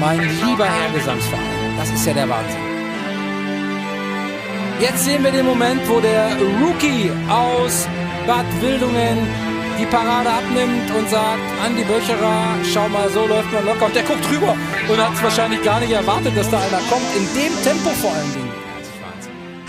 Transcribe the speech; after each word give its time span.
Mein 0.00 0.20
lieber 0.20 0.64
Herr 0.64 0.92
Gesangsverein, 0.92 1.76
das 1.76 1.90
ist 1.90 2.06
ja 2.06 2.14
der 2.14 2.28
Wahnsinn. 2.28 2.60
Jetzt 4.80 5.04
sehen 5.04 5.24
wir 5.24 5.32
den 5.32 5.44
Moment, 5.44 5.80
wo 5.88 5.98
der 5.98 6.36
Rookie 6.62 7.10
aus 7.28 7.88
Bad 8.24 8.46
Wildungen 8.60 9.18
die 9.76 9.86
Parade 9.86 10.30
abnimmt 10.30 10.88
und 10.96 11.10
sagt, 11.10 11.42
Andi 11.64 11.82
Böcherer, 11.82 12.54
schau 12.72 12.88
mal, 12.88 13.10
so 13.10 13.26
läuft 13.26 13.52
man 13.52 13.66
locker. 13.66 13.86
Und 13.86 13.96
der 13.96 14.04
guckt 14.04 14.24
rüber 14.30 14.56
und 14.88 14.98
hat 14.98 15.14
es 15.14 15.22
wahrscheinlich 15.22 15.62
gar 15.64 15.80
nicht 15.80 15.90
erwartet, 15.90 16.36
dass 16.36 16.48
da 16.48 16.58
einer 16.60 16.80
kommt. 16.88 17.06
In 17.16 17.24
dem 17.34 17.52
Tempo 17.64 17.90
vor 17.90 18.12
allen 18.12 18.32
Dingen. 18.34 18.52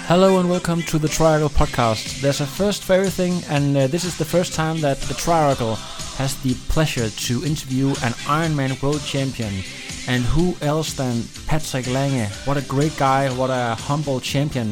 Hello 0.08 0.40
and 0.40 0.48
welcome 0.50 0.84
to 0.86 1.00
the 1.00 1.08
Triangle 1.08 1.50
podcast. 1.50 2.22
There's 2.22 2.42
a 2.42 2.46
first 2.46 2.84
for 2.84 2.96
everything, 2.96 3.44
and 3.50 3.76
uh, 3.76 3.88
this 3.88 4.04
is 4.04 4.18
the 4.18 4.26
first 4.26 4.54
time 4.54 4.80
that 4.82 5.00
the 5.08 5.16
Triangle 5.16 5.78
has 6.20 6.36
the 6.44 6.54
pleasure 6.72 7.10
to 7.28 7.44
interview 7.44 7.90
an 8.04 8.14
Ironman 8.28 8.80
world 8.82 9.02
champion. 9.06 9.64
And 10.10 10.24
who 10.24 10.56
else 10.62 10.94
than 10.94 11.24
Patrick 11.46 11.86
Lange? 11.86 12.28
What 12.46 12.58
a 12.58 12.62
great 12.62 12.98
guy, 12.98 13.30
what 13.30 13.52
a 13.52 13.76
humble 13.76 14.20
champion. 14.20 14.72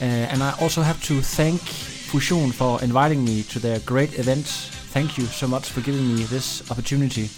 Uh, 0.00 0.04
and 0.04 0.44
I 0.44 0.54
also 0.60 0.80
have 0.80 1.02
to 1.06 1.20
thank 1.20 1.60
Fusion 1.60 2.52
for 2.52 2.80
inviting 2.80 3.24
me 3.24 3.42
to 3.50 3.58
their 3.58 3.80
great 3.80 4.16
event. 4.16 4.46
Thank 4.46 5.18
you 5.18 5.24
so 5.24 5.48
much 5.48 5.70
for 5.70 5.80
giving 5.80 6.14
me 6.14 6.22
this 6.22 6.70
opportunity. 6.70 7.28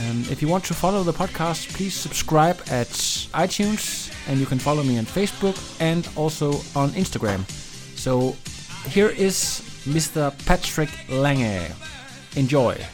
Um, 0.00 0.24
if 0.28 0.42
you 0.42 0.48
want 0.48 0.64
to 0.64 0.74
follow 0.74 1.04
the 1.04 1.12
podcast, 1.12 1.72
please 1.72 1.94
subscribe 1.94 2.60
at 2.68 2.88
iTunes, 3.32 4.12
and 4.28 4.40
you 4.40 4.46
can 4.46 4.58
follow 4.58 4.82
me 4.82 4.98
on 4.98 5.04
Facebook 5.04 5.56
and 5.80 6.08
also 6.16 6.54
on 6.74 6.90
Instagram. 6.90 7.48
So 7.96 8.34
here 8.88 9.10
is 9.10 9.62
Mr. 9.86 10.34
Patrick 10.46 10.90
Lange. 11.08 11.70
Enjoy. 12.34 12.84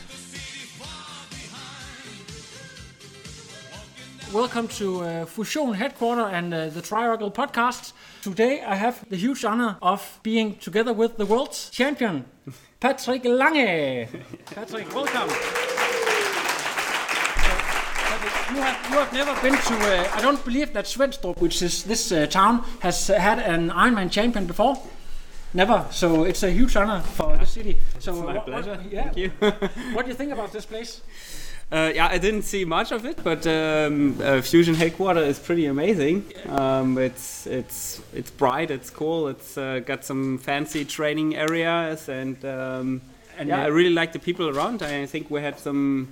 Welcome 4.33 4.69
to 4.79 5.01
uh, 5.03 5.25
Fusion 5.27 5.75
headquarter 5.75 6.23
and 6.23 6.55
uh, 6.55 6.69
the 6.69 6.81
Triangle 6.81 7.31
podcast. 7.33 7.93
Today 8.23 8.63
I 8.63 8.77
have 8.77 9.05
the 9.09 9.17
huge 9.17 9.45
honor 9.45 9.77
of 9.83 10.21
being 10.23 10.55
together 10.57 10.93
with 10.93 11.17
the 11.17 11.27
world 11.27 11.57
champion, 11.73 12.25
Patrick 12.79 13.25
Lange. 13.25 14.07
Patrick, 14.47 14.95
welcome. 14.95 15.29
You 18.55 18.61
have, 18.63 18.91
you 18.91 18.99
have 18.99 19.13
never 19.13 19.41
been 19.41 19.55
to. 19.55 19.75
Uh, 19.75 20.09
I 20.15 20.21
don't 20.21 20.45
believe 20.45 20.73
that 20.75 20.85
Svendstrup, 20.85 21.41
which 21.41 21.61
is 21.63 21.83
this 21.85 22.13
uh, 22.13 22.27
town, 22.27 22.65
has 22.81 23.11
uh, 23.11 23.19
had 23.19 23.39
an 23.41 23.71
Ironman 23.71 24.11
champion 24.13 24.47
before. 24.47 24.77
Never. 25.55 25.87
So 25.91 26.23
it's 26.25 26.45
a 26.45 26.51
huge 26.51 26.77
honor 26.77 27.01
for 27.01 27.37
the 27.37 27.47
city. 27.47 27.79
So 27.99 28.13
It's 28.13 28.21
my 28.21 28.35
what- 28.35 28.47
pleasure. 28.47 28.77
What, 28.77 28.93
yeah. 28.93 29.03
Thank 29.11 29.17
you. 29.17 29.31
what 29.95 30.05
do 30.05 30.11
you 30.11 30.17
think 30.17 30.33
about 30.33 30.53
this 30.53 30.67
place? 30.67 31.01
Uh, 31.73 31.93
yeah, 31.95 32.09
I 32.11 32.19
didn't 32.19 32.43
see 32.43 32.65
much 32.65 32.91
of 32.91 33.05
it, 33.07 33.23
but 33.23 33.47
um, 33.47 34.19
uh, 34.21 34.41
Fusion 34.43 34.75
headquarter 34.75 35.21
is 35.21 35.39
pretty 35.39 35.67
amazing. 35.67 36.25
Um, 36.49 36.99
it's 36.99 37.47
it's 37.47 38.03
it's 38.13 38.31
bright, 38.31 38.71
it's 38.73 38.91
cool, 38.91 39.29
it's 39.29 39.57
uh, 39.57 39.79
got 39.79 40.05
some 40.05 40.39
fancy 40.39 40.85
training 40.85 41.37
areas, 41.37 42.09
and 42.09 42.45
um, 42.45 43.01
And 43.39 43.49
yeah, 43.49 43.63
uh, 43.63 43.65
I 43.65 43.67
really 43.69 43.95
like 43.95 44.13
the 44.13 44.19
people 44.19 44.49
around. 44.49 44.83
I 44.83 45.07
think 45.07 45.31
we 45.31 45.41
had 45.41 45.59
some 45.59 46.09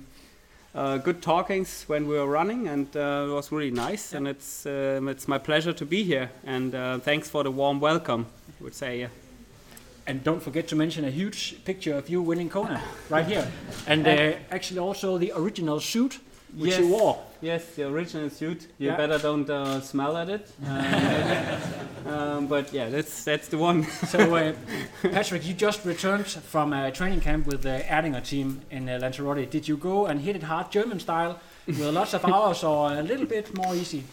uh, 0.73 0.97
good 0.97 1.21
talkings 1.21 1.83
when 1.87 2.07
we 2.07 2.15
were 2.17 2.25
running, 2.25 2.67
and 2.67 2.87
uh, 2.95 3.27
it 3.27 3.33
was 3.33 3.51
really 3.51 3.71
nice. 3.71 4.13
And 4.13 4.27
it's 4.27 4.65
um, 4.65 5.07
it's 5.07 5.27
my 5.27 5.37
pleasure 5.37 5.73
to 5.73 5.85
be 5.85 6.03
here, 6.03 6.29
and 6.45 6.73
uh, 6.73 6.99
thanks 6.99 7.29
for 7.29 7.43
the 7.43 7.51
warm 7.51 7.79
welcome. 7.79 8.25
I 8.59 8.63
would 8.63 8.75
say. 8.75 8.99
Yeah. 9.01 9.09
And 10.09 10.23
don't 10.23 10.41
forget 10.41 10.67
to 10.69 10.75
mention 10.75 11.05
a 11.05 11.11
huge 11.11 11.63
picture 11.65 11.93
of 11.95 12.09
you 12.09 12.19
winning 12.23 12.49
Kona 12.49 12.81
right 13.09 13.27
here. 13.27 13.47
And 13.85 14.07
uh, 14.07 14.33
actually 14.49 14.79
also 14.79 15.19
the 15.19 15.31
original 15.35 15.79
suit 15.79 16.19
which 16.57 16.79
you 16.79 16.87
wore. 16.87 17.19
Yes, 17.41 17.75
the 17.75 17.83
original 17.87 18.29
suit. 18.31 18.67
You 18.79 18.87
Yeah. 18.89 18.97
better 18.97 19.19
don't 19.19 19.47
uh, 19.49 19.81
smell 19.81 20.17
at 20.17 20.29
it. 20.29 20.51
Uh, 22.05 22.11
um, 22.15 22.47
but 22.47 22.73
yeah, 22.73 22.89
that's 22.89 23.23
that's 23.23 23.49
the 23.49 23.57
one. 23.57 23.83
So, 24.07 24.35
uh, 24.35 24.53
Patrick, 25.01 25.45
you 25.45 25.53
just 25.53 25.85
returned 25.85 26.25
from 26.25 26.73
a 26.73 26.91
training 26.91 27.19
camp 27.21 27.45
with 27.45 27.61
the 27.61 27.83
Erdinger 27.87 28.23
team 28.23 28.61
in 28.71 28.89
uh, 28.89 28.97
Lanzarote. 29.01 29.49
Did 29.51 29.67
you 29.67 29.77
go 29.77 30.07
and 30.07 30.21
hit 30.21 30.35
it 30.35 30.43
hard 30.43 30.71
German 30.71 30.99
style 30.99 31.39
with 31.67 31.79
lots 31.79 32.13
of 32.13 32.25
hours 32.33 32.63
or 32.63 32.93
a 32.93 33.03
little 33.03 33.25
bit 33.27 33.53
more 33.55 33.75
easy? 33.75 34.03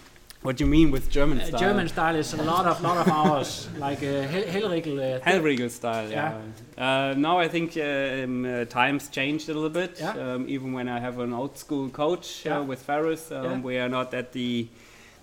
What 0.47 0.59
do 0.59 0.65
you 0.65 0.71
mean 0.71 0.93
with 0.93 1.11
German 1.11 1.41
Uh, 1.41 1.45
style? 1.47 1.61
German 1.61 1.89
style 1.89 2.15
is 2.15 2.33
a 2.33 2.43
lot 2.43 2.67
of 2.67 2.81
lot 2.81 2.97
of 2.99 3.09
hours, 3.09 3.67
like 3.87 3.99
uh, 3.99 4.23
Hel- 4.33 4.45
Hellriegel. 4.55 4.97
Uh, 4.99 5.21
Hellriegel 5.31 5.69
style. 5.71 6.09
Yeah. 6.09 6.35
Uh, 6.79 7.15
now 7.19 7.41
I 7.41 7.49
think 7.49 7.77
uh, 7.77 7.83
um, 8.25 8.45
uh, 8.45 8.65
times 8.67 9.09
changed 9.09 9.49
a 9.49 9.55
little 9.55 9.71
bit. 9.83 9.99
Yeah. 9.99 10.35
Um, 10.35 10.45
even 10.49 10.73
when 10.73 10.89
I 10.89 11.01
have 11.01 11.19
an 11.19 11.33
old 11.33 11.59
school 11.59 11.89
coach 11.89 12.45
Yeah. 12.47 12.61
uh, 12.61 12.63
with 12.63 12.81
Faris, 12.83 13.33
um, 13.33 13.45
Yeah. 13.45 13.61
we 13.61 13.79
are 13.79 13.89
not 13.89 14.15
at 14.15 14.31
the 14.33 14.69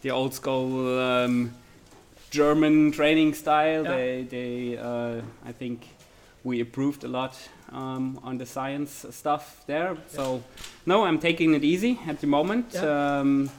the 0.01 0.12
old 0.12 0.33
school 0.33 1.00
um, 1.00 1.53
German 2.29 2.91
training 2.91 3.33
style. 3.35 3.83
Yeah. 3.85 3.95
They 3.95 4.23
they 4.29 4.78
uh, 4.78 5.22
I 5.50 5.53
think 5.53 5.88
we 6.44 6.59
improved 6.59 7.03
a 7.06 7.07
lot 7.07 7.33
um, 7.72 8.19
on 8.23 8.38
the 8.38 8.45
science 8.45 9.06
stuff 9.12 9.63
there. 9.67 9.95
So 10.07 10.44
no, 10.85 11.06
I'm 11.06 11.19
taking 11.19 11.53
it 11.56 11.63
easy 11.63 11.97
at 12.09 12.19
the 12.19 12.28
moment. 12.28 12.66
Yeah. 12.73 13.19
Um, 13.22 13.50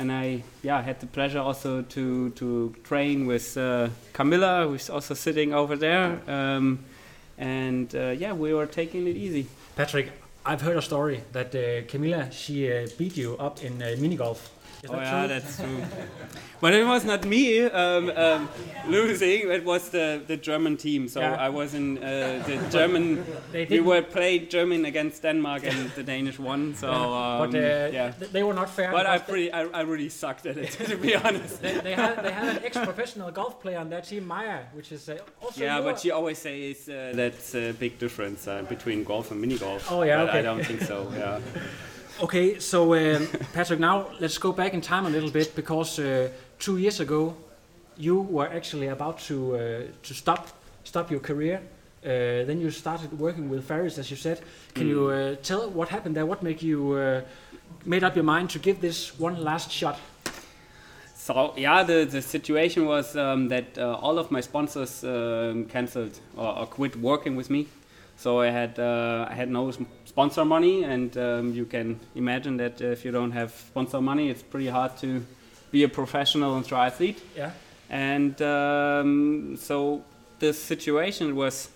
and 0.00 0.10
I 0.10 0.42
yeah 0.62 0.82
had 0.82 0.98
the 1.00 1.06
pleasure 1.06 1.38
also 1.38 1.82
to 1.82 2.30
to 2.30 2.74
train 2.82 3.26
with 3.26 3.56
uh, 3.56 3.88
Camilla, 4.12 4.66
who's 4.66 4.90
also 4.90 5.14
sitting 5.14 5.52
over 5.52 5.76
there. 5.76 6.18
Um, 6.26 6.78
and 7.38 7.94
uh, 7.94 8.14
yeah, 8.22 8.32
we 8.32 8.52
were 8.54 8.66
taking 8.66 9.06
it 9.06 9.16
easy. 9.16 9.46
Patrick, 9.76 10.10
I've 10.44 10.62
heard 10.62 10.76
a 10.76 10.82
story 10.82 11.20
that 11.32 11.54
uh, 11.54 11.86
Camilla 11.86 12.30
she 12.32 12.72
uh, 12.72 12.88
beat 12.98 13.16
you 13.16 13.36
up 13.38 13.62
in 13.62 13.82
uh, 13.82 13.94
mini 13.98 14.16
golf. 14.16 14.50
Is 14.82 14.90
oh 14.90 14.94
that 14.94 15.02
yeah, 15.02 15.26
true? 15.26 15.28
that's 15.28 15.56
true. 15.58 15.82
but 16.60 16.72
it 16.72 16.86
was 16.86 17.04
not 17.04 17.24
me 17.26 17.64
um, 17.64 18.10
um, 18.16 18.48
losing. 18.88 19.50
It 19.50 19.64
was 19.64 19.90
the, 19.90 20.22
the 20.26 20.36
German 20.38 20.76
team. 20.76 21.06
So 21.08 21.20
Yeah. 21.20 21.34
I 21.46 21.50
was 21.50 21.74
in 21.74 21.98
uh, 21.98 22.42
the 22.46 22.56
German. 22.70 23.24
They 23.52 23.66
we 23.66 23.80
were 23.80 24.02
played 24.02 24.50
German 24.50 24.84
against 24.84 25.22
Denmark, 25.22 25.64
and 25.64 25.90
the 25.90 26.02
Danish 26.02 26.38
won. 26.38 26.74
So 26.74 26.88
um, 26.90 27.38
but 27.50 27.54
uh, 27.54 27.90
yeah. 27.92 28.12
th- 28.18 28.30
they 28.32 28.42
were 28.42 28.54
not 28.54 28.70
fair. 28.70 28.90
But 28.92 29.06
I 29.06 29.18
pretty, 29.18 29.52
I, 29.52 29.62
I 29.80 29.82
really 29.82 30.08
sucked 30.08 30.46
at 30.46 30.56
it, 30.56 30.70
to 30.90 30.96
be 30.96 31.14
honest. 31.16 31.60
They, 31.60 31.74
they 31.80 31.94
had 31.94 32.22
they 32.24 32.32
had 32.32 32.56
an 32.56 32.64
ex-professional 32.64 33.30
golf 33.32 33.60
player 33.62 33.78
on 33.78 33.90
their 33.90 34.02
team, 34.02 34.26
Maya, 34.26 34.60
which 34.72 34.92
is 34.92 35.08
uh, 35.08 35.18
also 35.42 35.60
Yeah, 35.64 35.80
but 35.82 36.04
you 36.04 36.14
always 36.14 36.38
say 36.38 36.70
it's, 36.70 36.88
uh, 36.88 37.12
that's 37.14 37.54
a 37.54 37.72
big 37.72 37.98
difference 37.98 38.46
uh, 38.48 38.62
between 38.68 39.04
golf 39.04 39.30
and 39.30 39.40
mini 39.40 39.58
golf. 39.58 39.90
Oh, 39.90 40.02
yeah, 40.04 40.24
but 40.24 40.34
I 40.34 40.42
don't 40.42 40.64
think 40.64 40.80
so. 40.82 40.96
Yeah. 41.20 41.40
Okay, 42.22 42.58
so 42.58 42.92
um, 42.92 43.26
Patrick, 43.54 43.80
now 43.80 44.08
let's 44.20 44.36
go 44.36 44.52
back 44.52 44.74
in 44.74 44.82
time 44.82 45.06
a 45.06 45.08
little 45.08 45.30
bit 45.30 45.56
because 45.56 45.98
uh, 45.98 46.28
two 46.58 46.76
years 46.76 47.00
ago, 47.00 47.34
you 47.96 48.20
were 48.20 48.46
actually 48.46 48.88
about 48.88 49.18
to 49.20 49.56
uh, 49.56 49.82
to 50.02 50.14
stop 50.14 50.48
stop 50.84 51.10
your 51.10 51.20
career. 51.20 51.62
Uh, 52.04 52.44
then 52.44 52.60
you 52.60 52.70
started 52.70 53.18
working 53.18 53.48
with 53.48 53.64
Faris, 53.64 53.96
as 53.96 54.10
you 54.10 54.18
said. 54.18 54.42
Can 54.74 54.86
you 54.86 55.08
uh, 55.08 55.36
tell 55.42 55.70
what 55.70 55.88
happened 55.88 56.14
there? 56.14 56.26
What 56.26 56.42
made 56.42 56.60
you 56.60 56.92
uh, 56.92 57.22
made 57.86 58.04
up 58.04 58.14
your 58.14 58.24
mind 58.24 58.50
to 58.50 58.58
give 58.58 58.82
this 58.82 59.18
one 59.18 59.42
last 59.42 59.70
shot? 59.70 59.98
So 61.14 61.54
yeah, 61.56 61.82
the, 61.84 62.04
the 62.04 62.20
situation 62.20 62.84
was 62.84 63.16
um, 63.16 63.48
that 63.48 63.78
uh, 63.78 63.94
all 63.94 64.18
of 64.18 64.30
my 64.30 64.42
sponsors 64.42 65.04
um, 65.04 65.64
cancelled 65.64 66.20
or, 66.36 66.58
or 66.58 66.66
quit 66.66 66.96
working 66.96 67.34
with 67.34 67.48
me. 67.48 67.66
So 68.20 68.42
I 68.42 68.50
had 68.50 68.78
uh, 68.78 69.26
I 69.30 69.34
had 69.34 69.48
no 69.48 69.72
sponsor 70.04 70.44
money, 70.44 70.84
and 70.84 71.16
um, 71.16 71.54
you 71.54 71.64
can 71.64 71.98
imagine 72.14 72.58
that 72.58 72.82
if 72.82 73.02
you 73.02 73.12
don't 73.12 73.32
have 73.32 73.50
sponsor 73.50 74.02
money, 74.02 74.28
it's 74.28 74.42
pretty 74.42 74.68
hard 74.68 74.98
to 74.98 75.24
be 75.70 75.84
a 75.84 75.88
professional 75.88 76.54
and 76.56 76.66
triathlete. 76.66 77.16
Yeah. 77.34 77.52
And 77.88 78.40
um, 78.42 79.56
so 79.56 80.04
this 80.38 80.62
situation 80.62 81.34
was 81.34 81.70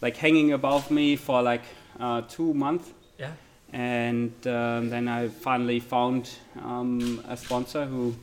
like 0.00 0.16
hanging 0.16 0.54
above 0.54 0.90
me 0.90 1.16
for 1.16 1.42
like 1.42 1.64
uh, 2.00 2.22
two 2.22 2.54
months. 2.54 2.88
Yeah. 3.18 3.32
And 3.74 4.32
um, 4.46 4.88
then 4.88 5.06
I 5.06 5.28
finally 5.28 5.80
found 5.80 6.30
um, 6.64 7.22
a 7.28 7.36
sponsor 7.36 7.84
who 7.84 8.14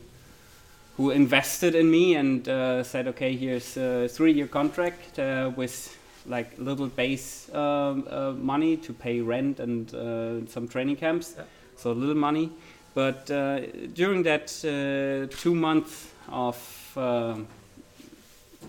who 0.96 1.10
invested 1.10 1.76
in 1.76 1.88
me 1.88 2.16
and 2.16 2.48
uh, 2.48 2.82
said, 2.82 3.06
okay, 3.06 3.36
here's 3.36 3.76
a 3.76 4.08
three-year 4.08 4.48
contract 4.48 5.18
uh, 5.18 5.52
with 5.54 5.96
like 6.26 6.58
little 6.58 6.86
base 6.88 7.52
um, 7.54 8.06
uh, 8.10 8.32
money 8.32 8.76
to 8.76 8.92
pay 8.92 9.20
rent 9.20 9.60
and 9.60 9.92
uh, 9.94 10.46
some 10.46 10.68
training 10.68 10.96
camps, 10.96 11.34
Yeah. 11.36 11.44
so 11.76 11.92
little 11.92 12.14
money. 12.14 12.50
But 12.94 13.30
uh, 13.30 13.60
during 13.94 14.22
that 14.24 14.52
uh, 14.64 15.34
two 15.42 15.54
months 15.54 16.08
of 16.28 16.56
um 16.96 17.46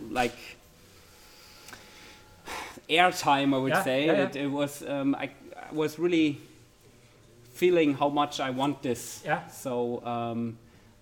like 0.09 0.35
airtime, 2.89 3.53
I 3.53 3.57
would 3.57 3.71
Yeah, 3.73 3.83
say 3.83 4.05
yeah, 4.05 4.13
yeah. 4.13 4.23
It, 4.23 4.35
it 4.35 4.47
was 4.51 4.83
um, 4.87 5.15
I, 5.15 5.29
I 5.69 5.73
was 5.73 5.99
really 5.99 6.37
feeling 7.53 7.93
how 7.95 8.09
much 8.09 8.39
I 8.39 8.49
want 8.49 8.81
this. 8.81 9.21
Yeah. 9.25 9.47
So 9.47 10.03
um, 10.05 10.57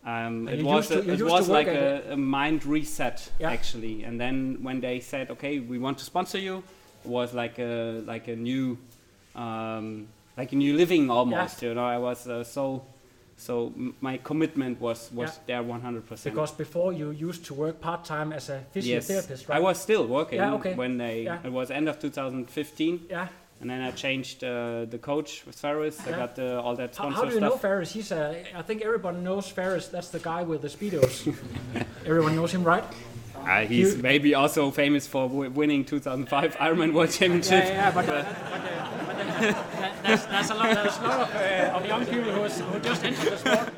um, 0.05 0.47
it 0.47 0.63
was 0.63 0.87
to- 0.87 0.99
a, 0.99 1.13
it 1.13 1.21
was 1.21 1.47
like 1.49 1.67
a, 1.67 2.13
a 2.13 2.17
mind 2.17 2.65
reset 2.65 3.31
Yeah. 3.39 3.51
actually. 3.51 4.03
And 4.03 4.19
then 4.19 4.57
when 4.63 4.81
they 4.81 4.99
said, 4.99 5.29
okay, 5.31 5.59
we 5.59 5.77
want 5.77 5.97
to 5.99 6.03
sponsor 6.05 6.39
you, 6.39 6.63
it 7.03 7.09
was 7.09 7.33
like 7.33 7.59
a 7.59 8.01
like 8.05 8.27
a 8.27 8.35
new 8.35 8.77
um, 9.35 10.07
like 10.37 10.51
a 10.53 10.55
new 10.55 10.75
living 10.75 11.09
almost. 11.09 11.61
You 11.61 11.73
know, 11.73 11.85
I 11.85 11.97
was 11.97 12.27
uh, 12.27 12.43
so. 12.43 12.83
So 13.37 13.73
my 14.01 14.17
commitment 14.17 14.79
was 14.79 15.09
was 15.11 15.29
Yeah. 15.29 15.43
there 15.47 15.63
100 15.63 16.05
percent. 16.05 16.35
Because 16.35 16.51
before 16.51 16.93
you 16.93 17.09
used 17.09 17.43
to 17.45 17.55
work 17.55 17.81
part 17.81 18.05
time 18.05 18.33
as 18.33 18.49
a 18.49 18.61
physiotherapist, 18.75 19.49
right? 19.49 19.57
I 19.57 19.59
was 19.59 19.79
still 19.81 20.05
working 20.05 20.37
Yeah, 20.39 20.53
okay. 20.53 20.75
when 20.75 20.97
they. 20.99 21.23
Yeah. 21.23 21.39
It 21.43 21.51
was 21.51 21.71
end 21.71 21.89
of 21.89 21.97
2015, 21.99 23.07
Yeah. 23.09 23.27
And 23.61 23.69
then 23.69 23.81
I 23.81 23.91
changed 23.91 24.43
uh, 24.43 24.85
the 24.85 24.97
coach 24.97 25.43
with 25.45 25.55
Faris. 25.55 25.99
I 26.07 26.11
got 26.11 26.39
uh, 26.39 26.61
all 26.63 26.75
that 26.77 26.95
sponsor 26.95 27.15
how 27.15 27.21
do 27.25 27.27
you 27.31 27.37
stuff. 27.37 27.51
know 27.51 27.57
Faris? 27.57 27.91
He's 27.93 28.11
a. 28.11 28.43
I 28.55 28.63
think 28.63 28.81
everybody 28.81 29.17
knows 29.19 29.47
Faris. 29.47 29.87
That's 29.87 30.09
the 30.09 30.17
guy 30.19 30.41
with 30.41 30.63
the 30.63 30.67
speedos. 30.67 31.27
Everyone 32.05 32.35
knows 32.35 32.51
him, 32.51 32.63
right? 32.63 32.83
Uh, 33.35 33.61
he's 33.61 33.95
You- 33.95 34.01
maybe 34.01 34.33
also 34.33 34.71
famous 34.71 35.05
for 35.07 35.27
w- 35.27 35.51
winning 35.51 35.85
2005 35.85 36.55
Ironman 36.57 36.93
World 36.93 37.11
Championship. 37.11 37.63
Yeah, 37.65 37.69
yeah, 37.69 37.91
but, 37.91 38.09
uh, 38.09 38.11
but, 38.11 38.25
uh, 38.25 39.05
but 39.05 39.15
uh, 39.15 39.39
that, 39.41 40.03
that's, 40.03 40.25
that's 40.25 40.49
a 40.49 40.55
lot. 40.55 40.73
There's 40.75 40.97
a 40.97 41.01
lot 41.03 41.19
of, 41.21 41.35
uh, 41.35 41.77
of 41.77 41.85
young 41.85 42.05
people 42.05 42.31
who, 42.31 42.43
is, 42.43 42.59
who 42.59 42.79
just 42.79 43.03
entered 43.03 43.31
the 43.31 43.37
sport. 43.37 43.73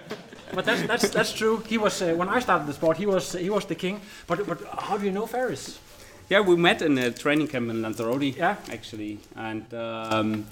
But 0.53 0.65
that's 0.65 0.83
that's 0.83 1.09
that's 1.09 1.33
true. 1.33 1.63
He 1.67 1.77
was 1.79 2.01
uh, 2.01 2.13
when 2.15 2.29
I 2.29 2.39
started 2.39 2.67
the 2.67 2.73
sport. 2.73 2.95
He 2.97 3.05
was 3.07 3.33
he 3.33 3.49
was 3.49 3.65
the 3.65 3.75
king. 3.75 3.99
But 4.27 4.45
but 4.47 4.61
how 4.79 4.97
do 4.97 5.03
you 5.05 5.11
know 5.11 5.25
Faris? 5.25 5.79
Yeah, 6.33 6.39
we 6.39 6.55
met 6.55 6.81
in 6.81 6.97
a 6.97 7.11
training 7.11 7.47
camp 7.47 7.69
in 7.69 7.83
Lanzarote, 7.83 8.35
Yeah. 8.35 8.55
actually, 8.71 9.19
and 9.35 9.71
um, 9.75 10.45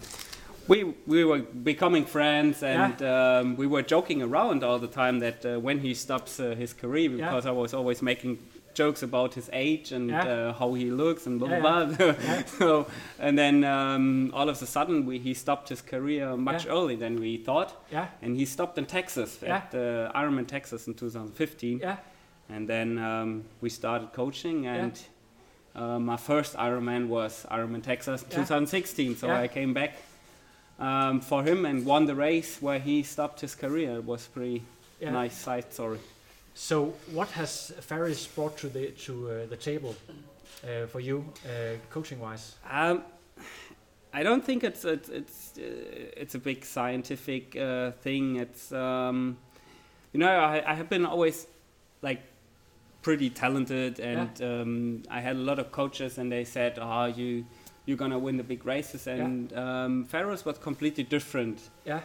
we 0.67 0.83
we 1.07 1.25
were 1.25 1.39
becoming 1.63 2.05
friends, 2.05 2.61
and 2.61 3.01
um, 3.01 3.55
we 3.57 3.65
were 3.65 3.81
joking 3.81 4.21
around 4.21 4.63
all 4.63 4.77
the 4.77 4.87
time 5.01 5.19
that 5.21 5.43
uh, 5.43 5.59
when 5.59 5.79
he 5.79 5.95
stops 5.95 6.39
uh, 6.39 6.53
his 6.55 6.71
career, 6.73 7.09
because 7.09 7.47
I 7.47 7.51
was 7.51 7.73
always 7.73 8.01
making 8.03 8.37
jokes 8.75 9.01
about 9.03 9.33
his 9.33 9.49
age 9.53 9.91
and 9.91 10.09
Yeah. 10.09 10.27
uh, 10.27 10.53
how 10.59 10.75
he 10.75 10.91
looks 10.91 11.25
and 11.27 11.39
blah 11.39 11.49
Yeah, 11.49 11.61
blah 11.61 11.85
blah. 11.85 12.13
Yeah. 12.27 12.45
so, 12.59 12.85
and 13.19 13.35
then 13.37 13.63
um, 13.63 14.29
all 14.35 14.49
of 14.49 14.61
a 14.61 14.65
sudden, 14.67 15.05
we, 15.07 15.17
he 15.19 15.33
stopped 15.33 15.69
his 15.69 15.81
career 15.81 16.37
much 16.37 16.65
Yeah. 16.65 16.73
earlier 16.73 16.97
than 16.99 17.15
we 17.19 17.37
thought, 17.37 17.71
Yeah, 17.91 18.05
and 18.21 18.37
he 18.37 18.45
stopped 18.45 18.77
in 18.77 18.85
Texas 18.85 19.39
Yeah. 19.41 19.55
at 19.57 19.73
uh, 19.73 20.11
Ironman 20.21 20.45
Texas 20.47 20.87
in 20.87 20.93
2015. 20.93 21.79
yeah, 21.79 21.97
And 22.49 22.67
then 22.67 22.97
um, 22.99 23.43
we 23.61 23.69
started 23.69 24.09
coaching, 24.13 24.67
and 24.67 24.93
uh, 25.75 25.99
my 25.99 26.17
first 26.17 26.55
Ironman 26.55 27.07
was 27.07 27.45
Ironman 27.49 27.83
Texas 27.83 28.23
Yeah. 28.29 28.37
2016. 28.37 29.15
So 29.17 29.27
Yeah. 29.27 29.39
I 29.41 29.47
came 29.47 29.73
back 29.73 29.93
um, 30.79 31.21
for 31.21 31.43
him 31.43 31.65
and 31.65 31.85
won 31.85 32.05
the 32.05 32.15
race 32.15 32.61
where 32.61 32.79
he 32.79 33.03
stopped 33.03 33.41
his 33.41 33.55
career. 33.55 33.97
It 33.97 34.05
was 34.05 34.27
pretty 34.27 34.63
yeah. 34.99 35.11
nice 35.11 35.37
side 35.37 35.71
story. 35.73 35.99
So 36.53 36.93
what 37.11 37.29
has 37.31 37.71
Faris 37.79 38.27
brought 38.27 38.57
to 38.57 38.67
the 38.67 38.91
to 39.05 39.13
uh, 39.29 39.45
the 39.45 39.57
table 39.57 39.95
uh, 40.63 40.87
for 40.87 40.99
you, 40.99 41.25
uh, 41.45 41.77
coaching 41.89 42.19
wise? 42.19 42.55
Um, 42.69 43.03
I 44.13 44.23
don't 44.23 44.43
think 44.43 44.63
it's 44.63 44.83
it's 44.83 45.09
it's, 45.09 45.53
uh, 45.57 46.21
it's 46.21 46.35
a 46.35 46.39
big 46.39 46.65
scientific 46.65 47.55
uh, 47.55 47.91
thing. 48.03 48.35
It's 48.35 48.71
um, 48.71 49.37
you 50.11 50.19
know 50.19 50.27
I, 50.29 50.71
I 50.71 50.73
have 50.75 50.89
been 50.89 51.05
always 51.05 51.47
like 52.01 52.21
pretty 53.01 53.29
talented 53.29 53.99
and 53.99 54.41
um, 54.41 55.03
I 55.09 55.21
had 55.21 55.35
a 55.35 55.39
lot 55.39 55.59
of 55.59 55.71
coaches 55.71 56.17
and 56.17 56.31
they 56.31 56.43
said, 56.45 56.77
"Oh, 56.79 57.05
you 57.05 57.45
you're 57.85 57.97
gonna 57.97 58.19
win 58.19 58.37
the 58.37 58.43
big 58.43 58.65
races." 58.65 59.07
And 59.07 59.51
um, 59.53 60.05
Faris 60.05 60.45
was 60.45 60.57
completely 60.57 61.03
different. 61.03 61.69
Yeah, 61.85 62.01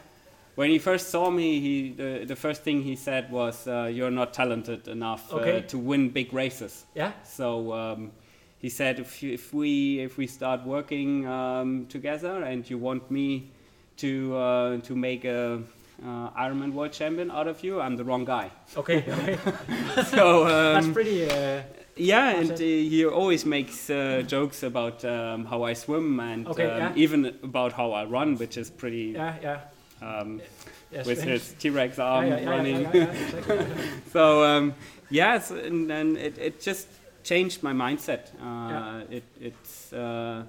When 0.55 0.71
he 0.71 0.79
first 0.79 1.11
saw 1.11 1.31
me, 1.31 1.61
he 1.61 1.93
the, 1.93 2.25
the 2.27 2.37
first 2.37 2.63
thing 2.63 2.83
he 2.83 2.97
said 2.97 3.31
was, 3.31 3.67
uh, 3.67 3.91
"You're 3.93 4.11
not 4.11 4.33
talented 4.33 4.89
enough 4.89 5.33
Okay. 5.33 5.59
uh, 5.59 5.69
to 5.69 5.79
win 5.79 6.11
big 6.11 6.33
races." 6.33 6.87
yeah, 6.95 7.13
So 7.25 7.73
um, 7.73 8.11
he 8.59 8.71
said, 8.71 8.99
if, 8.99 9.23
you, 9.23 9.35
if 9.35 9.53
we 9.53 10.01
if 10.01 10.17
we 10.17 10.27
start 10.27 10.65
working 10.65 11.27
um, 11.27 11.87
together 11.89 12.43
and 12.43 12.69
you 12.71 12.79
want 12.79 13.11
me 13.11 13.51
to 13.99 14.35
uh, 14.37 14.79
to 14.81 14.95
make 14.97 15.25
a 15.27 15.63
uh, 16.05 16.31
Ironman 16.31 16.73
world 16.73 16.93
champion 16.93 17.31
out 17.31 17.49
of 17.49 17.63
you, 17.65 17.81
I'm 17.81 17.97
the 17.97 18.05
wrong 18.05 18.25
guy. 18.25 18.51
okay, 18.77 18.99
okay. 19.09 19.39
so 20.05 20.45
That's 20.45 20.87
um, 20.87 20.95
pretty. 20.95 21.31
Uh, 21.31 21.63
yeah, 21.97 22.37
and 22.37 22.53
uh, 22.53 22.57
he 22.57 23.07
always 23.07 23.47
makes 23.47 23.89
uh, 23.89 24.23
jokes 24.27 24.63
about 24.63 25.05
um, 25.05 25.47
how 25.47 25.63
I 25.63 25.73
swim 25.73 26.21
and 26.21 26.47
Okay, 26.47 26.67
um, 26.71 26.79
yeah. 26.79 26.93
even 26.97 27.27
about 27.43 27.73
how 27.73 27.93
I 27.93 28.05
run, 28.05 28.37
which 28.37 28.59
is 28.59 28.69
pretty 28.71 29.15
yeah, 29.17 29.35
yeah. 29.43 29.61
um, 30.07 30.41
Yes, 30.93 31.07
with 31.07 31.23
his 31.23 31.53
T-Rex 31.59 31.99
arm 31.99 32.27
yeah, 32.29 32.39
yeah, 32.39 32.51
running. 32.51 32.87
exactly. 32.87 33.67
so 34.13 34.45
um, 34.45 34.75
yes, 35.11 35.51
and, 35.51 35.91
and 35.91 36.17
it, 36.17 36.39
it 36.39 36.61
just 36.61 36.87
changed 37.25 37.63
my 37.63 37.73
mindset. 37.73 38.29
Uh. 38.41 39.03
It 39.11 39.25
it's 39.41 39.93
uh, 39.93 40.45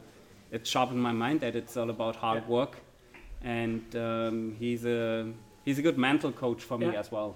it 0.52 0.68
sharpened 0.68 1.02
my 1.02 1.12
mind 1.12 1.40
that 1.42 1.56
it's 1.56 1.76
all 1.76 1.90
about 1.90 2.16
hard 2.18 2.48
work, 2.48 2.78
and 3.44 3.84
um, 3.95 4.56
he's 4.60 4.86
a 4.86 5.31
he's 5.66 5.80
a 5.80 5.81
good 5.81 5.98
mental 5.98 6.31
coach 6.31 6.63
for 6.63 6.78
me 6.78 6.86
Yeah. 6.88 7.00
as 7.00 7.12
well. 7.12 7.36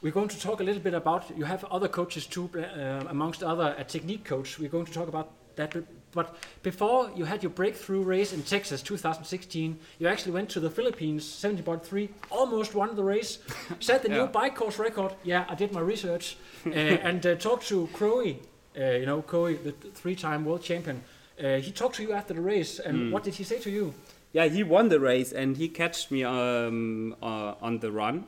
We're 0.00 0.12
going 0.12 0.28
to 0.28 0.40
talk 0.40 0.60
a 0.60 0.64
little 0.64 0.82
bit 0.82 0.94
about. 0.94 1.24
You 1.36 1.44
have 1.44 1.64
other 1.64 1.88
coaches 1.88 2.26
too, 2.26 2.48
uh, 2.56 3.04
amongst 3.08 3.42
other 3.42 3.74
a 3.76 3.84
technique 3.84 4.24
coach. 4.24 4.58
We're 4.58 4.68
going 4.70 4.86
to 4.86 4.92
talk 4.92 5.08
about 5.08 5.30
that. 5.56 5.74
But, 6.12 6.36
before 6.62 7.10
you 7.14 7.26
had 7.26 7.42
your 7.42 7.50
breakthrough 7.50 8.02
race 8.02 8.32
in 8.32 8.42
Texas 8.42 8.80
2016, 8.82 9.78
you 9.98 10.08
actually 10.08 10.32
went 10.32 10.48
to 10.50 10.60
the 10.60 10.70
Philippines 10.70 11.22
70.3, 11.24 12.08
almost 12.30 12.74
won 12.74 12.96
the 12.96 13.04
race, 13.04 13.38
set 13.80 14.02
the 14.02 14.08
new 14.08 14.26
bike 14.26 14.54
course 14.56 14.78
record. 14.78 15.12
Yeah, 15.22 15.44
I 15.48 15.54
did 15.54 15.70
my 15.72 15.80
research 15.80 16.36
uh, 16.66 16.70
and 16.70 17.26
uh, 17.26 17.34
talked 17.34 17.68
to 17.68 17.88
Crowie. 17.92 18.38
Uh, 18.76 18.84
you 19.00 19.06
know, 19.06 19.20
Crowie, 19.20 19.56
the 19.56 19.72
three-time 19.72 20.44
world 20.44 20.62
champion. 20.62 21.02
Uh, 21.42 21.56
he 21.56 21.70
talked 21.72 21.96
to 21.96 22.02
you 22.02 22.12
after 22.12 22.34
the 22.34 22.40
race, 22.40 22.78
and 22.78 23.12
what 23.12 23.22
did 23.24 23.34
he 23.34 23.44
say 23.44 23.58
to 23.58 23.70
you? 23.70 23.92
Yeah, 24.32 24.46
he 24.46 24.62
won 24.62 24.88
the 24.88 25.00
race 25.00 25.32
and 25.32 25.56
he 25.56 25.68
catched 25.68 26.10
me 26.10 26.22
um, 26.24 27.16
uh, 27.22 27.54
on 27.62 27.78
the 27.78 27.90
run, 27.90 28.26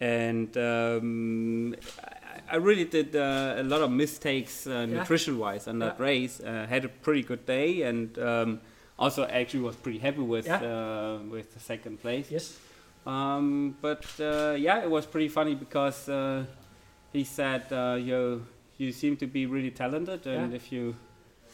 and 0.00 0.56
um, 0.56 1.74
I, 2.50 2.56
really 2.56 2.84
did 2.84 3.14
uh, 3.14 3.54
a 3.58 3.62
lot 3.62 3.82
of 3.82 3.90
mistakes 3.90 4.66
uh, 4.66 4.86
nutrition-wise 4.86 5.68
on 5.68 5.78
that 5.80 5.96
Yeah. 5.98 6.04
race. 6.04 6.40
Uh, 6.40 6.66
had 6.68 6.84
a 6.84 6.88
pretty 6.88 7.22
good 7.22 7.44
day 7.46 7.82
and 7.82 8.18
um, 8.18 8.60
also 8.98 9.24
actually 9.26 9.60
was 9.60 9.76
pretty 9.76 9.98
happy 9.98 10.20
with 10.22 10.46
Yeah. 10.46 10.62
uh, 10.62 11.18
with 11.30 11.52
the 11.54 11.60
second 11.60 12.00
place. 12.00 12.30
Yes. 12.30 12.58
Um, 13.06 13.76
but 13.80 14.04
uh, 14.18 14.56
yeah, 14.58 14.82
it 14.82 14.90
was 14.90 15.06
pretty 15.06 15.28
funny 15.28 15.54
because 15.54 16.08
uh, 16.08 16.44
he 17.12 17.24
said 17.24 17.70
uh, 17.72 17.96
you 18.00 18.46
you 18.78 18.92
seem 18.92 19.16
to 19.16 19.26
be 19.26 19.46
really 19.46 19.70
talented, 19.70 20.26
and 20.26 20.50
Yeah. 20.50 20.56
if 20.56 20.72
you 20.72 20.94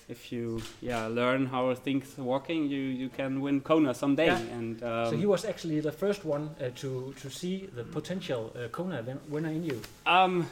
if 0.08 0.32
you 0.32 0.60
yeah 0.80 1.06
learn 1.06 1.46
how 1.46 1.74
things 1.74 2.18
are 2.18 2.24
working, 2.24 2.68
you 2.70 2.80
you 2.80 3.08
can 3.08 3.40
win 3.40 3.60
Kona 3.60 3.94
someday. 3.94 4.26
Yeah. 4.26 4.58
And 4.58 4.82
um, 4.82 5.10
so 5.10 5.16
he 5.16 5.26
was 5.26 5.44
actually 5.44 5.80
the 5.80 5.92
first 5.92 6.24
one 6.24 6.50
uh, 6.60 6.70
to 6.80 7.14
to 7.22 7.30
see 7.30 7.68
the 7.76 7.84
potential 7.84 8.52
uh, 8.56 8.68
Kona 8.68 9.02
win- 9.06 9.20
winner 9.28 9.50
in 9.50 9.64
you. 9.64 9.80
um, 10.06 10.46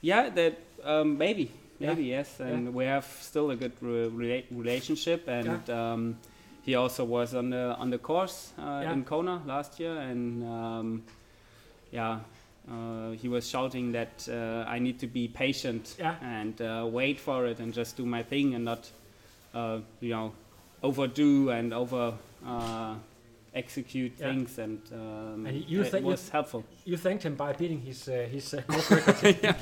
yeah, 0.00 0.30
that 0.34 0.54
um, 0.84 1.16
maybe 1.18 1.50
Yeah. 1.80 1.88
maybe 1.94 2.04
yes, 2.08 2.40
and 2.40 2.74
we 2.74 2.84
have 2.86 3.04
still 3.20 3.50
a 3.50 3.56
good 3.56 3.72
re- 3.80 4.10
rela- 4.10 4.44
relationship, 4.50 5.28
and 5.28 5.68
um, 5.70 6.16
he 6.66 6.74
also 6.76 7.04
was 7.04 7.34
on 7.34 7.50
the 7.50 7.74
on 7.78 7.90
the 7.90 7.98
course 7.98 8.52
uh, 8.58 8.82
Yeah. 8.82 8.92
in 8.94 9.04
Kona 9.04 9.40
last 9.46 9.80
year, 9.80 9.96
and 10.10 10.42
um, 10.44 11.02
yeah. 11.92 12.18
Uh, 12.70 13.10
he 13.10 13.28
was 13.28 13.46
shouting 13.48 13.92
that 13.92 14.26
uh, 14.30 14.64
I 14.66 14.78
need 14.78 14.98
to 15.00 15.06
be 15.06 15.28
patient 15.28 15.96
Yeah. 15.98 16.14
and 16.22 16.60
uh, 16.62 16.86
wait 16.90 17.20
for 17.20 17.46
it 17.46 17.60
and 17.60 17.74
just 17.74 17.96
do 17.96 18.06
my 18.06 18.22
thing 18.22 18.54
and 18.54 18.64
not, 18.64 18.90
uh, 19.54 19.80
you 20.00 20.10
know, 20.10 20.32
overdo 20.82 21.50
and 21.50 21.74
over 21.74 22.14
uh, 22.46 22.94
execute 23.54 24.12
Yeah. 24.18 24.26
things. 24.32 24.58
And, 24.58 24.80
um, 24.92 25.46
And 25.46 25.64
you 25.68 25.82
it 25.82 25.90
think- 25.90 26.04
you 26.04 26.10
was 26.10 26.28
helpful. 26.30 26.64
You 26.86 26.96
thanked 26.96 27.22
him 27.24 27.34
by 27.34 27.52
beating 27.52 27.80
his 27.82 28.08
uh, 28.08 28.26
his 28.32 28.54
uh, 28.54 28.62
record. 28.68 29.56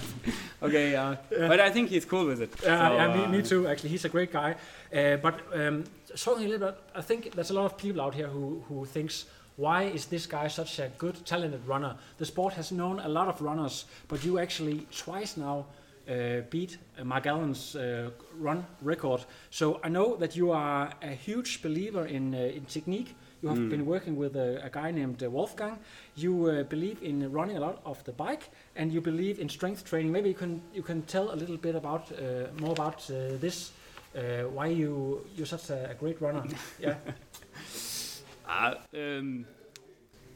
Okay, 0.62 0.94
uh, 0.94 1.16
but 1.48 1.58
I 1.58 1.70
think 1.70 1.88
he's 1.90 2.04
cool 2.04 2.26
with 2.26 2.40
it. 2.40 2.50
Yeah, 2.62 2.88
So, 2.88 2.94
yeah, 2.94 3.16
me, 3.28 3.36
me 3.38 3.42
too. 3.42 3.66
Actually, 3.66 3.90
he's 3.90 4.04
a 4.04 4.08
great 4.08 4.30
guy. 4.32 4.54
Uh, 4.94 5.16
but 5.16 5.34
um, 5.54 5.84
talking 6.16 6.46
a 6.46 6.48
little 6.48 6.68
bit, 6.68 6.78
I 6.94 7.02
think 7.02 7.32
there's 7.34 7.50
a 7.50 7.54
lot 7.54 7.64
of 7.64 7.76
people 7.76 8.00
out 8.00 8.14
here 8.14 8.28
who 8.28 8.62
who 8.68 8.84
thinks. 8.86 9.26
Why 9.62 9.84
is 9.84 10.06
this 10.06 10.26
guy 10.26 10.48
such 10.48 10.80
a 10.80 10.90
good, 10.98 11.24
talented 11.24 11.68
runner? 11.68 11.94
The 12.18 12.24
sport 12.24 12.54
has 12.54 12.72
known 12.72 12.98
a 12.98 13.08
lot 13.08 13.28
of 13.28 13.40
runners, 13.40 13.84
but 14.08 14.24
you 14.24 14.40
actually 14.40 14.88
twice 14.90 15.36
now 15.36 15.66
uh, 16.10 16.40
beat 16.50 16.78
uh, 16.98 17.04
Mark 17.04 17.26
Allen's 17.26 17.76
uh, 17.76 18.10
run 18.40 18.66
record. 18.80 19.24
So 19.50 19.78
I 19.84 19.88
know 19.88 20.16
that 20.16 20.34
you 20.34 20.50
are 20.50 20.90
a 21.00 21.10
huge 21.10 21.62
believer 21.62 22.06
in, 22.06 22.34
uh, 22.34 22.38
in 22.38 22.64
technique. 22.64 23.14
You 23.40 23.50
have 23.50 23.68
been 23.70 23.86
working 23.86 24.16
with 24.16 24.34
a, 24.34 24.64
a 24.64 24.68
guy 24.68 24.90
named 24.90 25.22
uh, 25.22 25.30
Wolfgang. 25.30 25.78
You 26.16 26.46
uh, 26.46 26.62
believe 26.64 27.00
in 27.00 27.30
running 27.30 27.56
a 27.56 27.60
lot 27.60 27.82
of 27.84 28.02
the 28.02 28.12
bike, 28.12 28.50
and 28.74 28.92
you 28.92 29.00
believe 29.00 29.38
in 29.38 29.48
strength 29.48 29.84
training. 29.84 30.10
Maybe 30.10 30.28
you 30.28 30.34
can 30.34 30.60
you 30.74 30.82
can 30.82 31.02
tell 31.02 31.32
a 31.32 31.36
little 31.36 31.56
bit 31.56 31.76
about 31.76 32.10
uh, 32.10 32.50
more 32.60 32.72
about 32.72 33.08
uh, 33.10 33.38
this. 33.40 33.70
Uh, 34.16 34.48
why 34.54 34.66
you 34.66 35.24
you're 35.36 35.46
such 35.46 35.70
a, 35.70 35.90
a 35.90 35.94
great 35.94 36.20
runner? 36.20 36.42
yeah. 36.80 36.96
Uh, 38.52 38.74
um, 38.94 39.46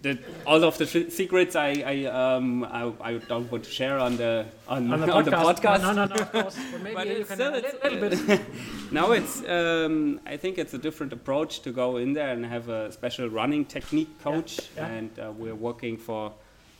the, 0.02 0.18
all 0.46 0.62
of 0.64 0.78
the 0.78 0.86
sh- 0.86 1.10
secrets 1.12 1.54
I 1.56 1.70
I, 1.94 2.04
um, 2.04 2.64
I 2.64 2.92
I 3.00 3.12
don't 3.30 3.50
want 3.52 3.64
to 3.64 3.70
share 3.70 3.98
on 3.98 4.16
the 4.16 4.46
on, 4.68 4.92
On 4.92 5.00
the 5.00 5.12
on 5.18 5.24
the 5.24 5.30
podcast. 5.30 5.82
No, 5.82 5.92
no, 5.92 6.04
no, 6.06 6.14
of 6.14 6.32
course. 6.32 6.56
But 6.72 6.82
maybe 6.86 6.94
But 6.94 7.06
you 7.08 7.12
it's 7.14 7.28
can 7.28 7.36
still- 7.38 7.54
a 7.54 7.60
little, 7.66 7.90
little 8.10 8.26
bit. 8.36 8.40
now 8.92 9.12
it's 9.12 9.34
um, 9.48 10.20
I 10.26 10.36
think 10.36 10.58
it's 10.58 10.74
a 10.74 10.78
different 10.78 11.12
approach 11.12 11.60
to 11.62 11.70
go 11.72 11.96
in 11.96 12.12
there 12.14 12.30
and 12.34 12.44
have 12.46 12.68
a 12.68 12.92
special 12.92 13.28
running 13.28 13.64
technique 13.64 14.12
coach, 14.22 14.52
yeah. 14.76 14.86
and 14.86 15.10
uh, 15.18 15.32
we're 15.36 15.54
working 15.68 15.96
for, 15.96 16.32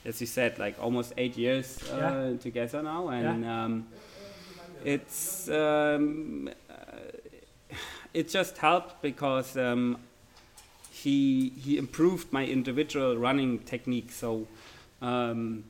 as 0.05 0.21
you 0.21 0.27
said, 0.27 0.59
like 0.59 0.77
almost 0.81 1.13
eight 1.17 1.37
years 1.37 1.79
uh, 1.93 1.97
Yeah. 1.99 2.37
together 2.39 2.83
now, 2.83 3.09
and 3.09 3.45
um, 3.45 3.87
it's 4.85 5.49
um, 5.49 6.51
uh, 6.71 6.75
it 8.15 8.29
just 8.29 8.59
helped 8.59 9.03
because 9.03 9.57
um, 9.57 9.97
he 11.05 11.51
he 11.65 11.77
improved 11.79 12.33
my 12.33 12.45
individual 12.47 13.17
running 13.17 13.59
technique. 13.61 14.11
So 14.13 14.47
um, 15.03 15.65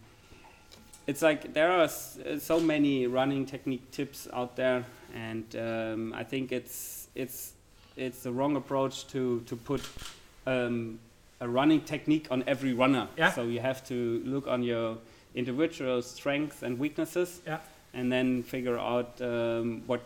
it's 1.07 1.23
like 1.23 1.53
there 1.55 1.71
are 1.71 1.85
s- 1.85 2.19
so 2.39 2.61
many 2.61 3.07
running 3.07 3.47
technique 3.47 3.91
tips 3.91 4.29
out 4.33 4.57
there, 4.57 4.85
and 5.15 5.45
um, 5.57 6.13
I 6.15 6.25
think 6.25 6.53
it's 6.53 7.09
it's 7.15 7.53
it's 7.97 8.23
the 8.23 8.31
wrong 8.33 8.57
approach 8.57 9.07
to 9.09 9.41
to 9.47 9.57
put 9.57 9.81
um, 10.47 10.99
a 11.41 11.49
running 11.49 11.81
technique 11.85 12.27
on 12.31 12.43
every 12.47 12.73
runner. 12.75 13.09
Yeah. 13.19 13.33
So 13.33 13.43
you 13.45 13.61
have 13.61 13.87
to 13.89 14.23
look 14.25 14.47
on 14.47 14.63
your 14.63 14.97
individual 15.35 16.03
strengths 16.03 16.63
and 16.63 16.79
weaknesses, 16.79 17.41
Yeah. 17.47 17.59
and 17.95 18.11
then 18.11 18.43
figure 18.43 18.79
out 18.79 19.21
um, 19.21 19.83
what 19.87 20.01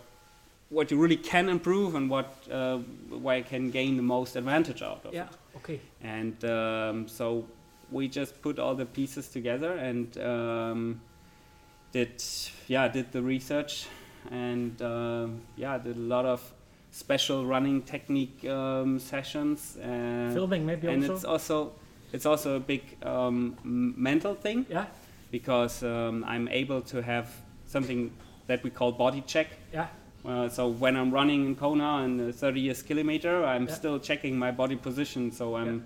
what 0.71 0.91
you 0.91 0.97
really 0.97 1.17
can 1.17 1.49
improve 1.49 1.95
and 1.97 2.09
what 2.09 2.33
uh, 2.50 2.79
where 3.09 3.39
you 3.39 3.45
can 3.45 3.71
gain 3.71 3.97
the 3.97 4.03
most 4.03 4.37
advantage 4.37 4.83
out 4.83 5.05
of 5.05 5.12
Yeah. 5.12 5.25
it. 5.25 5.57
Okay. 5.57 5.81
And 6.03 6.43
um, 6.45 7.09
so 7.09 7.45
we 7.91 8.09
just 8.09 8.41
put 8.41 8.59
all 8.59 8.75
the 8.75 8.87
pieces 8.87 9.29
together 9.29 9.73
and 9.73 10.17
um, 10.19 11.00
did 11.93 12.23
yeah 12.69 12.87
did 12.89 13.11
the 13.12 13.21
research 13.21 13.87
and 14.31 14.81
um, 14.83 15.41
yeah 15.57 15.77
did 15.79 15.97
a 15.97 16.00
lot 16.00 16.25
of 16.25 16.41
special 16.93 17.45
running 17.47 17.83
technique 17.83 18.45
um, 18.49 18.99
sessions. 18.99 19.77
Uh, 19.77 20.31
Filming 20.33 20.65
maybe 20.67 20.87
and 20.87 21.03
also. 21.03 21.15
it's 21.15 21.25
also 21.25 21.73
it's 22.12 22.27
also 22.27 22.57
a 22.57 22.61
big 22.61 22.83
um, 23.05 23.57
mental 23.65 24.35
thing 24.35 24.67
yeah. 24.69 24.87
because 25.33 25.83
um, 25.83 26.25
I'm 26.25 26.49
able 26.49 26.81
to 26.83 27.03
have 27.03 27.29
something 27.67 28.11
that 28.47 28.62
we 28.65 28.71
call 28.71 28.93
body 28.93 29.23
check. 29.27 29.49
Yeah. 29.73 29.87
Uh, 30.25 30.49
so 30.49 30.69
when 30.69 30.97
I'm 30.97 31.11
running 31.11 31.47
in 31.47 31.57
Kona 31.57 32.03
and 32.05 32.21
the 32.21 32.33
30 32.33 32.61
years 32.61 32.83
kilometer, 32.83 33.45
I'm 33.45 33.67
Yeah. 33.67 33.75
still 33.75 33.99
checking 33.99 34.39
my 34.39 34.50
body 34.50 34.77
position. 34.77 35.33
So 35.33 35.57
I'm, 35.57 35.85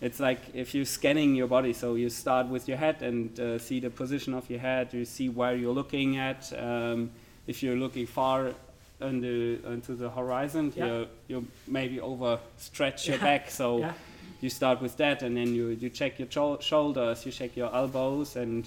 it's 0.00 0.18
like 0.20 0.38
if 0.54 0.74
you're 0.74 0.86
scanning 0.86 1.34
your 1.34 1.46
body. 1.46 1.72
So 1.72 1.94
you 1.94 2.08
start 2.08 2.46
with 2.48 2.68
your 2.68 2.78
head 2.78 3.02
and 3.02 3.38
uh, 3.38 3.58
see 3.58 3.80
the 3.80 3.90
position 3.90 4.34
of 4.34 4.48
your 4.48 4.60
head. 4.60 4.94
You 4.94 5.04
see 5.04 5.28
where 5.28 5.54
you're 5.54 5.74
looking 5.74 6.16
at. 6.16 6.52
Um, 6.58 7.10
if 7.46 7.62
you're 7.62 7.76
looking 7.76 8.06
far 8.06 8.52
on 9.00 9.20
the, 9.20 9.58
into 9.66 9.94
the 9.94 10.08
horizon, 10.10 10.72
Yeah. 10.74 10.86
you 10.86 11.06
you 11.28 11.46
maybe 11.66 11.98
overstretch 11.98 13.06
your 13.06 13.16
Yeah. 13.18 13.24
back. 13.24 13.50
So 13.50 13.78
Yeah. 13.78 13.92
you 14.40 14.48
start 14.50 14.80
with 14.80 14.96
that, 14.96 15.22
and 15.22 15.36
then 15.36 15.54
you, 15.54 15.68
you 15.68 15.90
check 15.90 16.18
your 16.18 16.28
chol- 16.28 16.60
shoulders, 16.62 17.26
you 17.26 17.32
check 17.32 17.56
your 17.56 17.74
elbows, 17.74 18.36
and 18.36 18.64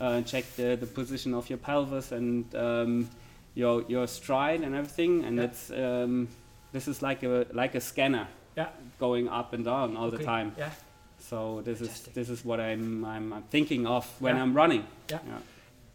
uh, 0.00 0.22
check 0.22 0.44
the, 0.56 0.76
the 0.80 0.86
position 0.86 1.34
of 1.34 1.50
your 1.50 1.58
pelvis 1.58 2.12
and 2.12 2.54
um, 2.54 3.08
your 3.54 3.84
your 3.88 4.06
stride 4.06 4.62
and 4.66 4.74
everything. 4.74 5.24
And 5.24 5.36
Yeah. 5.36 5.44
it's 5.44 5.70
um, 5.70 6.28
this 6.72 6.88
is 6.88 7.02
like 7.02 7.22
a 7.26 7.46
like 7.52 7.74
a 7.74 7.80
scanner 7.80 8.26
Yeah. 8.56 8.68
going 8.98 9.28
up 9.28 9.52
and 9.52 9.64
down 9.64 9.96
all 9.96 10.10
the 10.10 10.24
time. 10.24 10.52
Yeah. 10.58 10.70
So 11.18 11.62
this 11.64 11.80
is 11.80 12.02
this 12.14 12.28
is 12.28 12.44
what 12.44 12.60
I'm 12.60 13.04
I'm, 13.04 13.32
I'm 13.32 13.42
thinking 13.50 13.86
of 13.86 14.04
when 14.20 14.36
Yeah. 14.36 14.42
I'm 14.42 14.54
running. 14.56 14.84
Yeah. 15.10 15.20
Yeah. 15.26 15.38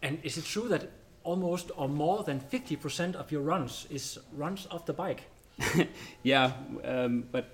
And 0.09 0.19
is 0.23 0.37
it 0.37 0.45
true 0.45 0.67
that 0.69 0.89
almost 1.23 1.71
or 1.77 1.87
more 1.87 2.23
than 2.23 2.39
50% 2.41 3.15
of 3.15 3.31
your 3.31 3.41
runs 3.41 3.87
is 3.89 4.19
runs 4.37 4.67
off 4.71 4.85
the 4.85 4.93
bike? 4.93 5.23
Yeah, 6.23 6.51
um, 6.83 7.23
but 7.31 7.45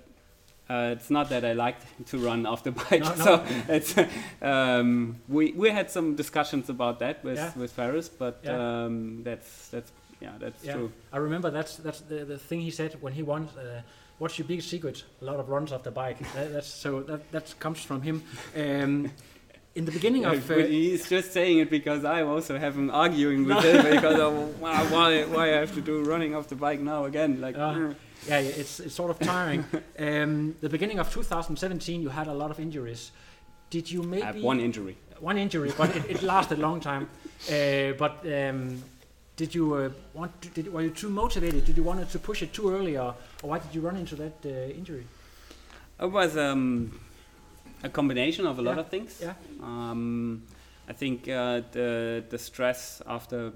uh, 0.70 0.94
it's 0.96 1.10
not 1.10 1.28
that 1.30 1.44
I 1.44 1.52
like 1.66 1.76
to 2.06 2.18
run 2.18 2.46
off 2.46 2.62
the 2.62 2.70
bike. 2.90 3.00
No. 3.02 3.14
So 3.26 3.44
it's 3.68 3.94
um, 4.42 5.16
we 5.28 5.52
we 5.52 5.70
had 5.70 5.90
some 5.90 6.14
discussions 6.16 6.68
about 6.70 6.98
that 7.00 7.24
with 7.24 7.38
Yeah. 7.38 7.52
with 7.56 7.72
Faris, 7.72 8.08
but 8.08 8.34
Yeah. 8.44 8.84
um, 8.84 9.22
that's 9.24 9.68
that's 9.68 9.92
yeah 10.20 10.32
that's 10.38 10.64
Yeah. 10.64 10.74
true. 10.74 10.90
I 11.12 11.18
remember 11.18 11.50
that's 11.50 11.76
that's 11.76 12.00
the, 12.02 12.24
the 12.24 12.38
thing 12.38 12.60
he 12.60 12.70
said 12.70 12.96
when 13.00 13.12
he 13.12 13.22
won. 13.22 13.48
Uh, 13.58 13.82
What's 14.20 14.38
your 14.38 14.46
big 14.48 14.60
secret? 14.60 15.04
A 15.22 15.24
lot 15.24 15.40
of 15.40 15.48
runs 15.48 15.72
off 15.72 15.82
the 15.82 15.90
bike. 15.90 16.18
That, 16.34 16.52
that's 16.52 16.68
so 16.68 17.02
that 17.04 17.20
that 17.32 17.54
comes 17.58 17.82
from 17.82 18.02
him. 18.02 18.22
Um, 18.54 19.10
in 19.74 19.84
the 19.86 19.92
beginning 19.92 20.22
Yeah, 20.22 20.32
of 20.32 20.50
uh, 20.50 20.56
he's 20.56 21.08
just 21.08 21.32
saying 21.32 21.58
it 21.60 21.70
because 21.70 22.04
I 22.04 22.22
also 22.22 22.58
have 22.58 22.74
him 22.76 22.90
arguing 22.90 23.46
with 23.46 23.64
him 23.64 23.82
because 23.96 24.20
of 24.20 24.32
why 24.60 25.24
why 25.34 25.44
I 25.56 25.58
have 25.60 25.72
to 25.74 25.80
do 25.80 26.02
running 26.12 26.34
off 26.36 26.46
the 26.48 26.56
bike 26.56 26.80
now 26.80 27.04
again. 27.06 27.40
Like 27.40 27.56
Uh, 27.56 27.74
mm. 27.74 27.94
Yeah, 28.28 28.38
it's 28.38 28.80
it's 28.80 28.94
sort 28.94 29.10
of 29.10 29.18
tiring. 29.18 29.64
um, 29.98 30.54
the 30.60 30.68
beginning 30.68 30.98
of 30.98 31.12
2017, 31.12 32.02
you 32.02 32.08
had 32.08 32.26
a 32.28 32.34
lot 32.34 32.50
of 32.50 32.58
injuries. 32.60 33.12
Did 33.70 33.90
you 33.90 34.02
I 34.02 34.06
maybe 34.06 34.22
have 34.22 34.42
one 34.42 34.60
injury. 34.60 34.96
one 35.20 35.38
injury, 35.38 35.72
but 35.76 35.94
it, 35.96 36.04
it 36.10 36.22
lasted 36.22 36.58
a 36.58 36.62
long 36.62 36.80
time. 36.80 37.08
Uh, 37.48 37.92
but 37.98 38.24
um, 38.26 38.82
did 39.36 39.54
you 39.54 39.74
uh, 39.74 39.90
want? 40.14 40.40
To, 40.42 40.48
did, 40.48 40.72
were 40.72 40.82
you 40.82 40.90
too 40.90 41.08
motivated? 41.10 41.64
Did 41.64 41.76
you 41.76 41.82
want 41.84 42.10
to 42.10 42.18
push 42.18 42.42
it 42.42 42.52
too 42.52 42.70
early, 42.74 42.96
or, 42.98 43.14
or 43.42 43.50
why 43.50 43.58
did 43.58 43.74
you 43.74 43.80
run 43.80 43.96
into 43.96 44.16
that 44.16 44.34
uh, 44.44 44.48
injury? 44.78 45.06
It 46.00 46.10
was 46.10 46.36
um, 46.36 46.98
a 47.82 47.88
combination 47.88 48.46
of 48.46 48.58
a 48.58 48.62
lot 48.62 48.76
Yeah, 48.76 48.80
of 48.80 48.88
things. 48.88 49.20
yeah. 49.22 49.34
Um, 49.62 50.42
I 50.88 50.92
think 50.92 51.28
uh, 51.28 51.62
the 51.72 52.24
the 52.28 52.38
stress 52.38 53.02
after 53.06 53.52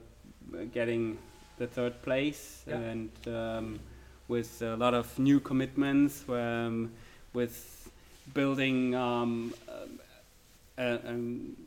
getting 0.72 1.18
the 1.58 1.66
third 1.66 2.02
place 2.02 2.62
Yeah. 2.68 2.76
and 2.78 3.10
um, 3.26 3.80
with 4.28 4.62
a 4.62 4.76
lot 4.76 4.94
of 4.94 5.18
new 5.18 5.40
commitments, 5.40 6.24
um, 6.28 6.90
with 7.32 7.90
building 8.32 8.94
um, 8.94 9.52
a, 10.78 10.84
a, 10.94 11.16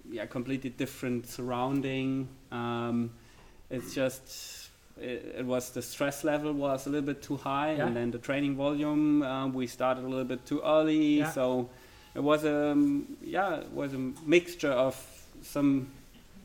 yeah 0.10 0.26
completely 0.26 0.70
different 0.70 1.28
surrounding. 1.28 2.28
Um, 2.52 3.12
it's 3.70 3.94
just 3.94 4.70
it, 5.00 5.36
it 5.40 5.46
was 5.46 5.70
the 5.72 5.82
stress 5.82 6.24
level 6.24 6.54
was 6.54 6.88
a 6.88 6.90
little 6.90 7.06
bit 7.06 7.22
too 7.22 7.38
high, 7.38 7.74
Yeah. 7.76 7.88
and 7.88 7.96
then 7.96 8.12
the 8.12 8.18
training 8.18 8.56
volume 8.56 9.22
uh, 9.22 9.48
we 9.48 9.68
started 9.68 10.04
a 10.04 10.08
little 10.08 10.26
bit 10.26 10.46
too 10.46 10.62
early, 10.66 11.20
Yeah. 11.20 11.32
so 11.32 11.70
it 12.16 12.24
was 12.24 12.44
a 12.44 12.72
um, 12.72 13.18
yeah 13.22 13.58
it 13.58 13.72
was 13.72 13.94
a 13.94 14.00
mixture 14.26 14.72
of 14.72 14.96
some 15.44 15.88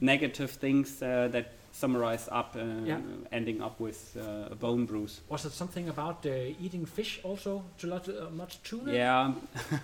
negative 0.01 0.51
things 0.51 1.01
uh, 1.03 1.29
that 1.33 1.53
summarized 1.73 2.29
up, 2.31 2.55
uh, 2.57 2.61
Yeah. 2.87 3.01
ending 3.33 3.63
up 3.63 3.81
with 3.81 4.17
uh, 4.17 4.53
a 4.53 4.55
bone 4.55 4.87
bruise. 4.87 5.21
Was 5.29 5.45
it 5.45 5.53
something 5.53 5.89
about 5.89 6.25
uh, 6.27 6.31
eating 6.65 6.87
fish 6.87 7.21
also? 7.25 7.63
Too 7.79 7.89
lot, 7.89 8.09
uh, 8.09 8.31
much 8.31 8.63
tuna? 8.63 8.93
Yeah, 8.93 9.33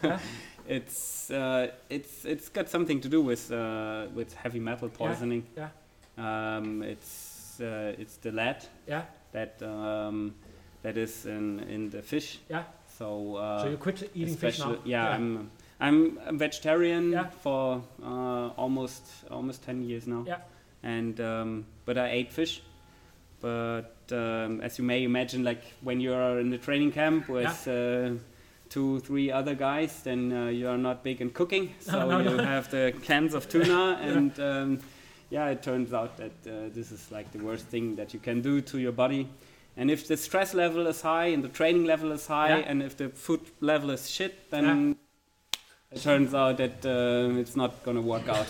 Yeah. 0.02 0.18
it's 0.68 1.30
uh, 1.30 1.68
it's 1.90 2.24
it's 2.24 2.48
got 2.50 2.68
something 2.68 3.00
to 3.00 3.08
do 3.08 3.20
with 3.22 3.50
uh, 3.50 4.06
with 4.14 4.34
heavy 4.34 4.60
metal 4.60 4.88
poisoning. 4.88 5.44
yeah. 5.56 5.68
Um, 6.18 6.82
it's 6.82 7.60
uh, 7.60 7.94
it's 7.98 8.16
the 8.18 8.32
lead 8.32 8.64
Yeah. 8.86 9.02
that 9.32 9.62
um, 9.62 10.34
that 10.82 10.96
is 10.96 11.26
in 11.26 11.60
in 11.60 11.90
the 11.90 12.02
fish. 12.02 12.38
Yeah. 12.50 12.64
So 12.98 13.36
uh, 13.36 13.62
so 13.62 13.70
you 13.70 13.76
quit 13.76 14.10
eating 14.14 14.36
fish 14.36 14.58
now? 14.58 14.70
especially- 14.72 14.90
Yeah, 14.90 15.14
I'm 15.16 15.50
I'm 15.80 16.18
a 16.26 16.32
vegetarian 16.32 17.12
Yeah. 17.12 17.30
for 17.42 17.82
uh, 18.02 18.48
almost 18.56 19.02
almost 19.30 19.62
ten 19.64 19.82
years 19.82 20.06
now. 20.06 20.24
Yeah. 20.26 20.38
And 20.82 21.20
um, 21.20 21.66
but 21.84 21.98
I 21.98 22.10
ate 22.10 22.32
fish. 22.32 22.62
But 23.40 23.94
um, 24.10 24.60
as 24.60 24.78
you 24.78 24.84
may 24.84 25.04
imagine, 25.04 25.44
like 25.44 25.62
when 25.82 26.00
you 26.00 26.12
are 26.12 26.38
in 26.40 26.50
the 26.50 26.58
training 26.58 26.92
camp 26.92 27.28
with 27.28 27.68
uh, 27.68 28.10
two, 28.68 29.00
three 29.00 29.30
other 29.30 29.54
guys, 29.54 30.02
then 30.02 30.32
uh, 30.32 30.46
you 30.46 30.68
are 30.68 30.78
not 30.78 31.02
big 31.04 31.20
in 31.20 31.30
cooking. 31.30 31.74
So 31.80 32.08
no, 32.08 32.18
you 32.18 32.36
no. 32.36 32.44
have 32.44 32.70
the 32.70 32.92
cans 33.02 33.34
of 33.34 33.48
tuna, 33.48 33.98
and 34.02 34.38
um, 34.40 34.80
yeah, 35.30 35.48
it 35.50 35.62
turns 35.62 35.92
out 35.92 36.16
that 36.16 36.32
uh, 36.46 36.68
this 36.74 36.90
is 36.90 37.10
like 37.12 37.30
the 37.32 37.38
worst 37.38 37.66
thing 37.66 37.96
that 37.96 38.12
you 38.12 38.20
can 38.20 38.40
do 38.42 38.60
to 38.62 38.78
your 38.78 38.92
body. 38.92 39.28
And 39.76 39.90
if 39.90 40.08
the 40.08 40.16
stress 40.16 40.54
level 40.54 40.88
is 40.88 41.00
high 41.02 41.26
and 41.26 41.44
the 41.44 41.48
training 41.48 41.84
level 41.84 42.10
is 42.10 42.26
high, 42.26 42.58
Yeah. 42.58 42.70
and 42.70 42.82
if 42.82 42.96
the 42.96 43.10
food 43.10 43.40
level 43.60 43.90
is 43.90 44.10
shit, 44.10 44.50
then 44.50 44.96
it 45.98 46.02
turns 46.02 46.34
out 46.34 46.58
that 46.58 46.84
uh, 46.84 47.38
it's 47.38 47.56
not 47.56 47.82
gonna 47.82 48.00
work 48.00 48.28
out. 48.28 48.46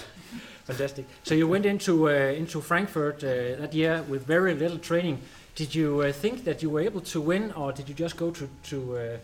Fantastic. 0.65 1.07
So 1.23 1.35
you 1.35 1.49
went 1.49 1.67
into 1.67 2.09
uh, 2.09 2.13
into 2.13 2.61
Frankfurt 2.61 3.25
uh, 3.25 3.57
that 3.61 3.73
year 3.75 4.03
with 4.09 4.27
very 4.27 4.55
little 4.55 4.79
training. 4.79 5.21
Did 5.55 5.75
you 5.75 6.03
uh, 6.03 6.13
think 6.13 6.45
that 6.45 6.63
you 6.63 6.71
were 6.71 6.81
able 6.81 7.01
to 7.01 7.21
win, 7.21 7.53
or 7.53 7.73
did 7.73 7.89
you 7.89 7.95
just 7.95 8.17
go 8.17 8.31
to 8.31 8.49
to 8.65 8.97
uh, 8.97 9.17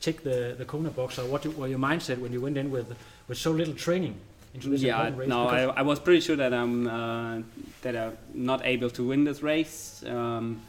tick 0.00 0.22
the 0.22 0.54
the 0.56 0.64
Kona 0.64 0.90
box, 0.90 1.18
or 1.18 1.26
what 1.26 1.44
were 1.46 1.68
your 1.68 1.78
mindset 1.78 2.18
when 2.18 2.32
you 2.32 2.40
went 2.40 2.56
in 2.56 2.70
with 2.70 2.96
with 3.28 3.38
so 3.38 3.50
little 3.50 3.74
training 3.74 4.14
into 4.54 4.68
this 4.70 4.80
yeah, 4.80 5.10
race? 5.14 5.28
no, 5.28 5.48
I, 5.48 5.64
I 5.64 5.82
was 5.82 5.98
pretty 5.98 6.20
sure 6.20 6.36
that 6.36 6.54
I'm 6.54 6.86
uh, 6.86 7.42
that 7.82 7.96
I'm 7.96 8.16
not 8.32 8.64
able 8.64 8.90
to 8.90 9.02
win 9.08 9.24
this 9.24 9.42
race 9.42 10.02
um, 10.06 10.62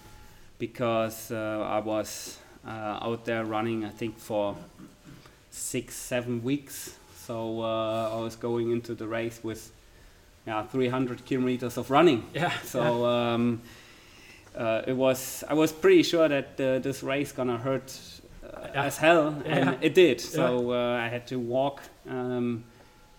because 0.60 1.32
uh, 1.32 1.78
I 1.78 1.80
was 1.80 2.38
uh, 2.66 3.08
out 3.08 3.24
there 3.24 3.46
running. 3.46 3.86
I 3.86 3.90
think 3.90 4.18
for 4.18 4.58
six, 5.58 5.96
seven 5.96 6.44
weeks. 6.44 6.96
So 7.26 7.62
uh, 7.62 8.12
I 8.18 8.22
was 8.22 8.36
going 8.36 8.72
into 8.72 8.96
the 8.96 9.08
race 9.08 9.40
with 9.44 9.72
yeah 10.46 10.64
300 10.64 11.26
kilometers 11.26 11.78
of 11.78 11.90
running. 11.92 12.24
yeah. 12.34 12.52
So 12.64 13.06
um, 13.06 13.62
uh, 14.56 14.82
it 14.88 14.96
was. 14.96 15.44
I 15.50 15.54
was 15.54 15.72
pretty 15.72 16.04
sure 16.04 16.28
that 16.30 16.60
uh, 16.60 16.80
this 16.80 17.04
race 17.04 17.32
gonna 17.32 17.58
hurt 17.58 17.92
uh, 18.44 18.68
Yeah. 18.74 18.84
as 18.86 18.98
hell, 18.98 19.36
Yeah. 19.46 19.58
and 19.58 19.78
it 19.84 19.94
did. 19.94 20.22
So 20.22 20.72
uh, 20.72 21.06
I 21.06 21.10
had 21.10 21.28
to 21.28 21.36
walk 21.38 21.82
um, 22.10 22.64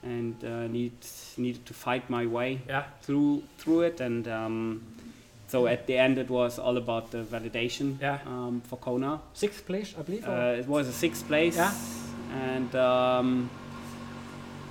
and 0.02 0.34
uh, 0.44 0.66
need 0.68 0.92
needed 1.36 1.66
to 1.66 1.74
fight 1.74 2.08
my 2.08 2.26
way 2.26 2.60
yeah. 2.68 2.84
through 3.02 3.42
through 3.58 3.82
it. 3.82 4.00
And 4.00 4.26
um, 4.26 4.80
so 5.48 5.66
at 5.66 5.86
the 5.86 5.96
end, 5.98 6.18
it 6.18 6.30
was 6.30 6.58
all 6.58 6.76
about 6.76 7.10
the 7.10 7.18
validation 7.24 7.98
Yeah. 8.00 8.18
um, 8.26 8.60
for 8.62 8.76
Kona. 8.78 9.20
Sixth 9.34 9.66
place, 9.66 9.94
I 9.98 10.02
believe. 10.02 10.26
Uh, 10.26 10.56
it 10.60 10.66
was 10.66 10.88
a 10.88 10.92
sixth 10.92 11.26
place, 11.26 11.56
Yeah. 11.56 11.72
And 12.32 12.74
um, 12.74 13.50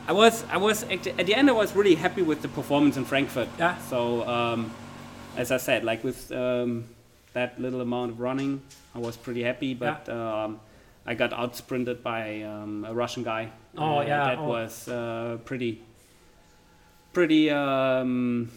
I 0.08 0.12
was 0.14 0.44
I 0.50 0.58
was 0.58 0.84
at 0.84 1.04
the 1.26 1.36
end 1.36 1.50
I 1.50 1.54
was 1.54 1.76
really 1.76 1.96
happy 1.96 2.22
with 2.22 2.42
the 2.42 2.48
performance 2.48 2.98
in 2.98 3.06
Frankfurt. 3.06 3.50
Yeah. 3.60 3.78
So 3.90 4.28
um, 4.28 4.72
as 5.36 5.52
I 5.52 5.58
said, 5.58 5.84
like 5.84 6.04
with 6.04 6.32
um, 6.32 6.86
that 7.34 7.60
little 7.60 7.82
amount 7.82 8.12
of 8.12 8.20
running, 8.20 8.62
I 8.96 9.00
was 9.00 9.18
pretty 9.18 9.44
happy. 9.44 9.74
But 9.74 10.08
um, 10.10 10.60
I 11.06 11.14
got 11.14 11.34
out 11.34 11.56
sprinted 11.56 12.04
by 12.04 12.42
um, 12.44 12.86
a 12.88 12.94
Russian 12.94 13.24
guy. 13.24 13.50
Oh, 13.78 14.00
Uh, 14.00 14.02
yeah, 14.02 14.24
that 14.26 14.40
oh. 14.40 14.48
was 14.48 14.88
uh, 14.88 15.38
pretty 15.46 15.82
pretty 17.14 17.50
um, 17.50 18.50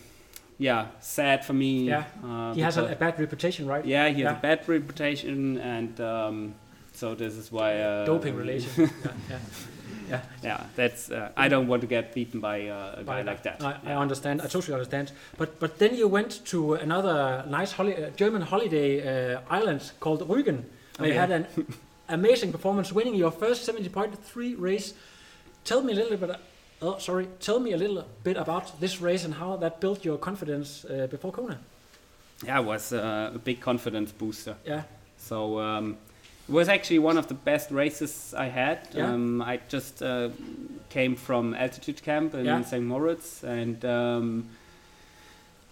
yeah 0.59 0.87
sad 1.01 1.45
for 1.45 1.53
me. 1.53 1.85
Yeah. 1.89 2.05
uh, 2.25 2.55
he 2.55 2.61
has 2.61 2.77
a, 2.77 2.85
a 2.93 2.97
bad 2.97 3.19
reputation, 3.19 3.67
right? 3.67 3.85
yeah, 3.85 4.09
he 4.09 4.23
has 4.23 4.33
Yeah. 4.33 4.39
a 4.39 4.41
bad 4.41 4.69
reputation, 4.69 5.59
and 5.59 6.01
um, 6.01 6.55
so 7.01 7.15
this 7.15 7.35
is 7.37 7.51
why 7.51 7.79
uh, 7.79 8.05
Doping 8.05 8.37
relation. 8.37 8.71
yeah, 9.31 9.39
yeah. 10.11 10.21
Yeah, 10.43 10.67
that's. 10.77 11.11
Uh, 11.11 11.31
I 11.35 11.49
don't 11.49 11.67
want 11.67 11.81
to 11.81 11.87
get 11.87 12.13
beaten 12.15 12.41
by 12.41 12.69
uh, 12.69 13.01
a 13.01 13.05
guy 13.05 13.23
like 13.23 13.43
that. 13.45 13.63
I, 13.63 13.93
I 13.93 13.95
understand. 13.95 14.43
I 14.43 14.49
totally 14.49 14.75
understand. 14.75 15.13
But 15.39 15.59
but 15.59 15.79
then 15.79 15.95
you 15.95 16.09
went 16.09 16.45
to 16.47 16.75
another 16.75 17.45
nice 17.49 17.73
holi- 17.73 17.97
uh, 17.97 18.11
German 18.17 18.43
holiday 18.43 19.01
uh, 19.01 19.41
island 19.49 19.93
called 19.99 20.29
Rügen, 20.29 20.65
where 20.99 21.09
you 21.09 21.19
had 21.19 21.31
an 21.31 21.47
amazing 22.09 22.53
performance, 22.53 22.93
winning 22.93 23.15
your 23.15 23.31
first 23.31 23.67
70.3 23.67 24.55
race. 24.59 24.95
Tell 25.65 25.83
me 25.83 25.93
a 25.93 25.97
little 25.97 26.17
bit. 26.19 26.37
Oh, 26.83 26.99
sorry. 26.99 27.29
Tell 27.41 27.61
me 27.61 27.73
a 27.73 27.77
little 27.79 28.05
bit 28.25 28.37
about 28.37 28.81
this 28.81 29.01
race 29.01 29.25
and 29.25 29.35
how 29.35 29.57
that 29.57 29.81
built 29.81 30.05
your 30.05 30.19
confidence 30.19 30.85
uh, 30.85 31.07
before 31.11 31.33
Kona. 31.33 31.59
Yeah, 32.45 32.61
it 32.61 32.65
was 32.65 32.93
uh, 32.93 33.33
a 33.35 33.39
big 33.39 33.61
confidence 33.61 34.13
booster. 34.13 34.55
Yeah. 34.67 34.83
So 35.19 35.61
um, 35.61 35.97
it 36.51 36.55
was 36.55 36.69
actually 36.69 36.99
one 36.99 37.17
of 37.17 37.29
the 37.29 37.35
best 37.35 37.71
races 37.71 38.35
I 38.37 38.47
had. 38.47 38.79
Yeah. 38.93 39.13
Um, 39.13 39.41
I 39.41 39.61
just 39.69 40.03
uh, 40.03 40.31
came 40.89 41.15
from 41.15 41.55
altitude 41.55 42.03
camp 42.03 42.35
in 42.35 42.45
Yeah. 42.45 42.63
St. 42.65 42.85
Moritz, 42.85 43.45
and 43.45 43.85
um, 43.85 44.49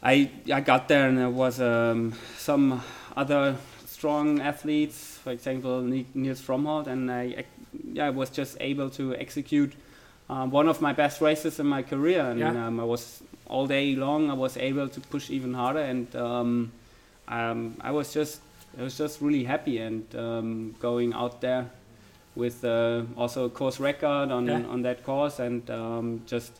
I 0.03 0.31
I 0.53 0.61
got 0.61 0.87
there, 0.89 1.09
and 1.09 1.19
there 1.19 1.31
was 1.31 1.61
um, 1.61 2.13
some 2.37 2.81
other 3.17 3.57
strong 3.87 4.41
athletes, 4.41 5.19
for 5.25 5.33
example 5.33 5.81
Nils 6.15 6.41
Frommhold, 6.41 6.87
and 6.87 7.11
I 7.11 7.23
ac- 7.39 7.47
yeah 7.93 8.07
I 8.07 8.11
was 8.11 8.31
just 8.31 8.57
able 8.61 8.89
to 8.91 9.17
execute 9.17 9.73
um, 10.31 10.53
one 10.53 10.69
of 10.69 10.81
my 10.81 10.93
best 10.93 11.21
races 11.21 11.59
in 11.59 11.67
my 11.67 11.83
career, 11.83 12.21
and 12.31 12.39
Yeah. 12.39 12.67
um, 12.67 12.79
I 12.79 12.85
was 12.85 13.21
all 13.49 13.67
day 13.67 13.97
long 13.97 14.31
I 14.31 14.35
was 14.35 14.57
able 14.57 14.89
to 14.89 15.01
push 15.01 15.31
even 15.31 15.55
harder, 15.55 15.81
and 15.83 16.15
um, 16.15 16.71
um, 17.27 17.75
I 17.81 17.91
was 17.91 18.15
just 18.15 18.41
I 18.79 18.83
was 18.83 18.97
just 18.97 19.21
really 19.21 19.45
happy 19.45 19.79
and 19.79 20.05
um, 20.15 20.75
going 20.81 21.13
out 21.13 21.41
there 21.41 21.67
with 22.37 22.65
uh, 22.65 23.03
also 23.17 23.47
a 23.47 23.51
course 23.51 23.81
record 23.81 24.31
on, 24.31 24.47
Yeah. 24.47 24.63
on 24.67 24.83
that 24.83 25.03
course 25.05 25.41
and 25.41 25.69
um, 25.71 26.23
just 26.27 26.53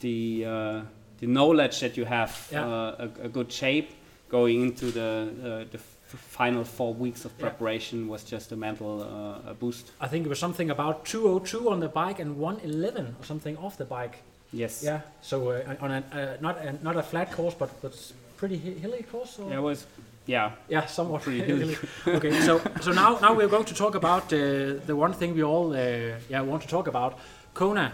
the 0.00 0.44
uh, 0.46 0.80
the 1.18 1.26
knowledge 1.26 1.80
that 1.80 1.96
you 1.96 2.04
have 2.06 2.48
Yeah. 2.52 2.66
uh, 2.66 3.08
a, 3.22 3.24
a 3.24 3.28
good 3.28 3.50
shape 3.52 3.90
going 4.28 4.62
into 4.62 4.90
the 4.92 5.28
uh, 5.44 5.72
the 5.72 5.78
final 6.16 6.64
four 6.64 6.94
weeks 6.94 7.24
of 7.24 7.32
Yeah. 7.32 7.48
preparation 7.48 8.08
was 8.08 8.22
just 8.24 8.52
a 8.52 8.56
mental 8.56 9.02
uh, 9.02 9.50
a 9.50 9.54
boost. 9.54 9.90
I 10.00 10.06
think 10.08 10.26
it 10.26 10.28
was 10.28 10.38
something 10.38 10.70
about 10.70 11.04
202 11.04 11.68
on 11.70 11.80
the 11.80 11.88
bike 11.88 12.20
and 12.22 12.36
111 12.38 13.16
or 13.20 13.24
something 13.24 13.56
off 13.58 13.76
the 13.76 13.84
bike. 13.84 14.18
Yes. 14.52 14.82
Yeah. 14.84 15.00
So 15.22 15.50
uh, 15.50 15.74
on 15.80 15.90
a 15.90 16.02
uh, 16.12 16.36
not 16.40 16.56
a, 16.58 16.72
not 16.82 16.96
a 16.96 17.02
flat 17.02 17.32
course, 17.32 17.56
but 17.58 17.70
but 17.82 17.92
pretty 18.36 18.56
hilly 18.56 19.02
course. 19.10 19.38
Or? 19.42 19.50
Yeah, 19.50 19.58
it 19.58 19.62
was. 19.62 19.86
Yeah. 20.30 20.52
Yeah, 20.68 20.86
somewhat 20.86 21.24
hilly. 21.24 21.76
okay, 22.06 22.40
so 22.40 22.60
so 22.80 22.92
now 22.92 23.18
now 23.20 23.34
we're 23.34 23.48
going 23.48 23.64
to 23.64 23.74
talk 23.74 23.96
about 23.96 24.32
uh, 24.32 24.78
the 24.86 24.94
one 24.94 25.12
thing 25.12 25.34
we 25.34 25.42
all 25.42 25.72
uh, 25.72 26.18
yeah 26.28 26.40
want 26.42 26.62
to 26.62 26.68
talk 26.68 26.86
about, 26.86 27.18
Kona, 27.52 27.92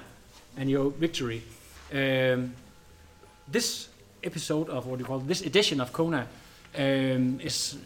and 0.58 0.68
your 0.68 0.90
victory. 0.90 1.42
Um, 1.92 2.52
this 3.48 3.88
episode 4.22 4.68
of 4.68 4.86
what 4.86 4.98
do 4.98 5.02
you 5.02 5.06
call 5.06 5.20
it, 5.20 5.26
this 5.26 5.40
edition 5.40 5.80
of 5.80 5.92
Kona 5.92 6.26
um, 6.76 7.40
is 7.40 7.78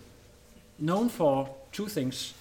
known 0.81 1.09
for 1.09 1.49
two 1.71 1.87
things: 1.87 2.35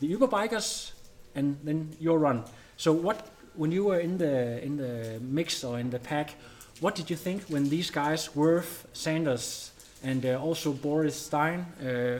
the 0.00 0.06
Uber 0.06 0.28
bikers 0.28 0.92
and 1.34 1.58
then 1.62 1.94
your 2.00 2.18
run. 2.18 2.44
So 2.78 2.92
what 2.92 3.28
when 3.54 3.70
you 3.70 3.84
were 3.84 4.00
in 4.00 4.16
the 4.16 4.64
in 4.64 4.78
the 4.78 5.20
mix 5.20 5.62
or 5.62 5.78
in 5.78 5.90
the 5.90 5.98
pack, 5.98 6.36
what 6.80 6.94
did 6.94 7.10
you 7.10 7.16
think 7.16 7.42
when 7.50 7.68
these 7.68 7.90
guys, 7.90 8.30
Wurf, 8.34 8.86
Sanders, 8.94 9.73
and 10.04 10.24
uh, 10.24 10.40
also 10.46 10.72
Boris 10.72 11.16
Stein 11.16 11.66
uh, 11.82 12.18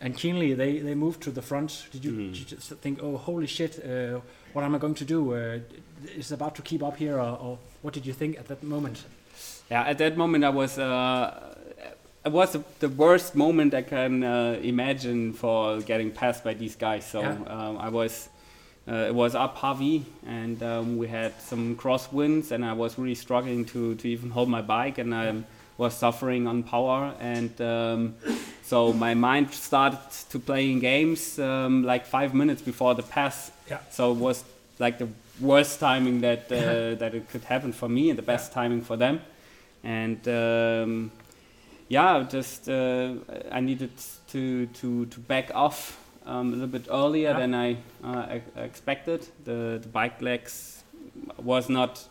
and 0.00 0.14
Kienle, 0.16 0.56
they, 0.56 0.78
they 0.80 0.94
moved 0.94 1.20
to 1.22 1.30
the 1.30 1.42
front? 1.42 1.86
Did 1.92 2.04
you, 2.04 2.12
Mhm. 2.12 2.28
did 2.32 2.38
you 2.38 2.44
just 2.56 2.68
think, 2.80 2.98
oh 3.02 3.16
holy 3.16 3.46
shit, 3.46 3.78
uh, 3.84 4.20
what 4.52 4.64
am 4.64 4.74
I 4.74 4.78
going 4.78 4.94
to 4.96 5.04
do? 5.04 5.32
Uh, 5.34 5.58
is 6.18 6.30
it 6.30 6.34
about 6.34 6.54
to 6.56 6.62
keep 6.62 6.82
up 6.82 6.96
here, 6.96 7.16
or, 7.18 7.38
or 7.40 7.58
what 7.82 7.94
did 7.94 8.04
you 8.06 8.12
think 8.12 8.38
at 8.38 8.46
that 8.48 8.62
moment? 8.62 9.04
Yeah, 9.70 9.88
at 9.90 9.98
that 9.98 10.16
moment 10.16 10.44
I 10.44 10.50
was 10.50 10.78
uh, 10.78 11.54
it 12.24 12.32
was 12.32 12.56
the 12.78 12.88
worst 12.88 13.34
moment 13.34 13.74
I 13.74 13.82
can 13.82 14.22
uh, 14.22 14.58
imagine 14.62 15.32
for 15.32 15.80
getting 15.80 16.10
passed 16.12 16.44
by 16.44 16.54
these 16.54 16.76
guys. 16.76 17.04
So 17.10 17.20
Yeah. 17.20 17.36
um, 17.46 17.78
I 17.78 17.88
was 17.88 18.28
uh, 18.88 19.08
it 19.08 19.14
was 19.14 19.34
up 19.34 19.56
Hawi 19.56 20.02
and 20.26 20.62
um, 20.62 20.96
we 20.98 21.08
had 21.08 21.32
some 21.40 21.76
crosswinds 21.76 22.50
and 22.50 22.64
I 22.64 22.72
was 22.74 22.98
really 22.98 23.14
struggling 23.14 23.64
to 23.66 23.94
to 23.94 24.08
even 24.08 24.30
hold 24.30 24.48
my 24.48 24.62
bike 24.62 24.98
and 25.02 25.14
I 25.14 25.26
was 25.78 25.94
suffering 25.94 26.46
on 26.46 26.62
power 26.62 27.14
and 27.20 27.60
um, 27.60 28.14
so 28.62 28.92
my 28.92 29.14
mind 29.14 29.50
started 29.52 29.98
to 30.30 30.38
playing 30.38 30.80
games 30.80 31.38
um, 31.38 31.82
like 31.84 32.06
five 32.06 32.34
minutes 32.34 32.62
before 32.62 32.94
the 32.94 33.02
pass. 33.02 33.50
Yeah. 33.70 33.78
So 33.90 34.12
it 34.12 34.18
was 34.18 34.44
like 34.78 34.98
the 34.98 35.08
worst 35.40 35.80
timing 35.80 36.20
that 36.20 36.50
uh, 36.52 36.94
that 37.00 37.14
it 37.14 37.28
could 37.30 37.44
happen 37.44 37.72
for 37.72 37.88
me 37.88 38.10
and 38.10 38.18
the 38.18 38.22
best 38.22 38.52
timing 38.52 38.82
for 38.82 38.96
them 38.96 39.20
and 39.84 40.26
um, 40.28 41.10
yeah, 41.88 42.24
just 42.30 42.68
uh, 42.68 43.14
I 43.50 43.60
needed 43.60 43.90
to 44.28 44.66
to 44.66 45.06
to 45.06 45.20
back 45.20 45.50
off 45.54 45.98
um, 46.26 46.48
a 46.48 46.56
little 46.56 46.66
bit 46.68 46.86
earlier 46.90 47.30
Yeah. 47.30 47.38
than 47.40 47.54
I 47.54 47.76
uh, 48.04 48.26
ex- 48.30 48.50
expected. 48.56 49.26
The 49.44 49.78
the 49.82 49.88
bike 49.88 50.22
legs 50.22 50.84
was 51.42 51.68
not 51.68 52.08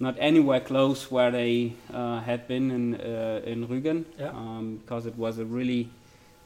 not 0.00 0.14
anywhere 0.18 0.60
close 0.60 1.10
where 1.10 1.30
they 1.30 1.72
uh, 1.92 2.20
had 2.20 2.46
been 2.48 2.70
in 2.70 2.94
uh, 2.94 3.40
in 3.44 3.66
Rügen 3.66 4.04
Yeah. 4.18 4.30
um, 4.30 4.78
because 4.82 5.06
it 5.08 5.16
was 5.16 5.38
a 5.38 5.44
really 5.44 5.88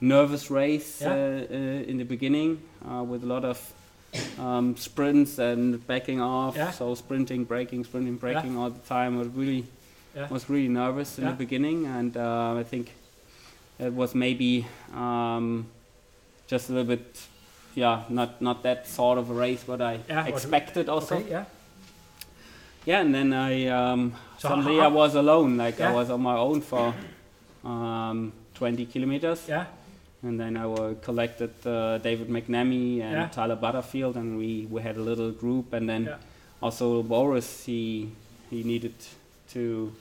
nervous 0.00 0.50
race 0.50 1.00
Yeah. 1.02 1.12
uh, 1.12 1.54
uh, 1.54 1.90
in 1.90 1.98
the 1.98 2.04
beginning 2.04 2.58
uh, 2.84 3.02
with 3.04 3.22
a 3.22 3.26
lot 3.26 3.44
of 3.44 3.58
um, 4.38 4.76
sprints 4.76 5.38
and 5.38 5.86
backing 5.86 6.20
off. 6.20 6.56
Yeah. 6.56 6.70
So 6.72 6.94
sprinting, 6.94 7.44
braking, 7.44 7.84
sprinting, 7.84 8.16
braking 8.16 8.56
all 8.58 8.70
the 8.70 8.80
time. 8.88 9.18
I 9.20 9.24
really 9.24 9.64
was 10.30 10.50
really 10.50 10.68
nervous 10.68 11.18
in 11.18 11.24
the 11.24 11.32
beginning, 11.32 11.86
and 11.86 12.16
uh, 12.16 12.54
I 12.60 12.64
think 12.64 12.90
it 13.78 13.92
was 13.94 14.14
maybe 14.14 14.66
um, 14.94 15.66
just 16.46 16.68
a 16.68 16.72
little 16.72 16.88
bit, 16.96 17.20
yeah, 17.74 18.02
not 18.08 18.40
not 18.42 18.62
that 18.62 18.86
sort 18.86 19.18
of 19.18 19.30
a 19.30 19.34
race 19.34 19.66
what 19.66 19.80
I 19.80 20.00
expected 20.28 20.88
also. 20.88 21.16
Okay, 21.16 21.44
yeah. 22.84 23.00
And 23.00 23.14
then 23.14 23.32
I 23.32 23.66
um, 23.68 24.12
So 24.38 24.48
suddenly 24.48 24.80
I 24.80 24.88
was 24.88 25.14
alone, 25.14 25.56
like 25.56 25.78
Yeah. 25.78 25.90
I 25.90 25.94
was 25.94 26.10
on 26.10 26.20
my 26.22 26.36
own 26.36 26.60
for 26.60 26.94
um, 27.64 28.32
20 28.54 28.86
kilometers, 28.86 29.48
Yeah, 29.48 29.66
and 30.22 30.38
then 30.38 30.56
I 30.56 30.66
were 30.66 30.94
collected 30.94 31.50
uh, 31.66 31.98
David 31.98 32.28
McNamee 32.28 33.00
and 33.02 33.12
Yeah. 33.12 33.28
Tyler 33.28 33.56
Butterfield, 33.56 34.16
and 34.16 34.38
we 34.38 34.66
we 34.70 34.82
had 34.82 34.96
a 34.96 35.02
little 35.02 35.30
group, 35.30 35.72
and 35.72 35.88
then 35.88 36.04
Yeah. 36.04 36.16
also 36.60 37.02
Boris 37.02 37.64
he 37.66 38.08
he 38.50 38.62
needed 38.62 38.94
to 39.52 39.92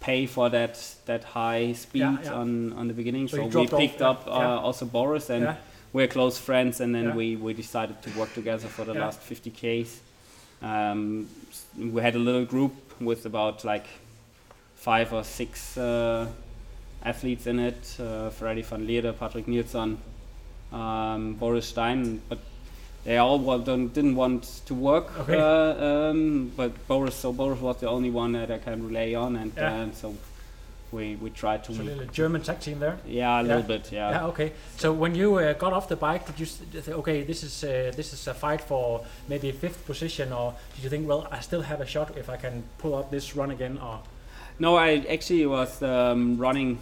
pay 0.00 0.26
for 0.26 0.48
that 0.50 0.96
that 1.06 1.24
high 1.24 1.72
speed 1.74 2.00
Yeah, 2.00 2.18
yeah. 2.24 2.40
on 2.40 2.72
on 2.78 2.88
the 2.88 2.94
beginning. 2.94 3.28
So 3.28 3.36
So, 3.50 3.60
we 3.60 3.66
off, 3.66 3.78
picked 3.80 4.00
yeah, 4.00 4.10
up 4.10 4.26
uh, 4.26 4.66
also 4.66 4.84
Boris, 4.86 5.30
and 5.30 5.56
we're 5.92 6.08
close 6.08 6.38
friends. 6.38 6.80
And 6.80 6.94
then 6.94 7.14
we 7.16 7.36
we 7.36 7.52
decided 7.54 7.96
to 8.02 8.10
work 8.18 8.32
together 8.34 8.68
for 8.68 8.84
the 8.84 8.94
last 8.94 9.20
50 9.20 9.50
Ks. 9.50 10.00
Um, 10.62 11.28
we 11.78 12.00
had 12.02 12.14
a 12.14 12.18
little 12.18 12.44
group 12.44 12.72
with 13.00 13.26
about 13.26 13.64
like 13.64 13.86
five 14.76 15.12
or 15.12 15.22
six 15.24 15.76
uh, 15.76 16.26
athletes 17.04 17.46
in 17.46 17.58
it: 17.60 17.96
uh, 18.00 18.30
Freddy 18.30 18.62
van 18.62 18.86
Lierde, 18.86 19.12
Patrik 19.12 19.46
Nilsson, 19.46 19.98
um, 20.72 21.34
Boris 21.34 21.66
Stein, 21.66 22.20
but 22.28 22.38
they 23.04 23.18
all 23.18 23.38
wa- 23.38 23.58
didn't 23.58 24.16
want 24.16 24.44
to 24.66 24.74
work. 24.74 25.12
Okay. 25.20 25.38
Uh, 25.38 26.10
um, 26.10 26.52
but 26.56 26.72
Boris, 26.88 27.14
so 27.14 27.32
Boris 27.32 27.60
was 27.60 27.76
the 27.78 27.88
only 27.88 28.10
one 28.10 28.32
that 28.32 28.50
I 28.50 28.58
can 28.58 28.86
rely 28.88 29.14
on, 29.14 29.36
and 29.36 29.52
Yeah. 29.56 29.82
uh, 29.82 29.92
so 29.92 30.14
we 30.96 31.16
we 31.22 31.30
tried 31.30 31.62
to. 31.64 31.72
So 31.74 31.82
a 31.82 31.84
little 31.84 32.06
German 32.12 32.42
tag 32.42 32.58
team 32.60 32.78
there. 32.78 32.96
yeah, 33.06 33.40
a 33.40 33.42
Yeah. 33.42 33.48
little 33.56 33.62
bit. 33.76 33.92
Yeah. 33.92 34.10
Yeah. 34.10 34.26
Okay. 34.32 34.52
So 34.76 34.92
when 34.92 35.14
you 35.14 35.36
uh, 35.38 35.52
got 35.58 35.72
off 35.72 35.86
the 35.88 35.96
bike, 35.96 36.22
did 36.26 36.38
you 36.40 36.46
s- 36.46 36.60
think, 36.84 36.98
okay, 36.98 37.24
this 37.24 37.42
is 37.42 37.62
uh, 37.64 37.92
this 37.96 38.12
is 38.12 38.26
a 38.28 38.34
fight 38.34 38.60
for 38.60 39.04
maybe 39.28 39.52
fifth 39.52 39.84
position, 39.86 40.32
or 40.32 40.54
did 40.74 40.84
you 40.84 40.90
think, 40.90 41.08
well, 41.08 41.22
I 41.30 41.40
still 41.42 41.62
have 41.62 41.80
a 41.82 41.86
shot 41.86 42.16
if 42.16 42.28
I 42.28 42.36
can 42.36 42.62
pull 42.78 42.94
up 42.94 43.10
this 43.10 43.36
run 43.36 43.50
again, 43.50 43.78
or 43.82 43.98
No, 44.58 44.76
I 44.76 45.04
actually 45.12 45.46
was 45.46 45.82
um, 45.82 46.38
running. 46.42 46.78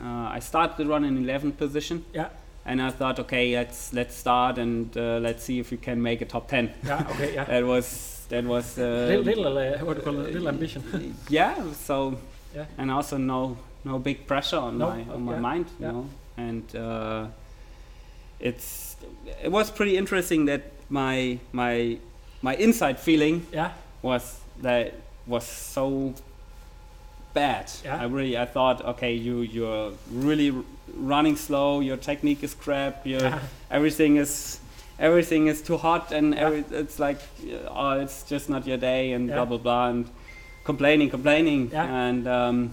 Uh, 0.00 0.36
I 0.36 0.40
started 0.40 0.76
the 0.76 0.84
run 0.86 1.04
in 1.04 1.24
11th 1.24 1.56
position. 1.56 2.04
Yeah. 2.14 2.28
And 2.68 2.80
I 2.80 2.90
thought, 2.90 3.18
okay, 3.20 3.56
let's 3.58 3.92
let's 3.92 4.14
start 4.16 4.58
and 4.58 4.96
uh, 4.96 5.20
let's 5.22 5.42
see 5.44 5.58
if 5.60 5.70
we 5.70 5.76
can 5.76 6.02
make 6.02 6.20
a 6.22 6.26
top 6.26 6.48
10. 6.48 6.70
yeah, 6.84 7.06
okay, 7.10 7.34
yeah. 7.34 7.44
That 7.52 7.64
was 7.64 8.26
that 8.28 8.44
was 8.44 8.78
uh, 8.78 8.82
little, 9.08 9.22
little 9.24 9.58
uh, 9.58 9.84
what 9.86 9.94
do 9.94 10.00
you 10.00 10.04
call 10.04 10.20
it, 10.26 10.32
little 10.32 10.48
ambition. 10.48 10.82
yeah. 11.30 11.54
So 11.86 12.16
Yeah. 12.56 12.64
and 12.78 12.90
also 12.90 13.16
no 13.18 13.56
no 13.84 13.98
big 13.98 14.26
pressure 14.26 14.58
on 14.58 14.78
No, 14.78 14.88
my 14.90 15.14
on 15.14 15.22
my 15.24 15.38
mind, 15.38 15.66
you 15.80 15.86
know. 15.92 16.06
And 16.36 16.64
uh, 16.76 17.26
it's 18.40 18.96
it 19.42 19.50
was 19.50 19.70
pretty 19.70 19.96
interesting 19.96 20.46
that 20.46 20.62
my 20.88 21.38
my 21.52 21.98
my 22.42 22.54
inside 22.56 22.98
feeling 22.98 23.46
yeah, 23.52 23.70
was 24.02 24.40
that 24.62 24.92
was 25.26 25.44
so 25.44 26.14
bad. 27.34 27.70
Yeah. 27.84 28.02
I 28.02 28.04
really 28.06 28.36
I 28.38 28.46
thought 28.46 28.84
okay 28.84 29.12
you 29.14 29.40
you're 29.42 29.92
really 30.10 30.50
r- 30.50 30.64
running 30.96 31.36
slow. 31.36 31.80
Your 31.80 31.96
technique 31.96 32.42
is 32.42 32.54
crap. 32.54 33.06
Your 33.06 33.20
Yeah. 33.20 33.38
everything 33.70 34.16
is 34.16 34.60
everything 34.98 35.46
is 35.48 35.60
too 35.62 35.76
hot 35.76 36.12
and 36.12 36.34
every, 36.34 36.64
it's 36.70 36.98
like 36.98 37.18
uh, 37.44 37.68
oh 37.70 38.00
it's 38.00 38.22
just 38.22 38.48
not 38.48 38.66
your 38.66 38.78
day 38.78 39.12
and 39.12 39.28
blah 39.28 39.44
blah 39.44 39.58
blah 39.58 39.88
and 39.90 40.06
complaining 40.66 41.10
complaining 41.10 41.70
Yeah. 41.72 42.08
and 42.08 42.26
um, 42.26 42.70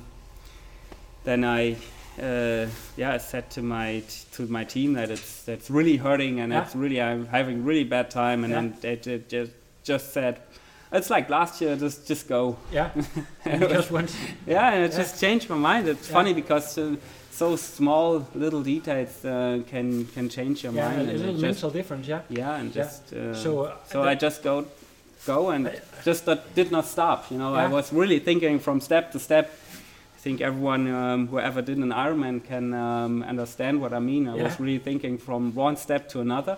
then 1.24 1.44
I. 1.44 1.76
Uh, 2.22 2.68
yeah, 2.96 3.16
I 3.16 3.18
said 3.20 3.50
to 3.56 3.62
my 3.64 4.04
to 4.34 4.44
my 4.46 4.64
team 4.66 4.94
that 4.94 5.10
it's 5.10 5.44
that's 5.46 5.70
really 5.72 5.98
hurting 5.98 6.40
and 6.42 6.54
Yeah. 6.54 6.62
it's 6.64 6.76
really 6.76 7.02
I'm 7.02 7.26
having 7.26 7.66
really 7.66 7.84
bad 7.86 8.12
time 8.12 8.44
and 8.44 8.52
Yeah. 8.54 8.62
then 8.62 8.74
they, 8.82 8.96
they 8.98 9.18
just 9.28 9.52
just 9.84 10.14
said 10.14 10.36
it's 10.92 11.10
like 11.10 11.28
last 11.32 11.60
year 11.62 11.76
just 11.76 12.08
just 12.08 12.28
go 12.30 12.56
yeah. 12.72 12.90
and 13.46 13.62
just 13.78 13.90
went. 13.92 14.16
yeah 14.46 14.74
and 14.74 14.84
it 14.86 14.92
Yeah. 14.92 15.02
just 15.02 15.20
changed 15.22 15.50
my 15.50 15.56
mind 15.58 15.88
it's 15.88 16.08
Yeah. 16.08 16.14
funny 16.18 16.34
because 16.34 16.78
uh, 16.78 16.96
so 17.32 17.56
small 17.56 18.28
little 18.36 18.62
details 18.62 19.26
uh, 19.26 19.64
can 19.72 20.06
can 20.14 20.30
change 20.30 20.64
your 20.64 20.74
Yeah, 20.76 20.90
mind 20.90 21.10
it 21.10 21.18
little 21.18 21.42
mental 21.42 21.72
difference. 21.72 22.08
Yeah. 22.08 22.22
yeah 22.30 22.60
and 22.60 22.72
just 22.76 23.12
uh, 23.14 23.34
So, 23.34 23.50
uh, 23.66 23.72
so 23.92 24.04
I 24.12 24.14
just 24.22 24.44
go 24.44 24.66
go 25.26 25.50
and 25.50 25.72
just 26.04 26.26
that 26.26 26.54
did 26.56 26.72
not 26.72 26.86
stop 26.86 27.32
you 27.32 27.38
know 27.38 27.54
I 27.56 27.68
was 27.68 27.94
really 27.94 28.20
thinking 28.20 28.60
from 28.60 28.82
step 28.82 29.12
to 29.14 29.20
step 29.20 29.46
I 30.18 30.20
think 30.24 30.40
everyone 30.42 30.88
um, 30.94 31.28
who 31.28 31.38
ever 31.40 31.62
did 31.62 31.78
an 31.78 31.90
Ironman 31.92 32.40
can 32.48 32.74
um, 32.74 33.24
understand 33.24 33.82
what 33.82 33.92
I 33.92 34.00
mean. 34.00 34.30
I 34.30 34.36
Yeah. 34.38 34.44
was 34.46 34.58
really 34.58 34.80
thinking 34.80 35.18
from 35.18 35.54
one 35.54 35.76
step 35.76 36.08
to 36.14 36.22
another. 36.22 36.56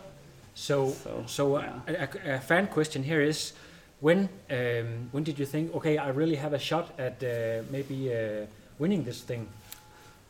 So, 0.54 0.94
So, 1.04 1.24
so 1.26 1.56
uh, 1.56 1.62
yeah. 1.88 2.06
a, 2.24 2.30
a, 2.32 2.36
a 2.36 2.40
fan 2.40 2.68
question 2.68 3.02
here 3.04 3.22
is, 3.22 3.54
when 4.02 4.30
um, 4.52 5.10
when 5.14 5.24
did 5.24 5.40
you 5.40 5.48
think, 5.48 5.74
okay, 5.78 5.98
I 5.98 6.10
really 6.10 6.36
have 6.36 6.54
a 6.54 6.60
shot 6.60 6.86
at 7.00 7.24
uh, 7.24 7.64
maybe 7.72 8.14
uh, 8.14 8.46
winning 8.78 9.04
this 9.04 9.22
thing? 9.24 9.48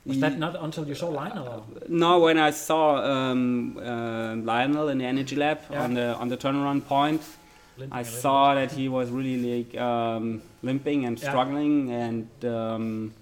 Was 0.06 0.20
that 0.22 0.38
not 0.40 0.56
until 0.64 0.88
you 0.88 0.96
saw 0.96 1.10
Lionel? 1.10 1.48
Or? 1.48 1.64
No, 1.90 2.20
when 2.20 2.38
I 2.38 2.52
saw 2.52 3.04
um, 3.04 3.78
uh, 3.78 4.36
Lionel 4.36 4.88
in 4.90 4.98
the 5.00 5.06
Energy 5.06 5.36
Lab 5.36 5.58
Yeah. 5.70 5.84
on 5.84 5.94
the 5.96 6.16
on 6.22 6.30
the 6.30 6.38
turnaround 6.38 6.82
point, 6.88 7.22
Limping 7.78 7.98
I 8.00 8.04
saw 8.04 8.56
that 8.56 8.72
he 8.72 8.88
was 8.88 9.10
really 9.10 9.38
like 9.58 9.82
um, 9.82 10.42
limping 10.64 11.06
and 11.06 11.20
Yeah. 11.20 11.30
struggling, 11.30 11.92
and 11.92 12.28
um, 12.46 13.14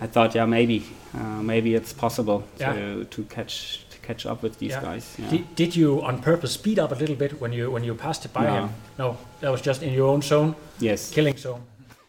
I 0.00 0.06
thought, 0.06 0.34
yeah, 0.34 0.46
maybe 0.46 0.82
uh, 1.14 1.42
maybe 1.42 1.74
it's 1.74 1.92
possible 1.92 2.42
Yeah. 2.60 2.72
to 2.72 3.04
to 3.04 3.22
catch 3.24 3.80
to 3.90 3.98
catch 4.06 4.26
up 4.26 4.42
with 4.42 4.58
these 4.58 4.70
Yeah. 4.74 4.82
guys. 4.82 5.16
Yeah. 5.18 5.30
Did, 5.30 5.54
did 5.56 5.76
you 5.76 6.02
on 6.02 6.20
purpose 6.22 6.52
speed 6.52 6.78
up 6.78 6.92
a 6.92 6.94
little 6.94 7.16
bit 7.16 7.40
when 7.40 7.52
you 7.52 7.70
when 7.72 7.84
you 7.84 7.94
passed 7.94 8.24
it 8.24 8.32
by 8.32 8.44
No. 8.44 8.54
him? 8.54 8.68
No, 8.98 9.16
that 9.40 9.50
was 9.50 9.60
just 9.66 9.82
in 9.82 9.92
your 9.92 10.08
own 10.08 10.22
zone, 10.22 10.54
yes. 10.80 11.10
killing 11.10 11.36
zone. 11.36 11.60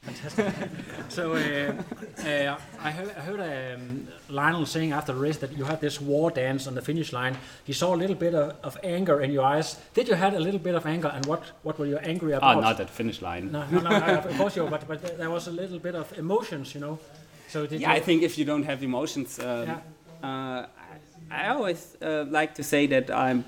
Fantastic. 0.08 0.70
so 1.10 1.34
uh, 1.34 1.74
uh, 2.26 2.58
I 2.82 2.92
heard, 2.92 3.10
I 3.18 3.22
heard 3.22 3.40
um, 3.76 4.08
Lionel 4.30 4.66
saying 4.66 4.92
after 4.94 5.14
the 5.14 5.20
race 5.20 5.38
that 5.38 5.52
you 5.58 5.66
had 5.66 5.82
this 5.82 6.00
war 6.00 6.32
dance 6.32 6.68
on 6.68 6.76
the 6.76 6.82
finish 6.82 7.12
line. 7.14 7.38
He 7.66 7.74
saw 7.74 7.94
a 7.94 7.98
little 7.98 8.16
bit 8.16 8.34
of, 8.34 8.56
of 8.64 8.78
anger 8.84 9.22
in 9.22 9.32
your 9.32 9.44
eyes. 9.44 9.78
Did 9.94 10.08
you 10.08 10.16
had 10.16 10.34
a 10.34 10.40
little 10.40 10.60
bit 10.60 10.76
of 10.76 10.86
anger, 10.86 11.10
and 11.14 11.26
what 11.26 11.44
what 11.64 11.78
were 11.80 11.86
you 11.86 11.98
angry 11.98 12.34
about? 12.34 12.58
Oh, 12.58 12.60
not 12.62 12.80
at 12.80 12.90
finish 12.90 13.22
line. 13.22 13.52
No, 13.52 13.66
no, 13.72 13.80
no, 13.82 13.90
no, 14.00 14.18
of 14.20 14.38
course 14.38 14.56
you, 14.56 14.66
but 14.70 14.88
but 14.88 15.18
there 15.18 15.30
was 15.30 15.48
a 15.48 15.52
little 15.52 15.80
bit 15.80 15.96
of 15.96 16.18
emotions, 16.18 16.74
you 16.74 16.82
know. 16.82 17.00
So 17.50 17.66
did 17.68 17.82
Yeah, 17.82 17.92
you? 17.92 17.98
I 17.98 18.00
think 18.02 18.24
if 18.24 18.38
you 18.38 18.46
don't 18.46 18.64
have 18.64 18.84
emotions, 18.84 19.40
um, 19.40 19.46
Yeah. 19.68 19.80
uh, 20.24 20.66
I, 21.32 21.46
I 21.46 21.48
always 21.50 21.96
uh, 22.02 22.26
like 22.30 22.56
to 22.56 22.64
say 22.64 22.88
that 22.88 23.10
I'm. 23.12 23.44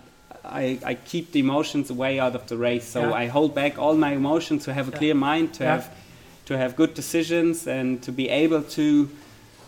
I, 0.46 0.80
I 0.86 0.94
keep 0.96 1.32
the 1.34 1.40
emotions 1.40 1.90
away 1.90 2.18
out 2.20 2.34
of 2.36 2.46
the 2.48 2.56
race, 2.56 2.88
so 2.88 3.02
Yeah. 3.02 3.24
I 3.24 3.28
hold 3.28 3.54
back 3.54 3.78
all 3.78 3.96
my 3.96 4.14
emotions 4.14 4.64
to 4.66 4.74
have 4.74 4.88
a 4.88 4.92
Yeah. 4.92 4.98
clear 4.98 5.14
mind, 5.16 5.54
to 5.56 5.64
Yeah. 5.64 5.76
have 5.76 5.90
to 6.50 6.58
have 6.58 6.76
good 6.76 6.96
decisions, 6.96 7.68
and 7.68 8.02
to 8.02 8.12
be 8.12 8.28
able 8.28 8.64
to 8.64 9.08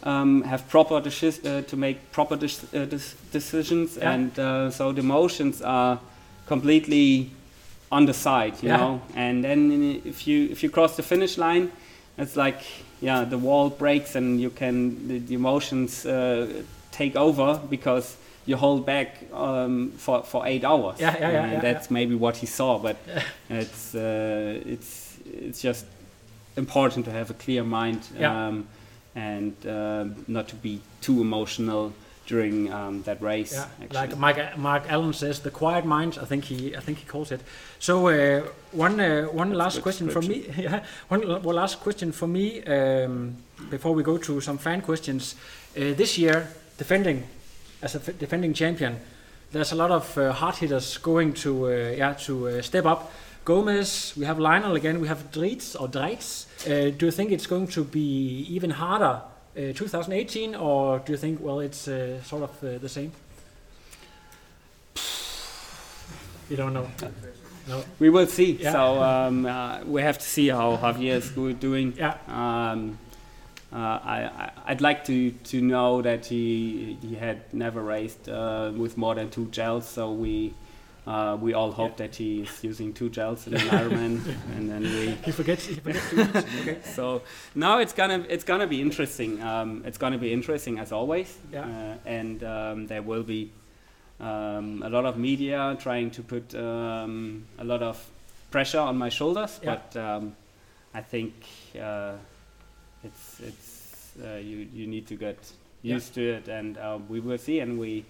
um, 0.04 0.42
have 0.42 0.68
proper 0.68 0.96
uh, 0.96 1.62
to 1.62 1.78
make 1.78 2.12
proper 2.12 2.34
uh, 2.34 2.40
dec- 2.40 3.16
decisions. 3.32 3.98
Yeah. 3.98 4.12
And 4.12 4.40
uh, 4.40 4.72
so 4.72 4.92
the 4.92 5.02
emotions 5.02 5.62
are 5.62 6.00
completely 6.48 7.30
on 7.92 8.06
the 8.08 8.14
side, 8.14 8.54
you 8.64 8.70
Yeah. 8.70 8.78
know. 8.78 9.02
And 9.16 9.44
then 9.44 10.02
if 10.06 10.28
you 10.28 10.50
if 10.52 10.64
you 10.64 10.72
cross 10.72 10.96
the 10.96 11.04
finish 11.04 11.38
line, 11.38 11.70
it's 12.18 12.36
like 12.36 12.62
yeah, 13.02 13.30
the 13.30 13.38
wall 13.38 13.70
breaks 13.70 14.16
and 14.16 14.42
you 14.42 14.50
can 14.50 15.08
the, 15.08 15.20
the 15.20 15.36
emotions 15.36 16.06
uh, 16.06 16.64
take 16.92 17.16
over 17.16 17.60
because 17.70 18.16
you 18.48 18.58
hold 18.58 18.86
back 18.86 19.08
um, 19.34 19.92
for 19.98 20.24
for 20.24 20.48
eight 20.48 20.64
hours. 20.64 21.00
Yeah, 21.00 21.16
yeah, 21.20 21.32
yeah, 21.32 21.44
And 21.44 21.54
yeah, 21.54 21.74
that's 21.74 21.92
maybe 21.92 22.16
what 22.16 22.38
he 22.38 22.48
saw, 22.48 22.80
but 22.80 22.96
it's 23.50 23.94
uh, 23.94 24.74
it's 24.74 25.18
it's 25.26 25.62
just 25.62 25.86
important 26.56 27.06
to 27.06 27.12
have 27.12 27.30
a 27.30 27.34
clear 27.34 27.64
mind 27.64 28.08
Yeah. 28.18 28.48
um, 28.48 28.68
and 29.16 29.54
uh, 29.66 30.06
not 30.28 30.48
to 30.50 30.56
be 30.56 30.80
too 31.02 31.22
emotional 31.22 31.92
during 32.28 32.72
um, 32.72 33.04
that 33.04 33.22
race. 33.22 33.54
Yeah, 33.54 33.66
actually. 33.84 34.00
like 34.00 34.18
Mark, 34.18 34.58
Mark 34.58 34.84
Allen 34.90 35.14
says, 35.14 35.40
the 35.40 35.52
quiet 35.52 35.86
mind. 35.86 36.18
I 36.22 36.26
think 36.26 36.46
he, 36.46 36.76
I 36.78 36.80
think 36.80 37.00
he 37.00 37.06
calls 37.06 37.32
it. 37.32 37.42
So 37.80 38.08
uh, 38.08 38.44
one, 38.72 39.00
uh, 39.02 39.24
one 39.24 39.50
That's 39.50 39.58
last 39.60 39.82
question 39.82 40.10
for 40.10 40.22
me. 40.22 40.46
Yeah, 40.58 40.84
one, 41.10 41.22
one 41.44 41.56
last 41.56 41.80
question 41.82 42.12
for 42.14 42.28
me 42.28 42.64
um, 42.64 43.36
before 43.70 43.94
we 43.94 44.04
go 44.04 44.18
to 44.18 44.40
some 44.42 44.58
fan 44.58 44.82
questions. 44.82 45.36
Uh, 45.76 45.94
this 45.96 46.18
year, 46.18 46.48
defending 46.78 47.24
as 47.82 47.96
a 47.96 48.00
f- 48.00 48.18
defending 48.18 48.54
champion, 48.54 48.96
there's 49.52 49.72
a 49.74 49.76
lot 49.76 49.92
of 49.92 50.18
uh, 50.18 50.32
hard 50.32 50.56
hitters 50.56 50.98
going 51.00 51.34
to, 51.34 51.66
uh, 51.66 51.70
yeah, 51.98 52.14
to 52.14 52.48
uh, 52.48 52.62
step 52.62 52.86
up. 52.86 53.12
Gomez, 53.44 54.14
we 54.16 54.26
have 54.26 54.38
Lionel 54.40 54.76
again, 54.76 55.02
we 55.02 55.08
have 55.08 55.32
Dritz 55.32 55.80
or 55.80 55.88
Dreitz. 55.88 56.46
Uh, 56.66 56.92
do 56.96 57.08
you 57.08 57.12
think 57.12 57.32
it's 57.32 57.48
going 57.48 57.68
to 57.68 57.84
be 57.84 58.46
even 58.50 58.70
harder 58.70 59.22
uh, 59.58 59.74
2018, 59.74 60.56
or 60.56 61.00
do 61.00 61.14
you 61.14 61.18
think, 61.18 61.40
well, 61.42 61.60
it's 61.60 61.88
uh, 61.88 62.22
sort 62.24 62.44
of 62.44 62.64
uh, 62.64 62.78
the 62.78 62.90
same? 62.90 63.12
You 66.50 66.58
don't 66.58 66.74
know. 66.74 66.86
No. 67.66 67.84
we 67.98 68.10
will 68.10 68.28
see. 68.28 68.54
Yeah. 68.54 68.74
So 68.74 69.02
um, 69.02 69.46
uh, 69.46 69.84
we 69.86 70.02
have 70.02 70.18
to 70.18 70.26
see 70.26 70.50
how 70.50 70.76
Javier 70.76 71.16
is 71.16 71.30
doing. 71.60 71.94
Yeah. 71.98 72.18
Um, 72.28 72.98
uh, 73.72 73.78
I, 73.78 74.52
I'd 74.66 74.82
like 74.82 75.06
to, 75.06 75.32
to 75.32 75.62
know 75.62 76.02
that 76.02 76.26
he 76.26 76.98
he 77.02 77.16
had 77.16 77.54
never 77.54 77.82
raced 77.82 78.28
uh, 78.28 78.74
with 78.76 78.98
more 78.98 79.16
than 79.16 79.30
two 79.30 79.46
gels, 79.46 79.88
so 79.88 80.12
we 80.12 80.54
uh, 81.08 81.38
we 81.42 81.54
all 81.54 81.72
hope 81.72 81.98
that 81.98 82.16
he 82.16 82.42
is 82.42 82.64
using 82.64 82.94
two 82.94 83.10
gels 83.10 83.48
in 83.48 83.54
an 83.56 83.62
Ironman, 83.62 84.22
and 84.56 84.70
then 84.70 84.82
we 84.84 85.12
He 85.26 85.32
forgets. 85.32 85.66
He 85.66 85.76
forgets. 85.76 86.10
to 86.10 86.22
okay. 86.62 86.78
so 86.84 87.22
now 87.56 87.80
it's 87.80 87.94
gonna 87.94 88.26
it's 88.30 88.44
gonna 88.44 88.68
be 88.68 88.82
interesting. 88.82 89.42
Um, 89.42 89.84
it's 89.86 89.98
gonna 89.98 90.18
be 90.20 90.32
interesting 90.32 90.80
as 90.80 90.92
always, 90.92 91.38
Yeah. 91.52 91.66
uh, 91.66 91.96
and 92.10 92.44
um, 92.44 92.88
there 92.88 93.02
will 93.02 93.24
be 93.24 93.52
um, 94.20 94.84
a 94.84 94.90
lot 94.90 95.06
of 95.06 95.18
media 95.18 95.76
trying 95.82 96.12
to 96.12 96.22
put 96.22 96.54
um, 96.56 97.46
a 97.58 97.64
lot 97.64 97.82
of 97.82 97.98
pressure 98.52 98.80
on 98.80 98.98
my 98.98 99.10
shoulders. 99.10 99.60
Yeah. 99.64 99.78
But 99.94 100.00
um, 100.00 100.36
I 100.94 101.02
think 101.02 101.34
uh, 101.82 102.14
it's 103.04 103.40
it's 103.40 104.12
uh, 104.24 104.36
you 104.36 104.68
you 104.74 104.86
need 104.88 105.08
to 105.08 105.16
get 105.16 105.38
used 105.82 106.14
to 106.14 106.22
it, 106.22 106.48
and 106.48 106.78
uh, 106.78 107.00
we 107.10 107.20
will 107.20 107.40
see. 107.40 107.60
And 107.60 107.80
we, 107.80 108.06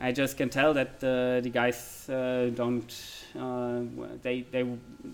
I 0.00 0.12
just 0.12 0.36
can 0.36 0.48
tell 0.48 0.74
that 0.74 1.02
uh, 1.02 1.40
the 1.40 1.50
guys 1.50 2.08
uh, 2.08 2.50
don't 2.54 2.90
uh, 3.38 3.80
they 4.22 4.42
they 4.52 4.64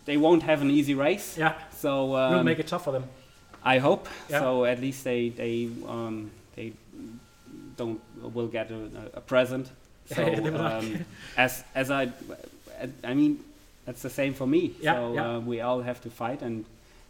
they 0.04 0.16
won't 0.16 0.42
have 0.42 0.60
an 0.62 0.70
easy 0.70 0.94
race. 0.94 1.36
Yeah, 1.38 1.54
So 1.70 2.14
um, 2.16 2.34
we'll 2.34 2.44
make 2.44 2.58
it 2.58 2.66
tough 2.66 2.84
for 2.84 2.92
them. 2.92 3.04
I 3.64 3.78
hope 3.78 4.08
Yeah. 4.28 4.40
so. 4.40 4.64
At 4.64 4.80
least 4.80 5.04
they 5.04 5.30
they 5.30 5.68
um, 5.88 6.30
they 6.56 6.72
don't 7.76 8.00
will 8.34 8.48
get 8.48 8.70
a, 8.70 8.78
a 9.14 9.20
present. 9.20 9.70
So 10.14 10.20
Yeah, 10.20 10.34
they 10.40 10.50
will 10.50 10.58
not. 10.62 10.72
um, 10.84 11.04
as 11.36 11.64
as 11.74 11.90
I 11.90 12.08
I 13.02 13.14
mean 13.14 13.38
that's 13.86 14.02
the 14.02 14.10
same 14.10 14.34
for 14.34 14.46
me. 14.46 14.72
Yeah, 14.80 14.94
so 14.94 15.14
yeah. 15.14 15.36
Uh, 15.36 15.40
we 15.40 15.60
all 15.62 15.80
have 15.82 16.00
to 16.02 16.10
fight, 16.10 16.42
and 16.42 16.64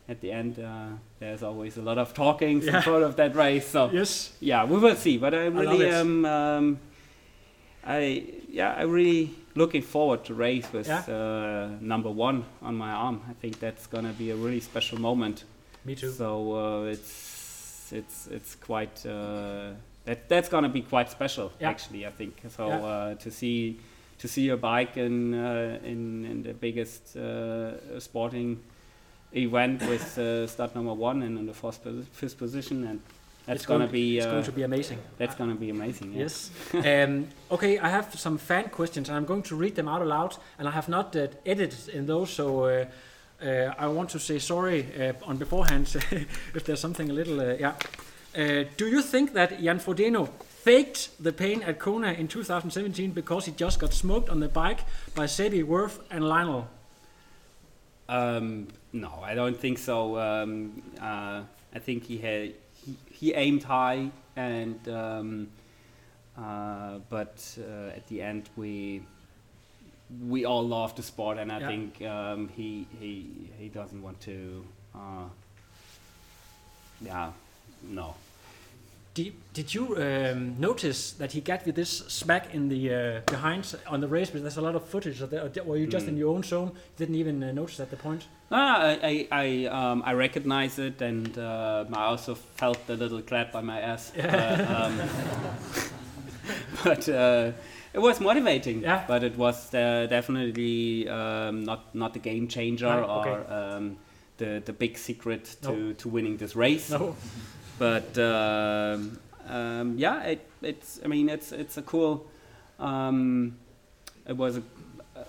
at 0.09 0.21
the 0.21 0.31
end 0.33 0.59
uh, 0.59 0.91
there's 1.19 1.43
always 1.43 1.77
a 1.77 1.83
lot 1.83 1.99
of 1.99 2.13
talking 2.15 2.63
Yeah. 2.63 2.77
in 2.77 2.83
front 2.83 3.03
of 3.05 3.17
that 3.17 3.35
race. 3.35 3.67
So 3.67 3.91
Yes. 3.93 4.33
yeah, 4.41 4.65
we 4.65 4.79
will 4.79 4.97
see. 4.97 5.19
But 5.19 5.35
I 5.35 5.47
really 5.47 5.87
it. 5.87 5.93
I 7.87 8.25
yeah 8.49 8.75
I'm 8.79 8.91
really 8.91 9.31
looking 9.55 9.83
forward 9.83 10.25
to 10.25 10.35
race 10.35 10.67
with 10.73 10.87
Yeah. 10.89 11.03
uh, 11.09 11.69
number 11.81 12.11
one 12.11 12.45
on 12.63 12.75
my 12.77 12.91
arm. 12.91 13.21
I 13.31 13.35
think 13.41 13.59
that's 13.61 13.87
gonna 13.87 14.13
be 14.19 14.31
a 14.31 14.37
really 14.37 14.61
special 14.61 14.99
moment. 15.01 15.45
Me 15.85 15.95
too. 15.95 16.11
So 16.11 16.53
uh, 16.55 16.93
it's 16.93 17.93
it's 17.93 18.27
it's 18.29 18.55
quite 18.57 19.05
uh, 19.07 19.73
that 20.05 20.29
that's 20.29 20.49
gonna 20.49 20.69
be 20.69 20.83
quite 20.83 21.11
special 21.11 21.53
Yeah. 21.61 21.71
actually. 21.71 22.07
I 22.07 22.11
think 22.11 22.35
so 22.49 22.67
Yeah. 22.69 22.85
uh, 22.85 23.15
to 23.17 23.31
see 23.31 23.79
to 24.19 24.29
see 24.29 24.49
a 24.51 24.57
bike 24.57 24.97
in 24.97 25.35
uh, 25.35 25.79
in, 25.85 26.25
in 26.25 26.43
the 26.43 26.55
biggest 26.55 27.17
uh, 27.17 28.01
sporting 28.01 28.61
event 29.33 29.83
with 29.83 30.19
uh, 30.19 30.47
start 30.47 30.75
number 30.75 30.95
one 30.95 31.23
and 31.23 31.39
in 31.39 31.47
the 31.47 31.53
first 31.55 31.85
posi- 31.85 32.07
fifth 32.13 32.39
position 32.39 32.85
and 32.87 33.01
that's 33.47 33.61
it's 33.61 33.67
gonna 33.67 33.81
going, 33.81 33.93
be 33.93 34.19
It's 34.19 34.27
uh, 34.27 34.31
going 34.31 34.45
to 34.45 34.53
be 34.53 34.63
amazing. 34.63 34.99
that's 35.19 35.35
gonna 35.35 35.55
be 35.55 35.71
amazing. 35.71 36.13
Yeah. 36.13 36.21
Yes. 36.21 36.51
um, 36.75 37.29
okay, 37.51 37.79
I 37.79 37.89
have 37.89 38.19
some 38.19 38.39
fan 38.39 38.71
questions, 38.71 39.09
and 39.09 39.17
I'm 39.17 39.27
going 39.27 39.43
to 39.43 39.57
read 39.57 39.75
them 39.75 39.89
out 39.89 40.03
aloud. 40.03 40.37
And 40.59 40.67
I 40.67 40.71
have 40.71 40.89
not 40.89 41.15
uh, 41.15 41.29
edited 41.45 41.89
in 41.91 42.07
those, 42.07 42.31
so 42.31 42.65
uh, 42.65 42.85
uh, 43.43 43.75
I 43.79 43.89
want 43.89 44.11
to 44.11 44.19
say 44.19 44.39
sorry 44.39 44.87
uh, 44.99 45.13
on 45.25 45.37
beforehand 45.37 45.95
if 46.55 46.65
there's 46.65 46.81
something 46.81 47.11
a 47.11 47.13
little. 47.13 47.41
Uh, 47.41 47.55
yeah. 47.55 47.75
Uh, 48.37 48.65
do 48.77 48.89
you 48.89 49.03
think 49.03 49.33
that 49.35 49.63
Jan 49.63 49.79
Frodeno 49.79 50.29
faked 50.65 51.23
the 51.23 51.33
pain 51.33 51.63
at 51.63 51.79
Kona 51.79 52.13
in 52.13 52.27
2017 52.27 53.11
because 53.11 53.47
he 53.47 53.53
just 53.53 53.79
got 53.79 53.93
smoked 53.93 54.29
on 54.29 54.41
the 54.41 54.49
bike 54.49 54.81
by 55.15 55.27
Sebi 55.27 55.63
Worth 55.63 56.01
and 56.11 56.27
Lionel? 56.27 56.67
Um, 58.09 58.69
no, 58.93 59.21
I 59.23 59.35
don't 59.35 59.57
think 59.57 59.79
so. 59.79 60.19
Um, 60.19 60.83
uh, 61.01 61.43
I 61.75 61.79
think 61.79 62.05
he 62.05 62.19
had 62.19 62.55
he, 63.15 63.33
aimed 63.35 63.63
high, 63.63 64.11
and 64.37 64.89
um, 64.89 65.49
uh, 66.37 66.99
but 67.09 67.59
uh, 67.61 67.97
at 67.97 68.07
the 68.09 68.21
end 68.23 68.49
we 68.57 69.03
we 70.29 70.45
all 70.45 70.67
love 70.67 70.95
the 70.97 71.03
sport, 71.03 71.39
and 71.39 71.51
I 71.51 71.61
Yeah. 71.61 71.67
think 71.69 72.03
um, 72.03 72.49
he 72.49 72.87
he 73.01 73.51
he 73.59 73.69
doesn't 73.69 74.03
want 74.03 74.21
to. 74.23 74.65
Uh, 74.95 75.29
yeah, 77.01 77.33
no. 77.83 78.15
Did, 79.15 79.33
did 79.53 79.73
you 79.73 79.97
um, 79.97 80.59
notice 80.59 81.13
that 81.13 81.31
he 81.31 81.41
got 81.41 81.65
with 81.65 81.77
this 81.77 81.99
smack 82.09 82.53
in 82.53 82.69
the 82.69 82.93
uh, 82.93 83.21
behind 83.31 83.73
on 83.87 84.01
the 84.01 84.09
race? 84.09 84.27
Because 84.29 84.43
there's 84.43 84.57
a 84.57 84.61
lot 84.61 84.75
of 84.75 84.85
footage. 84.85 85.21
Of 85.21 85.31
that. 85.31 85.65
Were 85.67 85.77
you 85.77 85.87
just 85.87 86.07
Mm. 86.07 86.09
in 86.09 86.17
your 86.17 86.35
own 86.35 86.43
zone? 86.43 86.73
You 86.75 87.07
didn't 87.07 87.15
even 87.15 87.43
uh, 87.45 87.53
notice 87.53 87.79
at 87.79 87.91
the 87.91 87.97
point. 87.97 88.27
Ah, 88.51 88.81
I 88.83 88.99
I 89.03 89.29
I, 89.31 89.67
um, 89.67 90.03
I 90.05 90.15
recognize 90.15 90.81
it, 90.81 91.01
and 91.01 91.39
uh, 91.39 91.85
I 91.93 92.05
also 92.07 92.35
felt 92.35 92.85
the 92.89 92.97
little 92.97 93.23
clap 93.23 93.53
by 93.53 93.61
my 93.63 93.81
ass. 93.81 94.13
Uh, 94.19 94.87
um, 94.87 95.01
but 96.85 97.09
uh, 97.09 97.53
it 97.93 98.01
was 98.01 98.21
motivating. 98.21 98.83
Yeah. 98.83 99.05
But 99.07 99.23
it 99.23 99.37
was 99.39 99.73
uh, 99.75 100.07
definitely 100.11 101.09
um, 101.09 101.63
not 101.65 101.95
not 101.95 102.13
the 102.15 102.21
game 102.21 102.49
changer 102.49 102.89
Right, 102.89 103.09
or 103.09 103.21
okay. 103.29 103.55
um, 103.55 103.97
the 104.39 104.61
the 104.65 104.73
big 104.73 104.99
secret 104.99 105.57
to, 105.63 105.73
No. 105.73 105.93
to 105.93 106.09
winning 106.09 106.37
this 106.39 106.57
race. 106.57 106.91
No. 106.91 107.15
But 107.79 108.17
um, 108.19 109.19
um, 109.49 109.95
yeah, 109.99 110.23
it, 110.23 110.47
it's 110.63 111.01
I 111.05 111.09
mean 111.09 111.29
it's 111.29 111.53
it's 111.53 111.77
a 111.77 111.83
cool. 111.83 112.27
Um, 112.79 113.57
it 114.29 114.37
was 114.37 114.57
a 114.57 114.63
uh, 115.17 115.25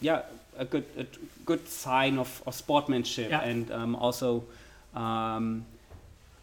yeah 0.00 0.22
a 0.58 0.64
good 0.64 0.84
a 0.98 1.06
good 1.44 1.68
sign 1.68 2.18
of, 2.18 2.42
of 2.46 2.54
sportsmanship 2.54 3.30
Yeah. 3.30 3.42
and 3.42 3.70
um, 3.72 3.96
also 3.96 4.44
um, 4.94 5.64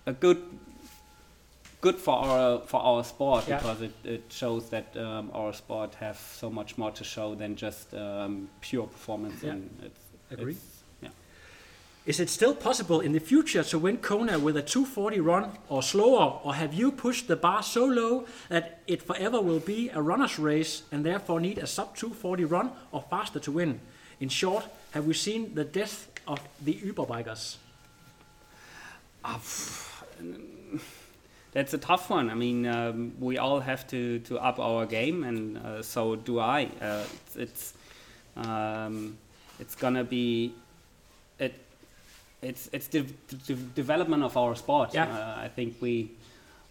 a 0.06 0.14
good 0.14 0.42
good 1.82 1.96
for 1.96 2.16
our 2.16 2.60
for 2.62 2.82
our 2.82 3.04
sport 3.04 3.48
Yeah. 3.48 3.58
because 3.58 3.82
it, 3.82 3.94
it 4.04 4.24
shows 4.30 4.70
that 4.70 4.96
um, 4.98 5.32
our 5.34 5.54
sport 5.54 5.96
have 5.96 6.18
so 6.18 6.50
much 6.50 6.78
more 6.78 6.92
to 6.92 7.04
show 7.04 7.36
than 7.36 7.56
just 7.56 7.94
um, 7.94 8.50
pure 8.62 8.88
performance 8.88 9.44
Yeah. 9.44 9.52
and 9.52 9.70
it's, 9.84 10.00
Agree. 10.32 10.54
it's-. 10.54 10.77
Is 12.08 12.22
it 12.22 12.30
still 12.30 12.56
possible 12.56 13.02
in 13.02 13.12
the 13.12 13.20
future 13.20 13.64
to 13.64 13.78
win 13.78 13.98
Kona 13.98 14.40
with 14.40 14.56
a 14.56 14.62
240 14.62 15.20
run 15.20 15.52
or 15.68 15.84
slower, 15.84 16.40
or 16.42 16.56
have 16.56 16.74
you 16.74 16.90
pushed 16.90 17.28
the 17.28 17.36
bar 17.36 17.62
so 17.62 17.84
low 17.84 18.26
that 18.48 18.80
it 18.88 19.04
forever 19.04 19.42
will 19.42 19.60
be 19.60 19.90
a 19.90 20.02
runner's 20.02 20.40
race 20.40 20.84
and 20.90 21.06
therefore 21.06 21.42
need 21.42 21.58
a 21.58 21.68
sub 21.68 21.98
240 21.98 22.46
run 22.46 22.72
or 22.94 23.04
faster 23.10 23.40
to 23.42 23.52
win? 23.52 23.82
In 24.22 24.30
short, 24.30 24.64
have 24.92 25.06
we 25.06 25.14
seen 25.16 25.54
the 25.54 25.66
death 25.66 26.08
of 26.26 26.40
the 26.64 26.76
Uberbikers? 26.76 27.58
That's 31.52 31.74
a 31.74 31.78
tough 31.78 32.10
one. 32.10 32.30
I 32.30 32.36
mean, 32.36 32.66
um, 32.68 33.16
we 33.20 33.38
all 33.38 33.60
have 33.60 33.86
to, 33.88 34.20
to 34.20 34.40
up 34.40 34.60
our 34.60 34.86
game, 34.86 35.26
and 35.26 35.58
uh, 35.58 35.82
so 35.84 36.16
do 36.16 36.40
I. 36.40 36.70
Uh, 36.80 37.04
it's 37.14 37.36
it's, 37.36 37.74
um, 38.38 39.18
it's 39.60 39.76
gonna 39.76 40.06
be. 40.06 40.54
It's 42.42 42.70
it's 42.72 42.88
the, 42.88 43.06
the 43.48 43.56
development 43.76 44.24
of 44.24 44.38
our 44.38 44.56
sport. 44.56 44.94
Yeah. 44.94 45.06
Uh, 45.06 45.46
I 45.46 45.48
think 45.48 45.76
we 45.82 46.12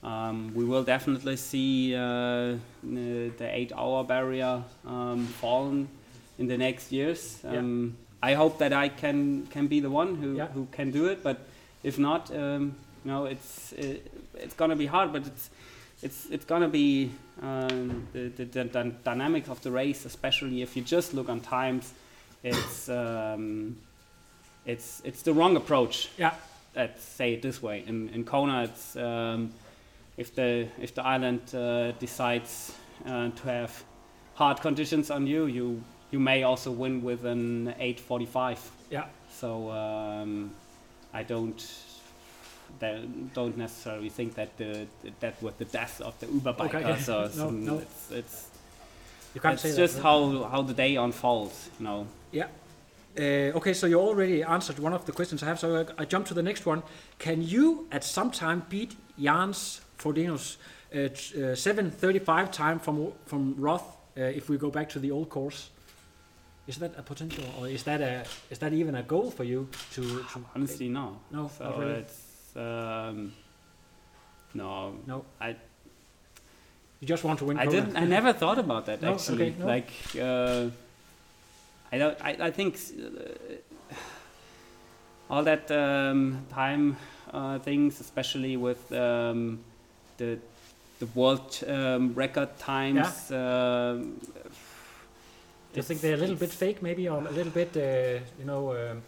um, 0.02 0.52
we 0.54 0.64
will 0.64 0.84
definitely 0.84 1.36
see 1.36 1.94
uh, 1.94 2.54
the, 2.84 3.32
eight-hour 3.40 4.04
barrier 4.04 4.62
um, 4.86 5.26
fallen 5.26 5.88
in 6.38 6.46
the 6.46 6.56
next 6.56 6.92
years. 6.92 7.40
Yeah. 7.42 7.58
Um, 7.58 7.96
I 8.22 8.34
hope 8.34 8.58
that 8.58 8.72
I 8.72 8.88
can 8.88 9.46
can 9.50 9.66
be 9.66 9.80
the 9.80 9.90
one 9.90 10.14
who, 10.16 10.36
Yeah. 10.36 10.46
who 10.48 10.66
can 10.70 10.90
do 10.92 11.06
it, 11.06 11.22
but 11.22 11.38
if 11.82 11.98
not, 11.98 12.30
um, 12.30 12.76
you 13.04 13.10
know, 13.10 13.24
it's 13.24 13.72
it, 13.72 14.10
it's 14.34 14.54
gonna 14.54 14.76
be 14.76 14.86
hard. 14.86 15.12
But 15.12 15.26
it's 15.26 15.50
it's 16.02 16.26
it's 16.30 16.44
gonna 16.44 16.68
be 16.68 17.10
um, 17.42 18.06
the, 18.12 18.28
the, 18.28 18.44
the 18.44 18.64
dy- 18.64 18.94
dynamics 19.04 19.48
of 19.48 19.60
the 19.62 19.70
race, 19.70 20.04
especially 20.04 20.62
if 20.62 20.76
you 20.76 20.82
just 20.82 21.12
look 21.14 21.28
on 21.28 21.40
times. 21.40 21.92
It's 22.44 22.88
um, 22.88 23.76
it's 24.66 25.00
it's 25.04 25.22
the 25.22 25.32
wrong 25.32 25.56
approach. 25.56 26.08
Yeah. 26.18 26.34
Let's 26.74 27.02
say 27.02 27.32
it 27.34 27.42
this 27.42 27.62
way. 27.62 27.84
In 27.86 28.08
in 28.10 28.24
Kona, 28.24 28.64
it's 28.64 28.96
um, 28.96 29.52
if 30.16 30.34
the 30.34 30.68
if 30.80 30.94
the 30.94 31.02
island 31.02 31.40
uh, 31.54 31.92
decides 32.00 32.72
uh, 33.06 33.30
to 33.30 33.42
have 33.48 33.70
hard 34.34 34.60
conditions 34.60 35.10
on 35.10 35.26
you, 35.26 35.46
you 35.46 35.82
you 36.12 36.20
may 36.20 36.42
also 36.42 36.70
win 36.70 37.02
with 37.02 37.24
an 37.24 37.74
8:45. 37.80 38.58
Yeah. 38.90 39.04
So 39.30 39.70
um, 39.70 40.50
I 41.14 41.22
don't 41.22 41.62
don't 43.34 43.56
necessarily 43.56 44.08
think 44.10 44.34
that 44.34 44.56
the 44.58 44.86
that 45.20 45.42
was 45.42 45.54
the 45.58 45.64
death 45.64 46.00
of 46.00 46.18
the 46.20 46.26
Uber 46.26 46.54
Okay, 46.58 46.82
bikers. 46.82 47.08
yeah. 47.08 47.44
or 47.44 47.50
No, 47.50 47.50
no. 47.50 47.78
It's 47.78 48.10
it's, 48.10 48.48
You 49.34 49.40
can't 49.40 49.54
it's 49.54 49.62
say 49.62 49.76
just 49.82 49.96
that. 49.96 50.02
how 50.02 50.44
how 50.50 50.62
the 50.62 50.74
day 50.74 50.96
unfolds. 50.96 51.70
You 51.78 51.84
know. 51.86 52.06
Yeah. 52.32 52.48
Uh, 53.18 53.56
okay, 53.56 53.72
so 53.72 53.86
you 53.86 53.98
already 53.98 54.42
answered 54.42 54.78
one 54.78 54.92
of 54.92 55.04
the 55.06 55.12
questions 55.12 55.42
I 55.42 55.46
have, 55.46 55.58
so 55.58 55.86
I, 55.98 56.02
I 56.02 56.04
jump 56.04 56.26
to 56.26 56.34
the 56.34 56.42
next 56.42 56.66
one. 56.66 56.82
Can 57.18 57.42
you 57.42 57.86
at 57.90 58.04
some 58.04 58.30
time 58.30 58.62
beat 58.68 58.94
Jans 59.18 59.80
Frodeno's 59.98 60.58
uh, 60.94 60.98
uh, 60.98 61.54
735 61.54 62.50
time 62.50 62.78
from 62.78 63.12
from 63.24 63.54
Roth 63.58 63.82
uh, 64.18 64.20
if 64.22 64.48
we 64.50 64.58
go 64.58 64.70
back 64.70 64.88
to 64.90 64.98
the 64.98 65.10
old 65.10 65.28
course? 65.30 65.70
Is 66.68 66.76
that 66.78 66.92
a 66.98 67.02
potential, 67.02 67.44
or 67.58 67.68
is 67.68 67.82
that 67.84 68.00
a 68.00 68.24
is 68.50 68.58
that 68.58 68.72
even 68.72 68.94
a 68.96 69.02
goal 69.02 69.30
for 69.30 69.44
you 69.44 69.68
to? 69.94 70.02
to 70.02 70.44
Honestly, 70.54 70.88
no. 70.88 71.18
No, 71.30 71.48
So 71.56 71.64
not 71.64 71.78
really. 71.78 71.92
it's 72.00 72.56
um, 72.56 73.32
no. 74.54 74.94
No. 75.06 75.24
I 75.40 75.56
You 77.00 77.06
just 77.08 77.24
want 77.24 77.38
to 77.38 77.44
win. 77.46 77.58
I 77.58 77.66
didn't. 77.66 77.96
I 77.96 78.04
never 78.04 78.32
thought 78.32 78.58
about 78.58 78.86
that 78.86 79.00
No? 79.00 79.12
actually. 79.14 79.48
Okay, 79.50 79.58
no. 79.58 79.66
Like 79.66 79.90
uh, 80.20 80.70
I 81.96 81.98
don't. 81.98 82.18
I, 82.20 82.36
I 82.48 82.50
think 82.50 82.76
uh, 82.76 83.54
all 85.30 85.42
that 85.44 85.70
um, 85.70 86.44
time 86.50 86.98
uh, 87.32 87.58
things, 87.58 88.00
especially 88.00 88.58
with 88.58 88.92
um, 88.92 89.60
the 90.18 90.38
the 90.98 91.06
world 91.14 91.58
um, 91.66 92.12
record 92.14 92.58
times. 92.58 93.30
Um, 93.30 94.20
Do 95.72 95.80
you 95.80 95.82
think 95.82 96.00
they're 96.02 96.14
a 96.14 96.18
little 96.18 96.36
bit 96.36 96.50
fake, 96.50 96.82
maybe, 96.82 97.08
or 97.08 97.18
a 97.18 97.30
little 97.30 97.52
bit, 97.52 97.76
uh, 97.76 98.20
you 98.38 98.44
know? 98.44 98.72
Um, 98.72 99.02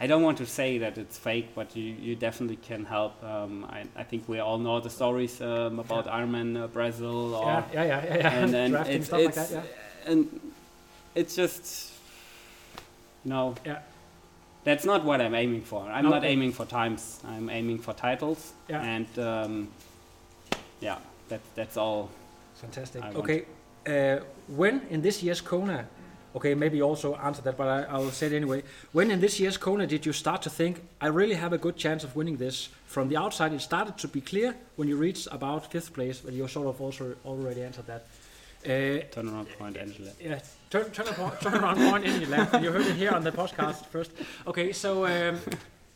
I 0.00 0.06
don't 0.06 0.22
want 0.22 0.38
to 0.38 0.46
say 0.46 0.78
that 0.78 0.96
it's 0.98 1.18
fake, 1.18 1.48
but 1.56 1.74
you, 1.74 1.82
you 1.82 2.14
definitely 2.14 2.58
can 2.68 2.84
help. 2.84 3.22
Um, 3.24 3.64
I, 3.64 3.82
I 3.96 4.04
think 4.04 4.28
we 4.28 4.38
all 4.38 4.58
know 4.58 4.78
the 4.80 4.90
stories 4.90 5.40
um, 5.40 5.80
about 5.80 6.06
Ironman 6.06 6.56
uh, 6.56 6.66
Brazil 6.68 7.34
or 7.34 7.44
Yeah, 7.44 7.64
yeah, 7.72 7.84
yeah, 7.84 8.04
yeah. 8.04 8.16
yeah. 8.18 8.32
and 8.38 8.54
then 8.54 8.70
Drafting 8.76 8.96
it's, 8.96 9.06
stuff 9.06 9.24
like 9.24 9.34
that. 9.34 9.50
Yeah. 9.50 10.12
and 10.12 10.40
it's 11.18 11.34
just 11.34 11.92
no 13.24 13.54
Yeah. 13.64 13.80
that's 14.64 14.84
not 14.84 15.04
what 15.04 15.20
i'm 15.20 15.34
aiming 15.34 15.62
for 15.62 15.82
i'm 15.96 16.04
No, 16.04 16.10
not 16.10 16.24
aiming 16.24 16.52
for 16.52 16.64
times 16.66 17.20
i'm 17.32 17.48
aiming 17.50 17.78
for 17.80 17.92
titles 17.94 18.52
Yeah. 18.68 18.82
and 18.94 19.08
um, 19.18 19.68
yeah 20.80 20.98
that, 21.28 21.40
that's 21.54 21.76
all 21.76 22.08
Fantastic. 22.60 23.04
I 23.04 23.12
Okay, 23.22 23.44
uh, 23.86 24.18
when 24.60 24.74
in 24.90 25.00
this 25.00 25.22
year's 25.22 25.40
Kona, 25.40 25.86
okay, 26.34 26.54
maybe 26.56 26.82
also 26.82 27.14
answer 27.14 27.40
that, 27.42 27.56
but 27.56 27.68
I, 27.68 27.82
I'll 27.84 28.10
say 28.10 28.26
it 28.26 28.32
anyway. 28.32 28.64
When 28.90 29.12
in 29.12 29.20
this 29.20 29.38
year's 29.38 29.56
Kona 29.56 29.86
did 29.86 30.04
you 30.04 30.12
start 30.12 30.42
to 30.42 30.50
think, 30.50 30.80
I 31.00 31.06
really 31.06 31.36
have 31.36 31.52
a 31.52 31.58
good 31.58 31.76
chance 31.76 32.02
of 32.02 32.16
winning 32.16 32.36
this? 32.36 32.68
From 32.86 33.08
the 33.08 33.16
outside, 33.16 33.52
it 33.52 33.60
started 33.60 33.96
to 33.98 34.08
be 34.08 34.20
clear 34.20 34.56
when 34.74 34.88
you 34.88 34.96
reached 34.96 35.28
about 35.30 35.70
fifth 35.70 35.92
place, 35.94 36.18
but 36.24 36.32
you 36.34 36.48
sort 36.48 36.66
of 36.66 36.80
also 36.80 37.14
already 37.24 37.62
answered 37.62 37.86
that. 37.86 38.02
Uh, 38.64 39.06
turnaround 39.14 39.46
point 39.56 39.76
angela 39.76 40.10
yeah, 40.20 40.40
turn, 40.68 40.90
turn, 40.90 41.06
around, 41.06 41.40
turn 41.40 41.54
around 41.54 41.76
point 41.76 42.04
in 42.04 42.20
your 42.20 42.30
lap. 42.30 42.60
You 42.60 42.72
heard 42.72 42.86
it 42.86 42.96
here 42.96 43.12
on 43.12 43.22
the 43.22 43.30
podcast 43.30 43.86
first. 43.86 44.10
Okay, 44.46 44.72
so 44.72 45.06
um, 45.06 45.38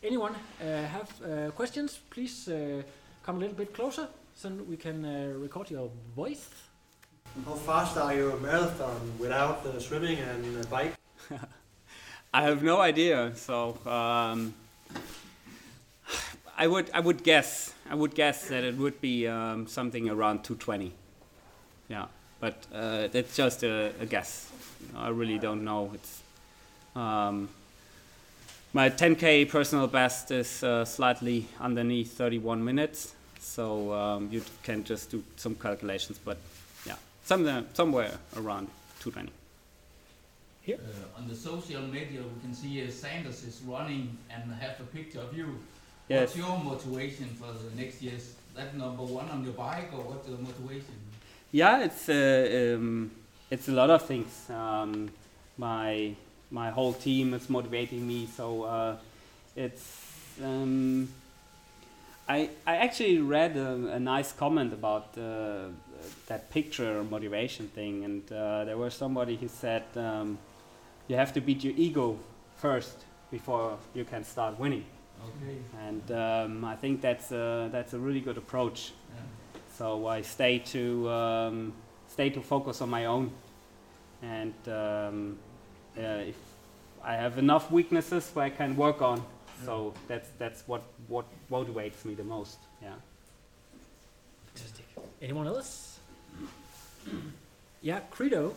anyone 0.02 0.34
uh, 0.60 0.64
have 0.64 1.10
uh, 1.22 1.50
questions? 1.50 1.98
Please 2.08 2.48
uh, 2.48 2.82
come 3.24 3.36
a 3.36 3.40
little 3.40 3.56
bit 3.56 3.74
closer 3.74 4.06
so 4.36 4.48
we 4.68 4.76
can 4.76 5.04
uh, 5.04 5.38
record 5.38 5.70
your 5.70 5.90
voice. 6.14 6.48
How 7.44 7.54
fast 7.54 7.96
are 7.96 8.14
you 8.14 8.30
a 8.30 8.36
marathon 8.38 9.12
without 9.18 9.66
uh, 9.66 9.80
swimming 9.80 10.18
and 10.18 10.64
uh, 10.64 10.68
bike? 10.70 10.94
i 12.34 12.42
have 12.42 12.62
no 12.62 12.80
idea 12.80 13.32
so 13.34 13.76
um, 13.86 14.54
i 16.56 16.66
would 16.66 16.90
i 16.94 17.00
would 17.00 17.22
guess 17.22 17.74
i 17.90 17.94
would 17.94 18.14
guess 18.14 18.48
that 18.48 18.64
it 18.64 18.76
would 18.76 19.00
be 19.00 19.26
um, 19.26 19.66
something 19.66 20.08
around 20.08 20.42
220 20.42 20.92
yeah 21.88 22.06
but 22.42 22.56
uh, 22.74 23.06
that's 23.12 23.36
just 23.36 23.62
a, 23.62 23.92
a 24.00 24.06
guess 24.06 24.50
i 24.96 25.08
really 25.08 25.38
don't 25.38 25.64
know 25.64 25.90
it's 25.94 26.20
um, 26.96 27.48
my 28.74 28.90
10k 28.90 29.44
personal 29.48 29.86
best 29.86 30.30
is 30.30 30.62
uh, 30.62 30.84
slightly 30.84 31.46
underneath 31.60 32.12
31 32.18 32.64
minutes 32.64 33.14
so 33.40 33.92
um, 33.94 34.28
you 34.30 34.42
can 34.62 34.84
just 34.84 35.10
do 35.10 35.22
some 35.36 35.54
calculations 35.54 36.18
but 36.24 36.36
yeah 36.86 36.96
somewhere 37.24 37.64
somewhere 37.72 38.12
around 38.36 38.68
220 39.00 39.32
Uh, 40.68 41.18
on 41.18 41.26
the 41.26 41.34
social 41.34 41.82
media, 41.82 42.20
we 42.22 42.40
can 42.40 42.54
see 42.54 42.72
uh, 42.84 42.88
Sanders 42.88 43.42
is 43.44 43.60
running 43.66 44.16
and 44.30 44.42
have 44.64 44.78
a 44.80 44.84
picture 44.96 45.20
of 45.20 45.36
you. 45.36 45.48
Yes. 46.08 46.20
What's 46.20 46.36
your 46.36 46.56
motivation 46.70 47.28
for 47.40 47.50
the 47.52 47.70
next 47.74 48.00
years? 48.00 48.24
That 48.54 48.76
number 48.76 49.02
one 49.02 49.28
on 49.34 49.42
your 49.42 49.54
bike, 49.54 49.90
or 49.92 50.02
what's 50.10 50.26
the 50.28 50.38
motivation? 50.48 50.94
Yeah, 51.52 51.84
it's 51.84 52.08
uh, 52.08 52.74
um, 52.76 53.10
it's 53.50 53.68
a 53.68 53.72
lot 53.72 53.90
of 53.90 54.02
things. 54.06 54.48
Um, 54.50 55.10
my 55.58 56.14
my 56.50 56.70
whole 56.70 56.94
team 56.94 57.34
is 57.34 57.48
motivating 57.50 58.06
me, 58.06 58.26
so 58.26 58.62
uh, 58.62 58.96
it's. 59.54 59.84
Um, 60.42 61.08
I 62.28 62.48
I 62.66 62.76
actually 62.76 63.18
read 63.18 63.56
a, 63.56 63.94
a 63.96 64.00
nice 64.00 64.32
comment 64.32 64.72
about 64.72 65.18
uh, 65.18 65.68
that 66.26 66.50
picture 66.50 67.04
motivation 67.04 67.68
thing, 67.68 68.04
and 68.04 68.32
uh, 68.32 68.64
there 68.64 68.78
was 68.78 68.94
somebody 68.94 69.36
who 69.36 69.48
said 69.48 69.82
um, 69.96 70.38
you 71.08 71.16
have 71.16 71.34
to 71.34 71.40
beat 71.40 71.62
your 71.64 71.74
ego 71.76 72.18
first 72.56 72.96
before 73.30 73.76
you 73.94 74.04
can 74.04 74.24
start 74.24 74.58
winning, 74.58 74.84
Okay. 75.20 75.58
and 75.86 76.10
um, 76.12 76.64
I 76.64 76.76
think 76.76 77.02
that's 77.02 77.30
a, 77.32 77.68
that's 77.72 77.92
a 77.92 77.98
really 77.98 78.20
good 78.20 78.38
approach. 78.38 78.92
Yeah. 79.14 79.20
So 79.82 80.06
I 80.06 80.22
stay 80.22 80.60
to 80.74 81.10
um, 81.10 81.72
stay 82.06 82.30
to 82.30 82.40
focus 82.40 82.80
on 82.82 82.88
my 82.88 83.06
own, 83.06 83.32
and 84.22 84.54
um, 84.68 85.36
uh, 85.98 86.30
if 86.30 86.36
I 87.02 87.14
have 87.14 87.36
enough 87.36 87.68
weaknesses 87.68 88.30
where 88.32 88.44
I 88.44 88.50
can 88.50 88.76
work 88.76 89.02
on, 89.02 89.24
so 89.66 89.92
that's 90.06 90.28
that's 90.38 90.62
what 90.68 90.82
what 91.08 91.24
motivates 91.50 92.04
me 92.04 92.14
the 92.14 92.22
most. 92.22 92.58
Yeah. 92.80 92.90
Fantastic. 94.54 94.86
Anyone 95.20 95.48
else? 95.48 95.98
yeah, 97.82 97.98
Credo. 98.12 98.54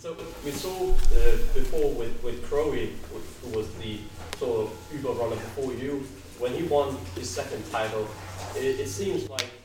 So 0.00 0.16
we 0.44 0.50
saw 0.50 0.90
uh, 0.90 1.36
before 1.54 1.92
with, 1.92 2.20
with 2.24 2.42
Crowie, 2.50 2.90
who 3.44 3.56
was 3.56 3.72
the 3.74 4.00
sort 4.36 4.66
of 4.66 4.72
Uber 4.92 5.12
runner 5.12 5.36
before 5.36 5.72
you, 5.74 6.04
when 6.40 6.52
he 6.54 6.64
won 6.64 6.98
his 7.14 7.30
second 7.30 7.62
title, 7.70 8.08
it, 8.56 8.80
it 8.80 8.88
seems 8.88 9.30
like 9.30 9.61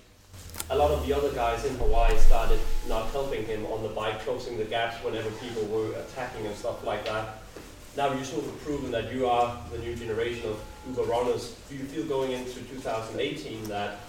a 0.70 0.76
lot 0.76 0.92
of 0.92 1.06
the 1.08 1.14
other 1.14 1.32
guys 1.32 1.66
in 1.66 1.76
Hawaii 1.76 2.18
started 2.18 2.60
not 2.88 3.08
helping 3.12 3.46
him 3.46 3.66
on 3.68 3.84
the 3.84 3.90
bike, 3.90 4.20
closing 4.20 4.58
the 4.58 4.66
gaps 4.66 5.02
whenever 5.04 5.30
people 5.32 5.64
were 5.66 5.94
attacking 5.94 6.46
and 6.46 6.56
stuff 6.56 6.86
like 6.86 7.06
that. 7.06 7.40
Now 7.96 8.14
you've 8.14 8.28
sort 8.28 8.46
of 8.46 8.62
proven 8.64 8.92
that 8.92 9.12
you 9.12 9.28
are 9.28 9.58
the 9.72 9.80
new 9.80 9.96
generation 9.96 10.50
of 10.50 10.62
Uber 10.88 11.04
runners. 11.04 11.56
Do 11.70 11.76
you 11.76 11.86
feel 11.86 12.06
going 12.06 12.32
into 12.32 12.60
2018 12.62 13.64
that 13.66 14.00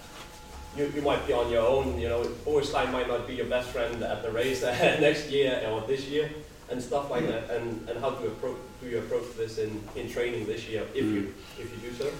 you, 0.77 0.91
you 0.93 1.01
might 1.01 1.25
be 1.25 1.33
on 1.33 1.49
your 1.49 1.65
own, 1.65 1.99
you 1.99 2.09
know, 2.09 2.23
Boris 2.45 2.69
Stein 2.69 2.91
might 2.91 3.07
not 3.07 3.25
be 3.25 3.35
your 3.35 3.47
best 3.47 3.69
friend 3.69 4.03
at 4.03 4.21
the 4.21 4.31
race 4.31 4.61
next 4.63 5.29
year 5.29 5.65
or 5.71 5.81
this 5.81 6.07
year 6.07 6.29
and 6.69 6.81
stuff 6.81 7.09
like 7.09 7.25
that. 7.27 7.49
And, 7.49 7.89
and 7.89 7.99
how 7.99 8.11
do 8.11 8.23
you 8.23 8.29
approach 8.29 8.57
do 8.81 8.87
you 8.87 8.99
approach 8.99 9.25
this 9.35 9.57
in, 9.57 9.81
in 9.95 10.09
training 10.09 10.45
this 10.45 10.67
year 10.67 10.85
if 10.93 11.03
you 11.03 11.33
if 11.57 11.71
you 11.71 11.89
do 11.89 11.95
so? 11.95 12.11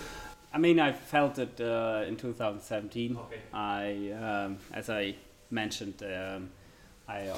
I 0.54 0.58
mean, 0.58 0.80
I 0.80 0.92
felt 0.92 1.38
it 1.38 1.62
uh, 1.62 2.04
in 2.08 2.16
2017. 2.16 3.18
Okay. 3.18 3.36
I, 3.54 4.12
um, 4.12 4.58
as 4.74 4.90
I 4.90 5.16
mentioned, 5.52 6.02
um, 6.04 6.50
I 7.08 7.28
uh, 7.28 7.38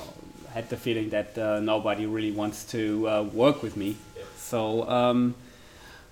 had 0.53 0.69
the 0.69 0.77
feeling 0.77 1.09
that 1.09 1.37
uh, 1.37 1.59
nobody 1.59 2.05
really 2.05 2.31
wants 2.31 2.63
to 2.71 3.09
uh, 3.09 3.23
work 3.23 3.63
with 3.63 3.75
me. 3.75 3.97
Yeah. 4.17 4.23
So, 4.37 4.89
um, 4.89 5.35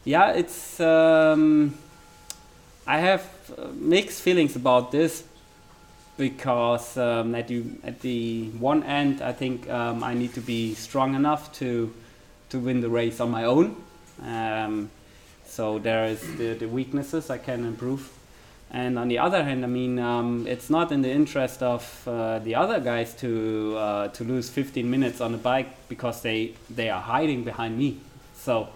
yeah, 0.03 0.31
it's. 0.31 0.79
Um, 0.79 1.77
I 2.87 2.97
have 2.97 3.23
uh, 3.57 3.67
mixed 3.75 4.21
feelings 4.21 4.55
about 4.55 4.91
this 4.91 5.23
because 6.17 6.97
um, 6.97 7.35
at, 7.35 7.49
you, 7.49 7.77
at 7.83 8.01
the 8.01 8.49
one 8.57 8.83
end, 8.83 9.21
I 9.21 9.31
think 9.31 9.69
um, 9.69 10.03
I 10.03 10.15
need 10.15 10.33
to 10.33 10.41
be 10.41 10.73
strong 10.73 11.15
enough 11.15 11.53
to 11.59 11.93
to 12.49 12.59
win 12.59 12.81
the 12.81 12.89
race 12.89 13.19
on 13.19 13.29
my 13.29 13.43
own. 13.43 13.75
Um, 14.23 14.89
so 15.49 15.79
there 15.79 16.05
is 16.05 16.21
the, 16.37 16.53
the 16.53 16.67
weaknesses 16.67 17.29
I 17.29 17.39
can 17.39 17.65
improve. 17.65 18.11
And 18.71 18.99
on 18.99 19.07
the 19.07 19.17
other 19.17 19.43
hand, 19.43 19.63
I 19.63 19.67
mean, 19.67 19.97
um, 19.97 20.45
it's 20.47 20.69
not 20.69 20.91
in 20.91 21.01
the 21.01 21.09
interest 21.09 21.63
of 21.63 22.07
uh, 22.07 22.37
the 22.39 22.53
other 22.53 22.79
guys 22.79 23.15
to 23.15 23.75
uh, 23.75 24.07
to 24.09 24.23
lose 24.23 24.47
15 24.47 24.87
minutes 24.87 25.21
on 25.21 25.31
the 25.31 25.39
bike 25.39 25.69
because 25.89 26.21
they 26.21 26.53
they 26.69 26.89
are 26.89 27.01
hiding 27.01 27.43
behind 27.43 27.77
me. 27.79 27.97
So 28.35 28.69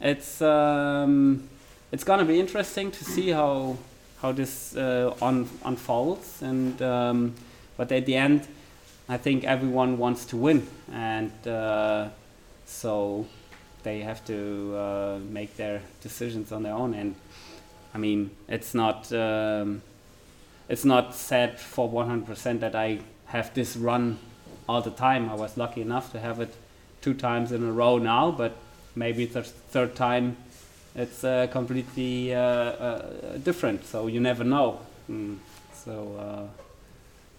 it's 0.00 0.40
um, 0.40 1.48
it's 1.90 2.04
gonna 2.04 2.24
be 2.24 2.38
interesting 2.38 2.92
to 2.92 3.04
see 3.04 3.30
how 3.30 3.76
how 4.22 4.30
this 4.30 4.76
uh, 4.76 5.12
on, 5.20 5.48
unfolds. 5.64 6.40
And 6.42 6.80
um, 6.80 7.34
but 7.76 7.90
at 7.90 8.06
the 8.06 8.14
end, 8.14 8.46
I 9.08 9.16
think 9.16 9.42
everyone 9.42 9.98
wants 9.98 10.24
to 10.26 10.36
win, 10.36 10.68
and 10.92 11.32
uh, 11.48 12.10
so 12.64 13.26
they 13.82 14.00
have 14.00 14.24
to 14.26 14.74
uh, 14.76 15.18
make 15.28 15.56
their 15.56 15.82
decisions 16.02 16.52
on 16.52 16.62
their 16.62 16.74
own. 16.74 16.94
And 16.94 17.14
I 17.94 17.98
mean, 17.98 18.30
it's 18.48 18.74
not 18.74 19.12
um, 19.12 19.82
it's 20.68 20.84
not 20.84 21.14
said 21.14 21.58
for 21.58 21.88
100% 21.88 22.60
that 22.60 22.74
I 22.76 23.00
have 23.26 23.52
this 23.54 23.76
run 23.76 24.18
all 24.68 24.80
the 24.80 24.90
time. 24.90 25.28
I 25.28 25.34
was 25.34 25.56
lucky 25.56 25.80
enough 25.80 26.12
to 26.12 26.20
have 26.20 26.40
it 26.40 26.54
two 27.00 27.14
times 27.14 27.50
in 27.50 27.64
a 27.64 27.72
row 27.72 27.98
now, 27.98 28.30
but 28.30 28.56
maybe 28.94 29.24
the 29.26 29.42
third 29.42 29.96
time 29.96 30.36
it's 30.94 31.24
uh, 31.24 31.46
completely 31.50 32.34
uh, 32.34 32.40
uh, 32.40 33.38
different. 33.38 33.84
So 33.84 34.06
you 34.06 34.20
never 34.20 34.44
know. 34.44 34.80
Mm. 35.10 35.38
So 35.72 36.16
uh, 36.18 36.60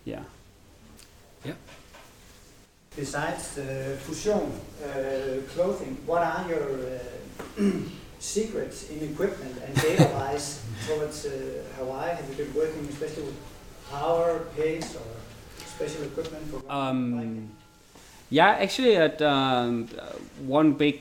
yeah. 0.06 0.24
Besides 2.94 3.58
uh, 3.58 3.96
Fusion 4.02 4.52
uh, 4.84 5.42
clothing, 5.54 5.98
what 6.06 6.24
are 6.24 6.46
your 6.50 6.68
uh, 7.58 7.64
secrets 8.20 8.90
in 8.90 9.02
equipment 9.10 9.56
and 9.66 9.74
data-wise 9.76 10.62
towards 10.86 11.26
uh, 11.26 11.64
Hawaii? 11.78 12.10
Have 12.10 12.30
you 12.30 12.44
been 12.44 12.54
working 12.54 12.86
especially 12.90 13.24
with 13.24 13.38
power, 13.90 14.40
pace, 14.58 14.98
or 14.98 15.66
special 15.66 16.04
equipment 16.04 16.46
for? 16.50 16.62
Um, 16.70 17.50
yeah, 18.30 18.50
actually, 18.50 18.98
at 18.98 19.22
um, 19.22 19.88
one 20.46 20.74
big 20.74 21.00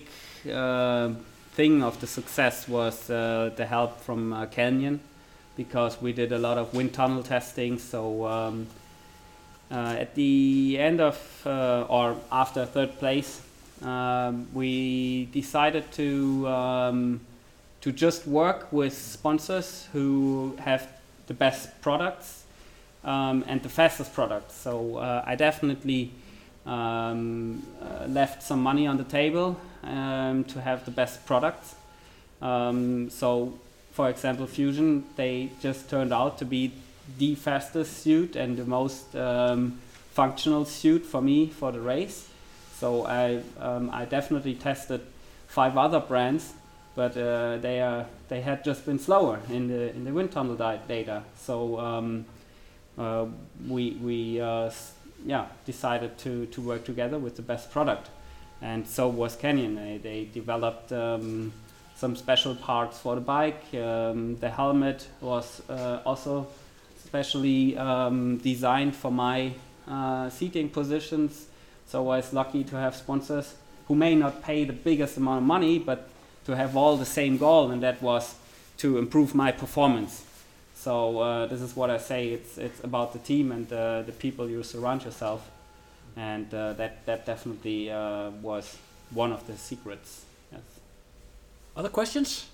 uh, 0.48 1.10
thing 1.54 1.82
of 1.82 2.00
the 2.00 2.06
success 2.06 2.68
was 2.68 3.10
uh, 3.10 3.50
the 3.56 3.66
help 3.66 4.00
from 4.00 4.32
uh, 4.32 4.46
Canyon, 4.46 5.00
because 5.56 6.00
we 6.00 6.12
did 6.12 6.30
a 6.30 6.38
lot 6.38 6.56
of 6.56 6.72
wind 6.72 6.92
tunnel 6.92 7.24
testing. 7.24 7.80
So 7.80 8.28
um, 8.28 8.68
at 9.70 10.14
the 10.14 10.76
end 10.78 11.00
of 11.00 11.42
uh, 11.46 11.82
or 11.88 12.16
after 12.32 12.66
third 12.66 12.98
place, 12.98 13.40
um, 13.82 14.48
we 14.52 15.26
decided 15.32 15.90
to 15.92 16.48
um, 16.48 17.20
to 17.80 17.92
just 17.92 18.26
work 18.26 18.72
with 18.72 18.92
sponsors 18.96 19.88
who 19.92 20.56
have 20.58 20.86
the 21.26 21.34
best 21.34 21.80
products 21.80 22.44
um, 23.04 23.44
and 23.46 23.62
the 23.62 23.68
fastest 23.68 24.12
products. 24.12 24.54
So 24.54 24.96
uh, 24.96 25.24
I 25.26 25.34
definitely 25.34 26.10
um, 26.66 27.62
uh, 27.80 28.06
left 28.06 28.42
some 28.42 28.62
money 28.62 28.86
on 28.86 28.96
the 28.96 29.04
table 29.04 29.56
um, 29.82 30.44
to 30.44 30.60
have 30.60 30.84
the 30.84 30.90
best 30.90 31.24
products. 31.26 31.74
Um, 32.42 33.10
so, 33.10 33.58
for 33.92 34.10
example, 34.10 34.46
Fusion, 34.46 35.04
they 35.16 35.50
just 35.60 35.88
turned 35.88 36.12
out 36.12 36.38
to 36.38 36.44
be 36.44 36.72
the 37.18 37.34
fastest 37.34 37.98
suit 37.98 38.36
and 38.36 38.56
the 38.56 38.64
most 38.64 39.14
um, 39.16 39.78
functional 40.10 40.64
suit 40.64 41.04
for 41.04 41.20
me 41.20 41.48
for 41.48 41.72
the 41.72 41.80
race. 41.80 42.28
So 42.78 43.06
I 43.06 43.42
um, 43.58 43.90
I 43.92 44.04
definitely 44.04 44.54
tested 44.54 45.00
five 45.46 45.76
other 45.76 46.00
brands, 46.00 46.54
but 46.94 47.16
uh, 47.16 47.58
they 47.58 47.80
are 47.80 48.06
they 48.28 48.40
had 48.40 48.64
just 48.64 48.86
been 48.86 48.98
slower 48.98 49.40
in 49.50 49.68
the 49.68 49.94
in 49.94 50.04
the 50.04 50.12
wind 50.12 50.32
tunnel 50.32 50.56
data. 50.56 51.22
So 51.36 51.78
um, 51.78 52.24
uh, 52.96 53.26
we 53.68 53.92
we 54.02 54.40
uh, 54.40 54.70
yeah 55.26 55.46
decided 55.66 56.16
to 56.18 56.46
to 56.46 56.60
work 56.60 56.84
together 56.84 57.18
with 57.18 57.36
the 57.36 57.42
best 57.42 57.70
product, 57.70 58.08
and 58.62 58.86
so 58.86 59.08
was 59.08 59.36
Canyon. 59.36 59.74
They, 59.74 59.98
they 59.98 60.28
developed. 60.32 60.92
Um, 60.92 61.52
some 62.00 62.16
special 62.16 62.54
parts 62.54 62.98
for 62.98 63.14
the 63.14 63.20
bike. 63.20 63.62
Um, 63.74 64.36
the 64.36 64.48
helmet 64.48 65.06
was 65.20 65.60
uh, 65.68 66.00
also 66.06 66.46
specially 67.10 67.76
um, 67.76 68.38
designed 68.38 68.94
for 68.94 69.10
my 69.10 69.52
uh, 69.88 70.30
seating 70.30 70.68
positions. 70.68 71.46
So 71.88 72.02
I 72.02 72.18
was 72.18 72.32
lucky 72.32 72.62
to 72.62 72.76
have 72.76 72.94
sponsors 72.94 73.56
who 73.88 73.96
may 73.96 74.14
not 74.14 74.44
pay 74.44 74.64
the 74.64 74.72
biggest 74.72 75.16
amount 75.16 75.38
of 75.38 75.46
money, 75.46 75.80
but 75.80 76.08
to 76.46 76.54
have 76.54 76.76
all 76.76 76.96
the 76.96 77.04
same 77.04 77.36
goal, 77.36 77.72
and 77.72 77.82
that 77.82 78.00
was 78.00 78.36
to 78.78 78.98
improve 78.98 79.34
my 79.34 79.50
performance. 79.50 80.24
So 80.76 81.18
uh, 81.18 81.46
this 81.46 81.60
is 81.60 81.74
what 81.74 81.90
I 81.90 81.98
say. 81.98 82.28
It's 82.28 82.56
it's 82.56 82.84
about 82.84 83.12
the 83.12 83.18
team 83.18 83.50
and 83.52 83.66
uh, 83.72 84.02
the 84.02 84.12
people 84.12 84.48
you 84.48 84.62
surround 84.62 85.02
yourself, 85.02 85.40
and 86.16 86.46
uh, 86.54 86.74
that 86.74 87.04
that 87.06 87.26
definitely 87.26 87.90
uh, 87.90 88.30
was 88.40 88.78
one 89.10 89.32
of 89.32 89.44
the 89.48 89.56
secrets. 89.56 90.24
Yes. 90.52 90.62
Other 91.76 91.90
questions? 91.90 92.46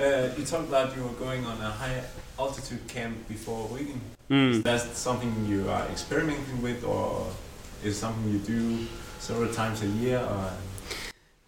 Uh, 0.00 0.28
you 0.36 0.44
talked 0.44 0.68
about 0.68 0.96
you 0.96 1.02
were 1.02 1.08
going 1.10 1.44
on 1.44 1.60
a 1.60 1.70
high 1.70 2.02
altitude 2.38 2.86
camp 2.88 3.28
before 3.28 3.68
Wigan. 3.68 4.00
Mm. 4.30 4.50
Is 4.50 4.62
that 4.62 4.80
something 4.96 5.46
you 5.46 5.68
are 5.68 5.86
experimenting 5.88 6.62
with, 6.62 6.84
or 6.84 7.26
is 7.82 7.98
something 7.98 8.30
you 8.32 8.38
do 8.38 8.86
several 9.18 9.52
times 9.52 9.82
a 9.82 9.86
year? 9.86 10.18
Or 10.18 10.52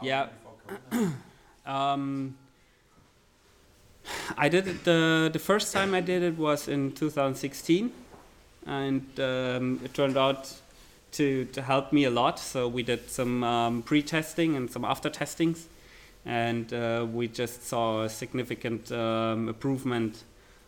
Yeah. 0.02 0.28
um, 1.66 2.36
I 4.36 4.48
did 4.48 4.66
it 4.68 4.84
the 4.84 5.30
the 5.32 5.38
first 5.38 5.72
time 5.72 5.94
I 5.94 6.00
did 6.00 6.22
it 6.22 6.36
was 6.38 6.68
in 6.68 6.92
2016, 6.92 7.90
and 8.66 9.20
um, 9.20 9.80
it 9.84 9.94
turned 9.94 10.16
out 10.16 10.52
to 11.12 11.44
to 11.46 11.62
help 11.62 11.92
me 11.92 12.04
a 12.04 12.10
lot. 12.10 12.38
So 12.38 12.68
we 12.68 12.82
did 12.82 13.10
some 13.10 13.42
um, 13.44 13.82
pre-testing 13.82 14.56
and 14.56 14.70
some 14.70 14.84
after-testings, 14.84 15.66
and 16.26 16.72
uh, 16.72 17.06
we 17.10 17.28
just 17.28 17.66
saw 17.66 18.02
a 18.02 18.08
significant 18.08 18.90
um, 18.90 19.48
improvement 19.48 20.24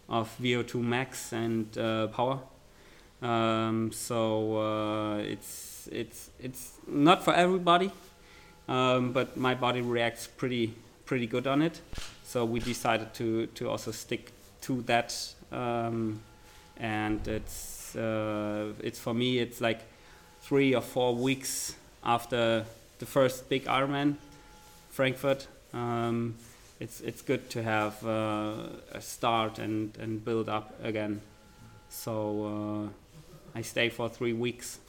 of 0.08 0.34
VO2 0.40 0.80
max 0.80 1.32
and 1.32 1.76
uh, 1.76 2.06
power. 2.06 2.38
Um, 3.20 3.90
so 3.92 4.58
uh, 4.58 5.16
it's 5.18 5.88
it's 5.90 6.30
it's 6.38 6.72
not 6.86 7.24
for 7.24 7.34
everybody, 7.34 7.90
um, 8.68 9.12
but 9.12 9.36
my 9.36 9.54
body 9.54 9.80
reacts 9.80 10.28
pretty 10.28 10.74
pretty 11.04 11.26
good 11.26 11.48
on 11.48 11.62
it. 11.62 11.80
So 12.22 12.44
we 12.44 12.60
decided 12.60 13.12
to 13.14 13.46
to 13.46 13.68
also 13.68 13.90
stick 13.90 14.30
to 14.62 14.82
that, 14.82 15.34
um, 15.50 16.20
and 16.76 17.26
it's 17.26 17.96
uh, 17.96 18.72
it's 18.80 19.00
for 19.00 19.14
me 19.14 19.38
it's 19.40 19.60
like 19.60 19.80
three 20.40 20.74
or 20.74 20.82
four 20.82 21.16
weeks 21.16 21.74
after 22.04 22.64
the 23.00 23.06
first 23.06 23.48
big 23.48 23.64
Ironman, 23.64 24.16
Frankfurt. 24.98 25.46
Um, 25.72 26.34
it's 26.80 27.00
it's 27.02 27.22
good 27.22 27.48
to 27.50 27.62
have 27.62 28.04
uh, 28.04 28.66
a 28.90 29.00
start 29.00 29.60
and 29.60 29.96
and 29.98 30.24
build 30.24 30.48
up 30.48 30.74
again. 30.82 31.20
So 31.88 32.10
uh, 32.46 33.58
I 33.58 33.62
stay 33.62 33.90
for 33.90 34.08
three 34.08 34.32
weeks 34.32 34.80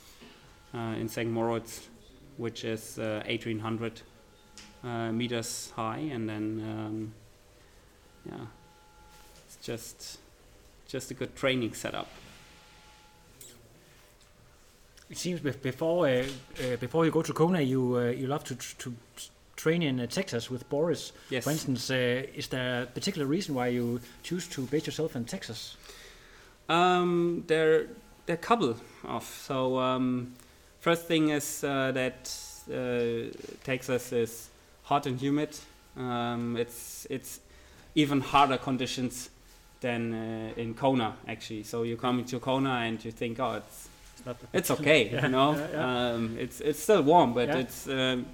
uh, 0.73 0.95
in 0.99 1.09
St. 1.09 1.29
Moritz, 1.29 1.89
which 2.37 2.63
is 2.63 2.97
uh, 2.97 3.21
1800 3.27 4.01
uh, 4.83 5.11
meters 5.11 5.71
high, 5.75 6.09
and 6.11 6.27
then 6.27 6.43
um, 6.63 7.13
yeah, 8.25 8.47
it's 9.45 9.57
just 9.57 10.17
just 10.87 11.11
a 11.11 11.13
good 11.13 11.35
training 11.35 11.75
setup. 11.75 12.07
It 15.11 15.17
seems 15.19 15.39
before 15.39 16.07
uh, 16.07 16.25
uh, 16.63 16.77
before 16.77 17.05
you 17.05 17.11
go 17.11 17.21
to 17.21 17.31
Kona, 17.31 17.61
you 17.61 17.95
uh, 17.95 18.09
you 18.09 18.25
love 18.25 18.43
to 18.45 18.55
to 18.55 18.95
train 19.59 19.81
in 19.83 19.99
uh, 19.99 20.07
Texas 20.07 20.49
with 20.49 20.63
Boris. 20.69 21.11
Yes. 21.29 21.43
For 21.43 21.51
instance, 21.51 21.91
uh, 21.91 22.23
is 22.39 22.47
there 22.47 22.83
a 22.83 22.85
particular 22.85 23.27
reason 23.27 23.55
why 23.55 23.67
you 23.67 23.99
choose 24.23 24.47
to 24.55 24.61
base 24.61 24.85
yourself 24.87 25.15
in 25.15 25.25
Texas? 25.25 25.75
Um, 26.69 27.43
there, 27.47 27.87
there 28.25 28.35
are 28.35 28.39
a 28.39 28.47
couple 28.47 28.75
of. 29.03 29.23
So 29.23 29.77
um, 29.79 30.33
first 30.79 31.05
thing 31.07 31.29
is 31.29 31.63
uh, 31.63 31.91
that 31.91 32.31
uh, 32.71 33.35
Texas 33.63 34.11
is 34.13 34.49
hot 34.83 35.05
and 35.05 35.19
humid. 35.19 35.49
Um, 35.97 36.55
it's 36.57 37.05
it's 37.09 37.39
even 37.95 38.21
harder 38.21 38.57
conditions 38.57 39.29
than 39.81 40.13
uh, 40.13 40.61
in 40.61 40.73
Kona 40.73 41.15
actually. 41.27 41.63
So 41.63 41.83
you 41.83 41.97
come 41.97 42.19
into 42.19 42.39
Kona 42.39 42.69
and 42.85 43.03
you 43.03 43.11
think, 43.11 43.39
oh, 43.39 43.55
it's 43.57 43.89
It's 44.27 44.43
it's 44.53 44.71
okay, 44.71 45.09
Yeah, 45.09 45.21
you 45.25 45.31
know. 45.31 45.53
yeah, 45.55 45.67
yeah. 45.73 46.13
Um, 46.13 46.37
it's 46.39 46.61
it's 46.61 46.79
still 46.83 47.01
warm, 47.03 47.33
but 47.33 47.49
it's 47.49 47.87
um, 47.87 48.25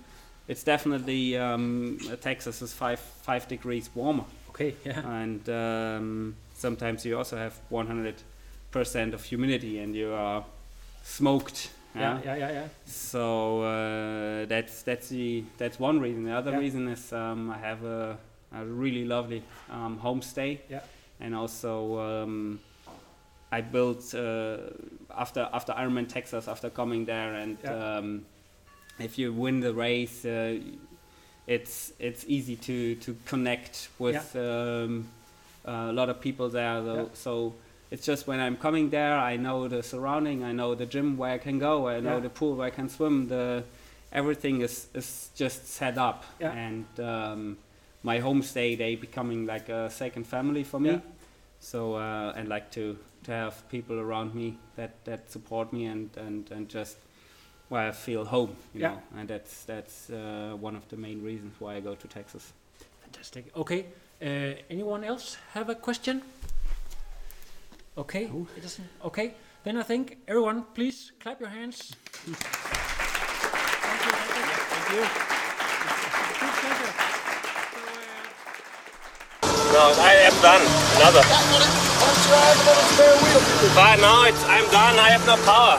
it's 0.48 0.64
definitely 0.64 1.38
um, 1.38 1.98
Texas 2.22 2.62
is 2.62 2.74
five 2.74 3.00
five 3.00 3.48
degrees 3.48 3.90
warmer. 3.96 4.26
Okay, 4.50 4.76
yeah. 4.86 5.02
And 5.22 5.50
um, 5.50 6.36
sometimes 6.54 7.06
you 7.06 7.18
also 7.18 7.36
have 7.36 7.54
100% 7.70 9.14
of 9.14 9.24
humidity, 9.24 9.80
and 9.80 9.96
you 9.96 10.14
are 10.14 10.44
smoked. 11.04 11.72
Yeah, 11.96 12.20
yeah, 12.24 12.36
yeah, 12.36 12.52
yeah. 12.52 12.68
So 12.86 13.62
uh, 13.62 14.46
that's 14.46 14.84
that's 14.84 15.10
the 15.10 15.44
that's 15.58 15.80
one 15.80 16.00
reason. 16.00 16.26
The 16.26 16.34
other 16.38 16.52
Yeah. 16.52 16.60
reason 16.60 16.88
is 16.90 17.14
um, 17.14 17.50
I 17.50 17.58
have 17.58 17.84
a, 17.86 18.18
a 18.54 18.66
really 18.66 19.06
lovely 19.06 19.44
um, 19.72 20.00
homestay. 20.04 20.60
Yeah. 20.70 20.82
And 21.22 21.34
also 21.34 22.00
um, 22.00 22.60
I 23.52 23.62
built 23.62 24.14
uh, 24.14 24.58
after 25.18 25.48
after 25.54 25.72
Ironman 25.74 26.08
Texas 26.10 26.48
after 26.48 26.70
coming 26.70 27.06
there 27.06 27.34
and 27.34 27.58
Yeah. 27.64 27.98
If 29.00 29.18
you 29.18 29.34
win 29.34 29.60
the 29.60 29.74
race, 29.74 30.26
uh, 30.26 30.60
it's 31.48 31.94
it's 32.00 32.26
easy 32.28 32.56
to 32.56 32.96
to 32.96 33.16
connect 33.26 33.90
with 34.00 34.36
um, 34.36 35.08
a 35.66 35.92
lot 35.92 36.10
of 36.10 36.20
people 36.22 36.50
there. 36.50 36.82
Though, 36.82 36.96
Yeah. 37.04 37.14
So 37.14 37.54
it's 37.92 38.06
just 38.06 38.28
when 38.28 38.40
I'm 38.40 38.58
coming 38.58 38.90
there, 38.90 39.16
I 39.18 39.38
know 39.38 39.68
the 39.68 39.84
surrounding, 39.84 40.44
I 40.44 40.52
know 40.52 40.76
the 40.76 40.86
gym 40.86 41.18
where 41.18 41.32
I 41.32 41.38
can 41.38 41.60
go, 41.60 41.88
I 41.88 42.00
know 42.00 42.16
Yeah. 42.16 42.20
the 42.24 42.30
pool 42.30 42.56
where 42.56 42.68
I 42.68 42.72
can 42.72 42.90
swim. 42.90 43.28
The 43.28 43.64
everything 44.12 44.62
is 44.62 44.88
is 44.94 45.30
just 45.36 45.68
set 45.68 45.98
up, 45.98 46.24
Yeah. 46.40 46.52
and 46.52 46.86
um, 47.00 47.58
my 48.04 48.20
homestay 48.22 48.78
they 48.78 48.96
becoming 48.96 49.46
like 49.46 49.70
a 49.70 49.90
second 49.90 50.26
family 50.28 50.64
for 50.64 50.80
me. 50.80 50.90
Yeah. 50.90 51.00
So 51.60 51.96
uh, 51.96 52.34
and 52.36 52.48
like 52.50 52.72
to 52.72 52.98
to 53.24 53.32
have 53.32 53.54
people 53.70 54.00
around 54.00 54.34
me 54.36 54.58
that 54.76 54.92
that 55.06 55.32
support 55.32 55.74
me 55.74 55.86
and 55.86 56.10
and 56.18 56.52
and 56.52 56.70
just 56.70 56.98
where 57.76 57.90
I 57.90 57.92
feel 57.92 58.24
home, 58.26 58.56
you 58.74 58.82
Yeah. 58.82 58.90
know, 58.92 59.02
and 59.20 59.28
that's 59.28 59.66
that's 59.66 60.10
uh, 60.10 60.56
one 60.62 60.78
of 60.78 60.88
the 60.88 60.96
main 60.96 61.22
reasons 61.26 61.54
why 61.60 61.76
I 61.76 61.82
go 61.82 61.96
to 61.96 62.08
Texas. 62.08 62.54
Fantastic. 63.04 63.44
Okay. 63.56 63.86
Uh, 64.22 64.56
anyone 64.70 65.04
else 65.04 65.38
have 65.54 65.70
a 65.70 65.76
question? 65.76 66.22
Okay. 67.98 68.24
It 68.58 68.62
doesn't. 68.62 68.88
Okay. 69.04 69.34
Then 69.64 69.78
I 69.78 69.84
think 69.84 70.18
everyone, 70.28 70.64
please 70.74 71.12
clap 71.20 71.40
your 71.42 71.50
hands. 71.50 71.78
Thank 73.86 74.02
you. 74.06 74.12
Thank 74.72 74.88
you. 74.96 75.04
Good 76.40 76.54
pleasure. 76.62 76.92
No, 79.76 79.84
I 80.00 80.14
am 80.30 80.36
done. 80.48 80.64
Another. 80.96 81.24
But 83.76 83.96
now 84.00 84.24
it's 84.30 84.44
I'm 84.48 84.68
done. 84.72 84.96
I 85.00 85.10
have 85.16 85.26
no 85.28 85.36
power. 85.44 85.76